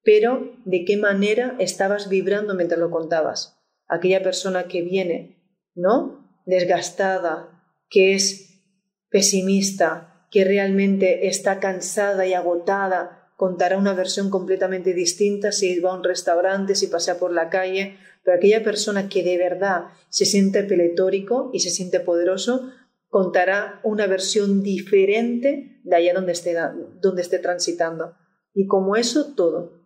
pero 0.03 0.55
de 0.65 0.87
qué 0.87 0.97
manera 0.97 1.55
estabas 1.59 2.09
vibrando 2.09 2.55
mientras 2.55 2.81
lo 2.81 2.91
contabas. 2.91 3.61
Aquella 3.89 4.23
persona 4.23 4.69
que 4.69 4.81
viene, 4.81 5.37
¿no? 5.75 6.27
Desgastada, 6.47 7.50
que 7.91 8.15
es 8.15 8.63
pesimista, 9.11 10.27
que 10.31 10.45
realmente 10.45 11.27
está 11.27 11.59
cansada 11.61 12.27
y 12.27 12.35
agotada, 12.35 13.33
contará 13.37 13.77
una 13.77 13.95
versión 13.95 14.31
completamente 14.31 14.95
distinta 14.95 15.51
si 15.51 15.81
va 15.81 15.91
a 15.91 15.97
un 15.97 16.05
restaurante, 16.05 16.75
si 16.75 16.87
pasea 16.87 17.19
por 17.19 17.33
la 17.33 17.51
calle, 17.51 17.99
pero 18.23 18.37
aquella 18.37 18.63
persona 18.63 19.09
que 19.09 19.23
de 19.23 19.39
verdad 19.39 19.87
se 20.09 20.25
siente 20.25 20.63
peletórico 20.63 21.51
y 21.53 21.61
se 21.61 21.71
siente 21.71 22.01
poderoso, 22.01 22.71
contará 23.09 23.81
una 23.83 24.07
versión 24.07 24.63
diferente 24.63 25.81
de 25.83 25.97
allá 25.97 26.15
donde 26.15 26.33
esté, 26.33 26.57
donde 27.01 27.23
esté 27.23 27.39
transitando. 27.39 28.15
Y 28.55 28.67
como 28.67 28.95
eso 28.95 29.35
todo, 29.35 29.81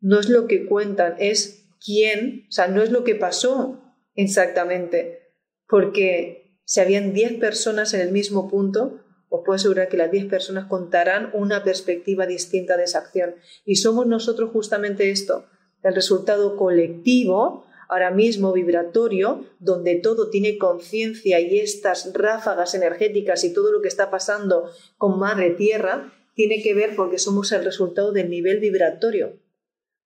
no 0.00 0.18
es 0.18 0.28
lo 0.28 0.46
que 0.46 0.66
cuentan, 0.66 1.16
es 1.18 1.66
quién, 1.84 2.46
o 2.48 2.52
sea, 2.52 2.68
no 2.68 2.82
es 2.82 2.90
lo 2.90 3.04
que 3.04 3.14
pasó 3.14 3.82
exactamente, 4.14 5.34
porque 5.68 6.41
si 6.72 6.80
habían 6.80 7.12
10 7.12 7.38
personas 7.38 7.92
en 7.92 8.00
el 8.00 8.12
mismo 8.12 8.48
punto, 8.48 8.98
os 9.28 9.42
puedo 9.44 9.56
asegurar 9.56 9.90
que 9.90 9.98
las 9.98 10.10
10 10.10 10.24
personas 10.30 10.68
contarán 10.68 11.28
una 11.34 11.62
perspectiva 11.64 12.24
distinta 12.26 12.78
de 12.78 12.84
esa 12.84 13.00
acción. 13.00 13.34
Y 13.66 13.76
somos 13.76 14.06
nosotros 14.06 14.52
justamente 14.52 15.10
esto, 15.10 15.44
el 15.82 15.94
resultado 15.94 16.56
colectivo, 16.56 17.66
ahora 17.90 18.10
mismo 18.10 18.54
vibratorio, 18.54 19.44
donde 19.58 19.96
todo 19.96 20.30
tiene 20.30 20.56
conciencia 20.56 21.40
y 21.40 21.58
estas 21.58 22.10
ráfagas 22.14 22.74
energéticas 22.74 23.44
y 23.44 23.52
todo 23.52 23.70
lo 23.70 23.82
que 23.82 23.88
está 23.88 24.10
pasando 24.10 24.70
con 24.96 25.18
Madre 25.18 25.50
Tierra, 25.50 26.10
tiene 26.34 26.62
que 26.62 26.72
ver 26.72 26.96
porque 26.96 27.18
somos 27.18 27.52
el 27.52 27.66
resultado 27.66 28.12
del 28.12 28.30
nivel 28.30 28.60
vibratorio. 28.60 29.38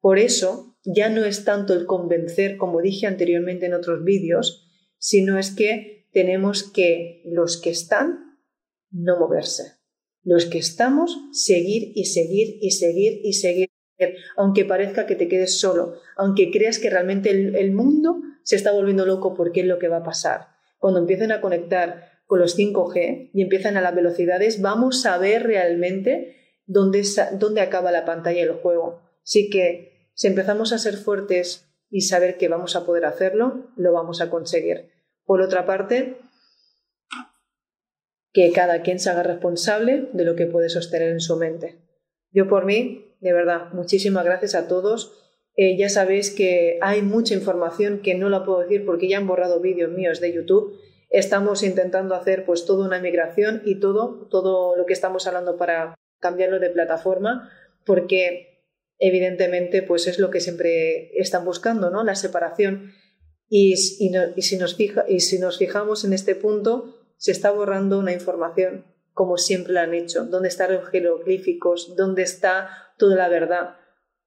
Por 0.02 0.18
eso, 0.18 0.76
ya 0.84 1.10
no 1.10 1.26
es 1.26 1.46
tanto 1.46 1.76
el 1.76 1.86
convencer, 1.86 2.58
como 2.58 2.82
dije 2.82 3.06
anteriormente 3.06 3.68
en 3.68 3.76
otros 3.76 4.04
vídeos, 4.04 4.68
sino 4.98 5.38
es 5.38 5.52
que 5.52 5.96
tenemos 6.16 6.64
que 6.64 7.22
los 7.26 7.58
que 7.58 7.72
están 7.72 8.40
no 8.90 9.20
moverse. 9.20 9.74
Los 10.24 10.46
que 10.46 10.60
estamos, 10.60 11.20
seguir 11.34 11.92
y 11.94 12.06
seguir 12.06 12.58
y 12.62 12.72
seguir 12.72 13.20
y 13.22 13.34
seguir, 13.34 13.70
aunque 14.38 14.64
parezca 14.64 15.08
que 15.08 15.18
te 15.18 15.28
quedes 15.28 15.60
solo, 15.60 15.96
aunque 16.16 16.52
creas 16.52 16.80
que 16.80 16.90
realmente 16.90 17.32
el, 17.32 17.72
mundo 17.74 18.22
se 18.44 18.56
está 18.56 18.72
volviendo 18.72 19.06
loco 19.06 19.34
porque 19.34 19.60
es 19.60 19.66
lo 19.66 19.78
que 19.78 19.90
va 19.90 19.98
a 19.98 20.04
pasar. 20.04 20.48
Cuando 20.78 21.02
empiecen 21.02 21.34
a 21.34 21.42
conectar 21.42 22.12
con 22.28 22.40
los 22.40 22.58
5G 22.58 23.32
y 23.34 23.42
empiezan 23.42 23.76
a 23.76 23.82
las 23.82 23.94
velocidades, 23.94 24.62
vamos 24.62 25.06
a 25.06 25.18
ver 25.18 25.44
realmente 25.44 26.38
dónde, 26.66 27.04
dónde 27.34 27.60
acaba 27.60 27.92
la 27.92 28.06
pantalla 28.06 28.40
del 28.40 28.54
juego. 28.54 29.02
Así 29.22 29.50
que 29.50 30.12
si 30.14 30.28
empezamos 30.28 30.72
a 30.72 30.78
ser 30.78 30.96
fuertes 30.96 31.68
y 31.90 32.02
saber 32.04 32.38
que 32.38 32.48
vamos 32.48 32.78
a 32.78 32.86
poder 32.86 33.04
hacerlo, 33.04 33.74
lo 33.76 33.92
vamos 33.92 34.22
a 34.22 34.30
conseguir. 34.30 34.95
Por 35.26 35.42
otra 35.42 35.66
parte, 35.66 36.18
que 38.32 38.52
cada 38.52 38.82
quien 38.82 39.00
se 39.00 39.10
haga 39.10 39.24
responsable 39.24 40.10
de 40.12 40.26
lo 40.26 40.36
que 40.36 40.46
puede 40.46 40.70
sostener 40.70 41.10
en 41.10 41.22
su 41.22 41.38
mente. 41.38 41.80
Yo 42.32 42.48
por 42.50 42.66
mí, 42.66 43.16
de 43.22 43.32
verdad, 43.32 43.72
muchísimas 43.72 44.26
gracias 44.26 44.56
a 44.56 44.68
todos. 44.68 45.22
eh, 45.58 45.78
ya 45.78 45.88
sabéis 45.88 46.32
que 46.32 46.78
hay 46.82 47.02
mucha 47.02 47.34
información 47.34 48.02
que 48.02 48.14
no 48.14 48.28
la 48.28 48.44
puedo 48.44 48.60
decir 48.60 48.86
porque 48.86 49.08
ya 49.08 49.18
han 49.18 49.28
borrado 49.28 49.62
vídeos 49.62 49.90
míos 49.90 50.20
de 50.20 50.34
YouTube. 50.34 50.78
Estamos 51.10 51.64
intentando 51.64 52.14
hacer 52.14 52.46
pues 52.46 52.66
toda 52.66 52.86
una 52.86 53.00
migración 53.00 53.62
y 53.64 53.80
todo, 53.80 54.28
todo 54.30 54.76
lo 54.76 54.86
que 54.86 54.92
estamos 54.92 55.28
hablando 55.28 55.56
para 55.56 55.96
cambiarlo 56.20 56.60
de 56.60 56.72
plataforma, 56.72 57.50
porque 57.86 58.66
evidentemente 59.00 59.82
pues 59.82 60.08
es 60.08 60.20
lo 60.20 60.30
que 60.30 60.42
siempre 60.42 61.18
están 61.18 61.46
buscando, 61.46 61.90
¿no? 61.90 62.04
La 62.04 62.16
separación. 62.16 62.92
Y, 63.48 63.78
si, 63.78 64.10
nos 64.10 65.58
fijamos 65.58 66.04
en 66.04 66.14
este 66.14 66.36
punto, 66.36 67.14
se 67.18 67.32
está 67.32 67.52
borrando 67.52 68.00
una 68.00 68.14
información 68.14 68.86
como 69.14 69.38
siempre 69.38 69.72
la 69.72 69.84
han 69.84 69.94
hecho. 69.94 70.26
¿Dónde 70.26 70.50
están 70.50 70.74
los 70.74 70.90
jeroglíficos? 70.90 71.96
¿Dónde 71.96 72.24
está 72.24 72.70
toda 72.98 73.16
la 73.16 73.30
verdad? 73.30 73.76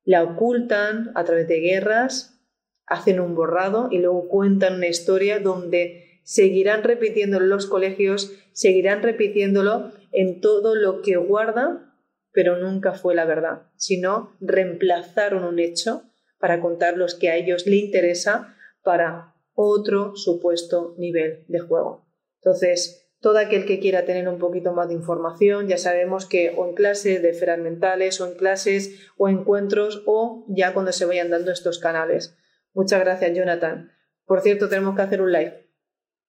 la 0.09 0.23
ocultan 0.23 1.13
a 1.17 1.25
través 1.25 1.49
de 1.49 1.61
guerras, 1.61 2.41
hacen 2.87 3.21
un 3.21 3.35
borrado 3.35 3.89
y 3.91 3.99
luego 3.99 4.27
cuentan 4.27 4.77
una 4.77 4.87
historia 4.87 5.39
donde 5.39 6.23
seguirán 6.25 6.83
repitiéndolo 6.83 7.45
en 7.45 7.51
los 7.51 7.67
colegios, 7.67 8.33
seguirán 8.53 9.03
repitiéndolo 9.03 9.93
en 10.13 10.41
todo 10.41 10.75
lo 10.77 11.03
que 11.03 11.19
guarda, 11.19 11.95
pero 12.33 12.57
nunca 12.57 12.95
fue 12.95 13.15
la 13.15 13.27
verdad, 13.27 13.65
sino 13.77 14.35
reemplazaron 14.41 15.45
un 15.45 15.59
hecho 15.59 16.05
para 16.41 16.63
contar 16.63 16.97
los 16.97 17.15
que 17.15 17.29
a 17.29 17.37
ellos 17.37 17.67
le 17.67 17.77
interesa 17.77 18.57
para 18.89 19.35
otro 19.53 20.17
supuesto 20.17 20.95
nivel 20.97 21.45
de 21.49 21.59
juego. 21.59 22.07
Entonces, 22.37 23.07
todo 23.21 23.37
aquel 23.37 23.67
que 23.67 23.81
quiera 23.81 24.07
tener 24.07 24.27
un 24.31 24.39
poquito 24.39 24.73
más 24.73 24.89
de 24.89 24.95
información, 24.95 25.69
ya 25.69 25.77
sabemos 25.77 26.25
que 26.25 26.55
o 26.57 26.67
en 26.67 26.73
clases 26.73 27.21
de 27.21 27.29
esferas 27.29 27.59
mentales, 27.59 28.19
o 28.23 28.27
en 28.27 28.33
clases, 28.33 29.11
o 29.19 29.29
encuentros, 29.29 30.03
o 30.07 30.47
ya 30.49 30.73
cuando 30.73 30.93
se 30.93 31.05
vayan 31.05 31.29
dando 31.29 31.53
estos 31.53 31.79
canales. 31.79 32.35
Muchas 32.73 33.01
gracias, 33.01 33.37
Jonathan. 33.37 33.93
Por 34.25 34.41
cierto, 34.41 34.71
tenemos 34.71 34.97
que 34.97 35.03
hacer 35.03 35.21
un 35.21 35.33
live. 35.33 35.69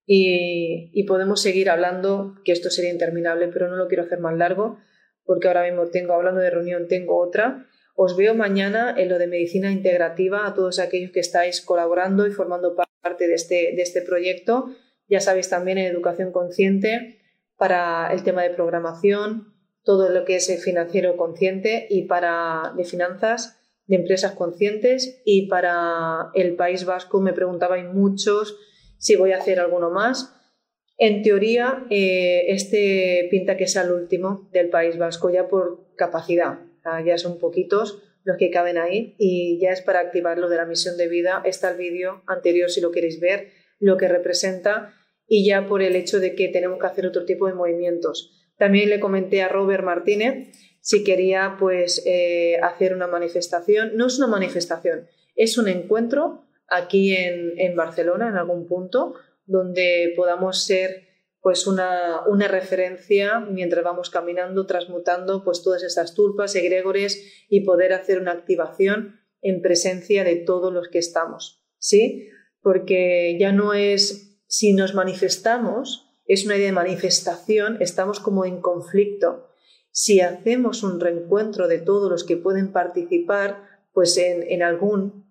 Y, 0.05 1.01
podemos 1.07 1.41
seguir 1.41 1.69
hablando, 1.69 2.35
que 2.43 2.51
esto 2.51 2.69
sería 2.69 2.91
interminable, 2.91 3.47
pero 3.47 3.69
no 3.69 3.77
lo 3.77 3.87
quiero 3.87 4.03
hacer 4.03 4.19
más 4.19 4.35
largo, 4.35 4.79
porque 5.23 5.47
ahora 5.47 5.63
mismo 5.63 5.87
tengo, 5.87 6.11
hablando 6.11 6.41
de 6.41 6.49
reunión, 6.49 6.89
tengo 6.89 7.17
otra. 7.21 7.68
Os 8.01 8.15
veo 8.15 8.33
mañana 8.33 8.95
en 8.97 9.09
lo 9.09 9.19
de 9.19 9.27
medicina 9.27 9.73
integrativa 9.73 10.47
a 10.47 10.53
todos 10.53 10.79
aquellos 10.79 11.11
que 11.11 11.19
estáis 11.19 11.59
colaborando 11.59 12.25
y 12.25 12.31
formando 12.31 12.73
parte 12.73 13.27
de 13.27 13.33
este, 13.33 13.73
de 13.75 13.81
este 13.81 14.01
proyecto 14.01 14.73
ya 15.09 15.19
sabéis 15.19 15.49
también 15.49 15.77
en 15.77 15.87
educación 15.87 16.31
consciente 16.31 17.19
para 17.57 18.09
el 18.13 18.23
tema 18.23 18.43
de 18.43 18.51
programación, 18.51 19.53
todo 19.83 20.07
lo 20.07 20.23
que 20.23 20.37
es 20.37 20.63
financiero 20.63 21.17
consciente 21.17 21.87
y 21.89 22.03
para 22.03 22.71
de 22.77 22.85
finanzas 22.85 23.59
de 23.87 23.97
empresas 23.97 24.31
conscientes 24.31 25.21
y 25.25 25.47
para 25.47 26.29
el 26.35 26.55
País 26.55 26.85
Vasco 26.85 27.19
me 27.19 27.33
preguntabais 27.33 27.85
muchos 27.85 28.55
si 28.97 29.17
voy 29.17 29.33
a 29.33 29.39
hacer 29.39 29.59
alguno 29.59 29.89
más. 29.89 30.33
En 30.97 31.21
teoría, 31.21 31.85
eh, 31.89 32.45
este 32.47 33.27
pinta 33.29 33.57
que 33.57 33.67
sea 33.67 33.81
el 33.81 33.91
último 33.91 34.47
del 34.53 34.69
País 34.69 34.97
Vasco 34.97 35.29
ya 35.29 35.49
por 35.49 35.95
capacidad. 35.97 36.68
Ya 37.05 37.17
son 37.17 37.39
poquitos 37.39 38.03
los 38.23 38.37
que 38.37 38.51
caben 38.51 38.77
ahí 38.77 39.15
y 39.17 39.59
ya 39.59 39.71
es 39.71 39.81
para 39.81 39.99
activar 39.99 40.37
lo 40.37 40.49
de 40.49 40.57
la 40.57 40.65
misión 40.65 40.97
de 40.97 41.07
vida. 41.07 41.41
Está 41.45 41.71
el 41.71 41.77
vídeo 41.77 42.23
anterior 42.27 42.69
si 42.69 42.81
lo 42.81 42.91
queréis 42.91 43.19
ver, 43.19 43.49
lo 43.79 43.97
que 43.97 44.07
representa 44.07 44.93
y 45.27 45.45
ya 45.45 45.67
por 45.67 45.81
el 45.81 45.95
hecho 45.95 46.19
de 46.19 46.35
que 46.35 46.49
tenemos 46.49 46.79
que 46.79 46.87
hacer 46.87 47.05
otro 47.05 47.25
tipo 47.25 47.47
de 47.47 47.53
movimientos. 47.53 48.35
También 48.57 48.89
le 48.89 48.99
comenté 48.99 49.41
a 49.41 49.47
Robert 49.47 49.83
Martínez 49.83 50.49
si 50.81 51.03
quería 51.03 51.55
pues 51.59 52.03
eh, 52.05 52.57
hacer 52.61 52.93
una 52.93 53.07
manifestación. 53.07 53.95
No 53.95 54.07
es 54.07 54.17
una 54.17 54.27
manifestación, 54.27 55.07
es 55.35 55.57
un 55.57 55.67
encuentro 55.67 56.45
aquí 56.67 57.15
en, 57.15 57.75
Barcelona, 57.75 58.27
en 58.29 58.35
algún 58.35 58.67
punto, 58.67 59.15
donde 59.45 60.13
podamos 60.15 60.65
ser 60.65 61.08
pues 61.41 61.67
una, 61.67 62.21
una, 62.27 62.47
referencia 62.47 63.39
mientras 63.39 63.83
vamos 63.83 64.09
caminando, 64.09 64.65
transmutando 64.65 65.43
pues 65.43 65.63
todas 65.63 65.83
estas 65.83 66.13
tulpas, 66.13 66.55
egregores 66.55 67.45
y 67.49 67.61
poder 67.61 67.93
hacer 67.93 68.19
una 68.19 68.33
activación 68.33 69.19
en 69.41 69.61
presencia 69.61 70.23
de 70.23 70.35
todos 70.35 70.73
los 70.73 70.89
que 70.89 70.99
estamos, 70.99 71.63
¿sí? 71.77 72.29
Porque 72.61 73.37
ya 73.39 73.53
no 73.53 73.73
es 73.73 74.29
si 74.49 74.73
nos 74.73 74.95
manifestamos, 74.95 76.09
es 76.25 76.43
una 76.43 76.57
idea 76.57 76.67
de 76.67 76.73
manifestación, 76.73 77.77
estamos 77.81 78.19
como 78.19 78.45
en 78.45 78.61
conflicto. 78.61 79.47
Si 79.91 80.21
hacemos 80.21 80.81
un 80.81 80.99
reencuentro 80.99 81.67
de 81.67 81.77
todos 81.77 82.09
los 82.09 82.23
que 82.23 82.35
pueden 82.35 82.71
participar, 82.71 83.63
pues 83.93 84.17
en, 84.17 84.63
algún 84.63 85.25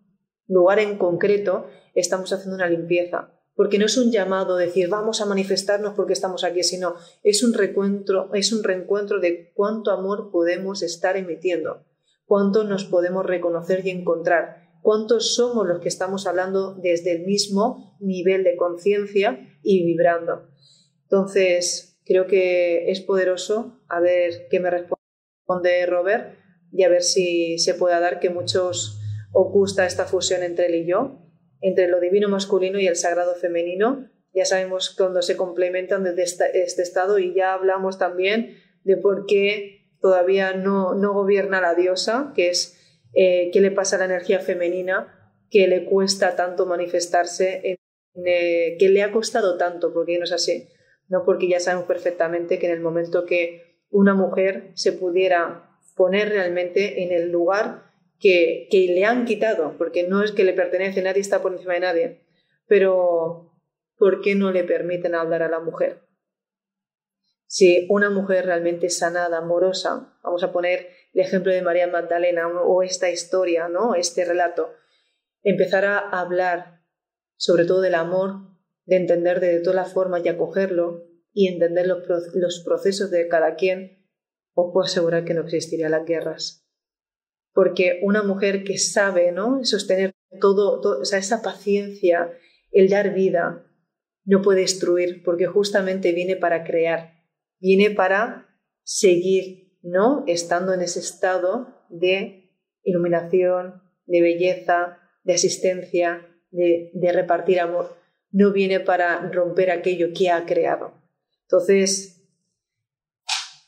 lugar 0.47 0.79
en 0.79 0.99
concreto, 0.99 1.67
estamos 1.95 2.33
haciendo 2.33 2.55
una 2.55 2.69
limpieza. 2.69 3.33
Porque 3.59 3.81
no 3.81 3.87
es 3.87 3.97
un 3.97 4.13
llamado 4.13 4.57
decir 4.57 4.89
vamos 4.89 5.21
a 5.21 5.27
manifestarnos 5.27 5.95
porque 5.95 6.13
estamos 6.13 6.45
aquí, 6.45 6.63
sino 6.63 6.95
es 7.25 7.43
un 7.43 7.55
reencuentro, 7.55 8.33
es 8.33 8.53
un 8.53 8.63
reencuentro 8.63 9.19
de 9.19 9.51
cuánto 9.53 9.91
amor 9.91 10.31
podemos 10.31 10.81
estar 10.85 11.17
emitiendo, 11.17 11.85
cuánto 12.25 12.63
nos 12.63 12.85
podemos 12.85 13.27
reconocer 13.27 13.85
y 13.85 13.91
encontrar 13.91 14.69
cuántos 14.81 15.35
somos 15.35 15.67
los 15.67 15.81
que 15.81 15.89
estamos 15.89 16.29
hablando 16.29 16.75
desde 16.75 17.11
el 17.11 17.27
mismo 17.27 17.97
nivel 17.99 18.45
de 18.45 18.55
conciencia 18.55 19.59
y 19.65 19.85
vibrando. 19.85 20.47
Entonces, 21.03 21.99
creo 22.05 22.29
que 22.29 22.93
es 22.93 23.01
poderoso 23.01 23.81
a 23.89 23.99
ver 23.99 24.47
qué 24.53 24.61
me 24.61 24.71
responde 24.71 25.85
Robert 25.87 26.39
y 26.71 26.85
a 26.85 26.89
ver 26.89 27.03
si 27.03 27.59
se 27.59 27.75
puede 27.75 27.99
dar 27.99 28.21
que 28.21 28.31
muchos 28.31 29.01
os 29.33 29.51
gusta 29.51 29.85
esta 29.85 30.05
fusión 30.05 30.45
entre 30.45 30.67
él 30.67 30.77
y 30.77 30.87
yo, 30.87 31.28
entre 31.61 31.89
lo 31.89 32.01
divino 32.01 32.29
masculino 32.29 32.79
y 32.79 32.87
el 32.87 32.97
sagrado 32.97 33.35
femenino. 33.35 34.09
Ya 34.35 34.45
sabemos 34.45 34.95
cuando 34.97 35.23
se 35.23 35.37
complementan 35.37 36.05
desde 36.05 36.23
este 36.23 36.83
estado 36.83 37.19
y 37.19 37.35
ya 37.35 37.55
hablamos 37.55 37.99
también 37.99 38.59
de 38.85 38.97
por 38.97 39.27
qué 39.27 39.79
todavía 40.01 40.53
no, 40.53 40.95
no 40.95 41.13
gobierna 41.13 41.61
la 41.61 41.75
diosa, 41.75 42.33
que 42.35 42.51
es 42.51 42.79
eh, 43.15 43.51
qué 43.53 43.61
le 43.61 43.71
pasa 43.71 43.97
a 43.97 44.01
la 44.01 44.05
energía 44.05 44.41
femenina 44.41 45.15
que 45.51 45.67
le 45.67 45.85
cuesta 45.85 46.37
tanto 46.37 46.67
manifestarse, 46.67 47.79
eh, 48.25 48.77
que 48.79 48.89
le 48.89 49.03
ha 49.03 49.13
costado 49.13 49.57
tanto, 49.57 49.93
porque 49.93 50.19
no 50.19 50.25
es 50.25 50.33
así, 50.33 50.69
no 51.09 51.25
porque 51.25 51.49
ya 51.49 51.61
sabemos 51.61 51.87
perfectamente 51.87 52.59
que 52.59 52.67
en 52.67 52.73
el 52.73 52.81
momento 52.81 53.25
que 53.25 53.79
una 53.91 54.15
mujer 54.15 54.73
se 54.75 54.93
pudiera 54.93 55.71
poner 55.97 56.29
realmente 56.29 57.03
en 57.03 57.13
el 57.13 57.31
lugar 57.31 57.88
que, 58.19 58.69
le 58.71 59.05
han 59.05 59.25
quitado, 59.25 59.77
porque 59.79 60.07
no 60.07 60.23
es 60.23 60.33
que 60.33 60.45
le 60.45 60.53
pertenece, 60.53 61.03
nadie 61.03 61.21
está 61.21 61.41
por 61.41 61.53
encima 61.53 61.75
de 61.75 61.81
nadie, 61.81 62.21
pero 62.67 63.53
¿por 63.97 64.21
qué 64.21 64.35
no 64.35 64.51
le 64.51 64.65
permiten 64.65 65.15
hablar 65.15 65.43
a 65.43 65.49
la 65.49 65.61
mujer? 65.61 66.03
Si 67.47 67.87
una 67.89 68.11
mujer 68.11 68.45
realmente 68.47 68.91
sanada, 68.91 69.39
amorosa, 69.39 70.19
vamos 70.23 70.43
a 70.43 70.53
poner 70.53 70.89
el 71.15 71.21
ejemplo 71.21 71.53
de 71.53 71.63
María 71.63 71.87
Magdalena 71.87 72.47
o 72.49 72.83
esta 72.83 73.11
historia, 73.11 73.69
¿no? 73.69 73.95
este 73.95 74.25
relato, 74.25 74.75
empezar 75.43 75.85
a 75.87 75.99
hablar 75.99 76.83
sobre 77.37 77.65
todo 77.65 77.81
del 77.81 77.95
amor, 77.95 78.49
de 78.85 78.97
entender 78.97 79.41
de 79.41 79.61
todas 79.61 79.77
las 79.77 79.93
formas 79.93 80.23
y 80.25 80.29
acogerlo 80.29 81.05
y 81.33 81.49
entender 81.49 81.87
los, 81.87 82.03
los 82.35 82.63
procesos 82.65 83.11
de 83.11 83.29
cada 83.29 83.55
quien, 83.55 84.05
os 84.55 84.73
puedo 84.73 84.85
asegurar 84.85 85.25
que 85.25 85.35
no 85.35 85.43
existirían 85.43 85.93
las 85.93 86.05
guerras. 86.05 86.68
Porque 87.59 87.99
una 88.03 88.23
mujer 88.23 88.63
que 88.63 88.79
sabe 88.79 89.33
¿no? 89.33 89.65
sostener 89.65 90.15
todo, 90.41 90.81
o 91.01 91.05
sea, 91.05 91.19
esa 91.19 91.43
paciencia, 91.43 92.31
el 92.71 92.89
dar 92.89 93.13
vida, 93.13 93.67
no 94.25 94.43
puede 94.43 94.61
destruir, 94.61 95.25
porque 95.25 95.49
justamente 95.49 96.13
viene 96.13 96.37
para 96.37 96.63
crear, 96.63 97.15
viene 97.59 97.91
para 97.91 98.47
seguir 98.85 99.69
¿no? 99.83 100.23
Estando 100.29 100.73
en 100.73 100.83
ese 100.83 101.01
estado 101.01 101.85
de 101.89 102.53
iluminación, 102.85 103.83
de 104.07 104.21
belleza, 104.21 104.99
de 105.25 105.35
asistencia, 105.35 106.27
de, 106.53 107.11
repartir 107.13 107.59
amor. 107.59 107.97
No 108.31 108.53
viene 108.53 108.79
para 108.79 109.31
romper 109.33 109.73
aquello 109.73 110.09
que 110.17 110.31
ha 110.31 110.47
creado. 110.47 110.93
Entonces, 111.43 112.18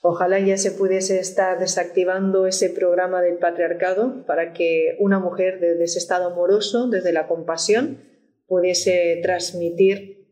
ojalá 0.01 0.39
ya 0.39 0.57
se 0.57 0.73
pudiese 0.73 1.19
estar 1.19 1.59
desactivando 1.59 2.47
ese 2.47 2.71
programa 2.71 3.23
del 3.23 3.39
patriarcado 3.39 4.25
para 4.27 4.53
que 4.53 4.97
una 4.99 5.19
mujer 5.19 5.61
desde 5.61 5.85
ese 5.85 5.99
estado 5.99 6.27
amoroso, 6.33 6.89
desde 6.89 7.13
la 7.13 7.27
compasión, 7.27 8.03
pudiese 8.47 9.21
transmitir 9.23 10.27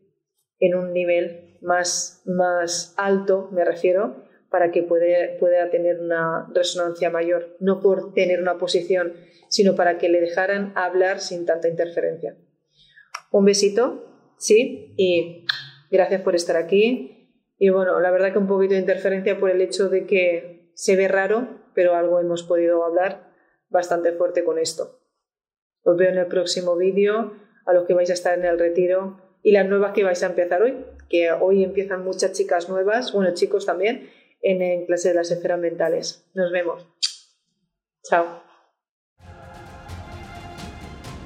en 0.59 0.75
un 0.75 0.91
nivel 0.93 1.57
más, 1.61 2.21
más 2.25 2.93
alto, 2.97 3.49
me 3.51 3.63
refiero, 3.63 4.25
para 4.49 4.71
que 4.71 4.81
pueda 4.83 5.69
tener 5.69 5.99
una 5.99 6.49
resonancia 6.53 7.09
mayor, 7.09 7.55
no 7.59 7.81
por 7.81 8.13
tener 8.13 8.41
una 8.41 8.57
posición, 8.57 9.13
sino 9.47 9.75
para 9.75 9.97
que 9.97 10.09
le 10.09 10.21
dejaran 10.21 10.73
hablar 10.75 11.19
sin 11.19 11.45
tanta 11.45 11.67
interferencia. 11.67 12.35
Un 13.31 13.45
besito, 13.45 14.33
sí, 14.37 14.93
y 14.97 15.45
gracias 15.91 16.21
por 16.21 16.35
estar 16.35 16.57
aquí. 16.57 17.18
Y 17.59 17.69
bueno, 17.69 17.99
la 17.99 18.09
verdad 18.09 18.31
que 18.31 18.39
un 18.39 18.47
poquito 18.47 18.73
de 18.73 18.79
interferencia 18.79 19.37
por 19.37 19.49
el 19.49 19.59
hecho 19.59 19.89
de 19.89 20.07
que 20.07 20.71
se 20.75 20.95
ve 20.95 21.09
raro, 21.09 21.59
pero 21.75 21.93
algo 21.93 22.21
hemos 22.21 22.41
podido 22.43 22.85
hablar 22.85 23.33
bastante 23.67 24.13
fuerte 24.13 24.45
con 24.45 24.57
esto. 24.57 25.01
Os 25.83 25.97
veo 25.97 26.09
en 26.09 26.17
el 26.17 26.27
próximo 26.27 26.77
vídeo, 26.77 27.33
a 27.65 27.73
los 27.73 27.85
que 27.85 27.93
vais 27.93 28.09
a 28.09 28.13
estar 28.13 28.39
en 28.39 28.45
el 28.45 28.57
retiro 28.57 29.21
y 29.43 29.51
las 29.51 29.67
nuevas 29.67 29.91
que 29.91 30.05
vais 30.05 30.23
a 30.23 30.27
empezar 30.27 30.63
hoy, 30.63 30.85
que 31.09 31.33
hoy 31.33 31.65
empiezan 31.65 32.03
muchas 32.05 32.31
chicas 32.31 32.69
nuevas, 32.69 33.11
bueno, 33.11 33.33
chicos 33.33 33.65
también, 33.65 34.09
en, 34.41 34.85
clase 34.85 35.09
de 35.09 35.15
las 35.15 35.29
esferas 35.29 35.59
mentales. 35.59 36.29
Nos 36.33 36.53
vemos. 36.53 36.87
Chao. 38.03 38.41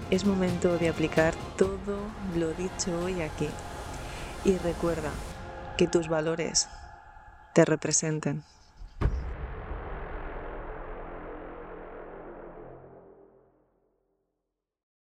Es 0.10 0.26
momento 0.26 0.78
de 0.80 0.90
aplicar 0.90 1.36
todo 1.58 1.98
lo 2.38 2.50
dicho 2.54 2.92
hoy 3.04 3.22
aquí. 3.22 3.50
Y 4.46 4.58
recuerda 4.58 5.12
que 5.78 5.88
tus 5.88 6.08
valores 6.08 6.68
te 7.54 7.66
representen. 7.66 8.44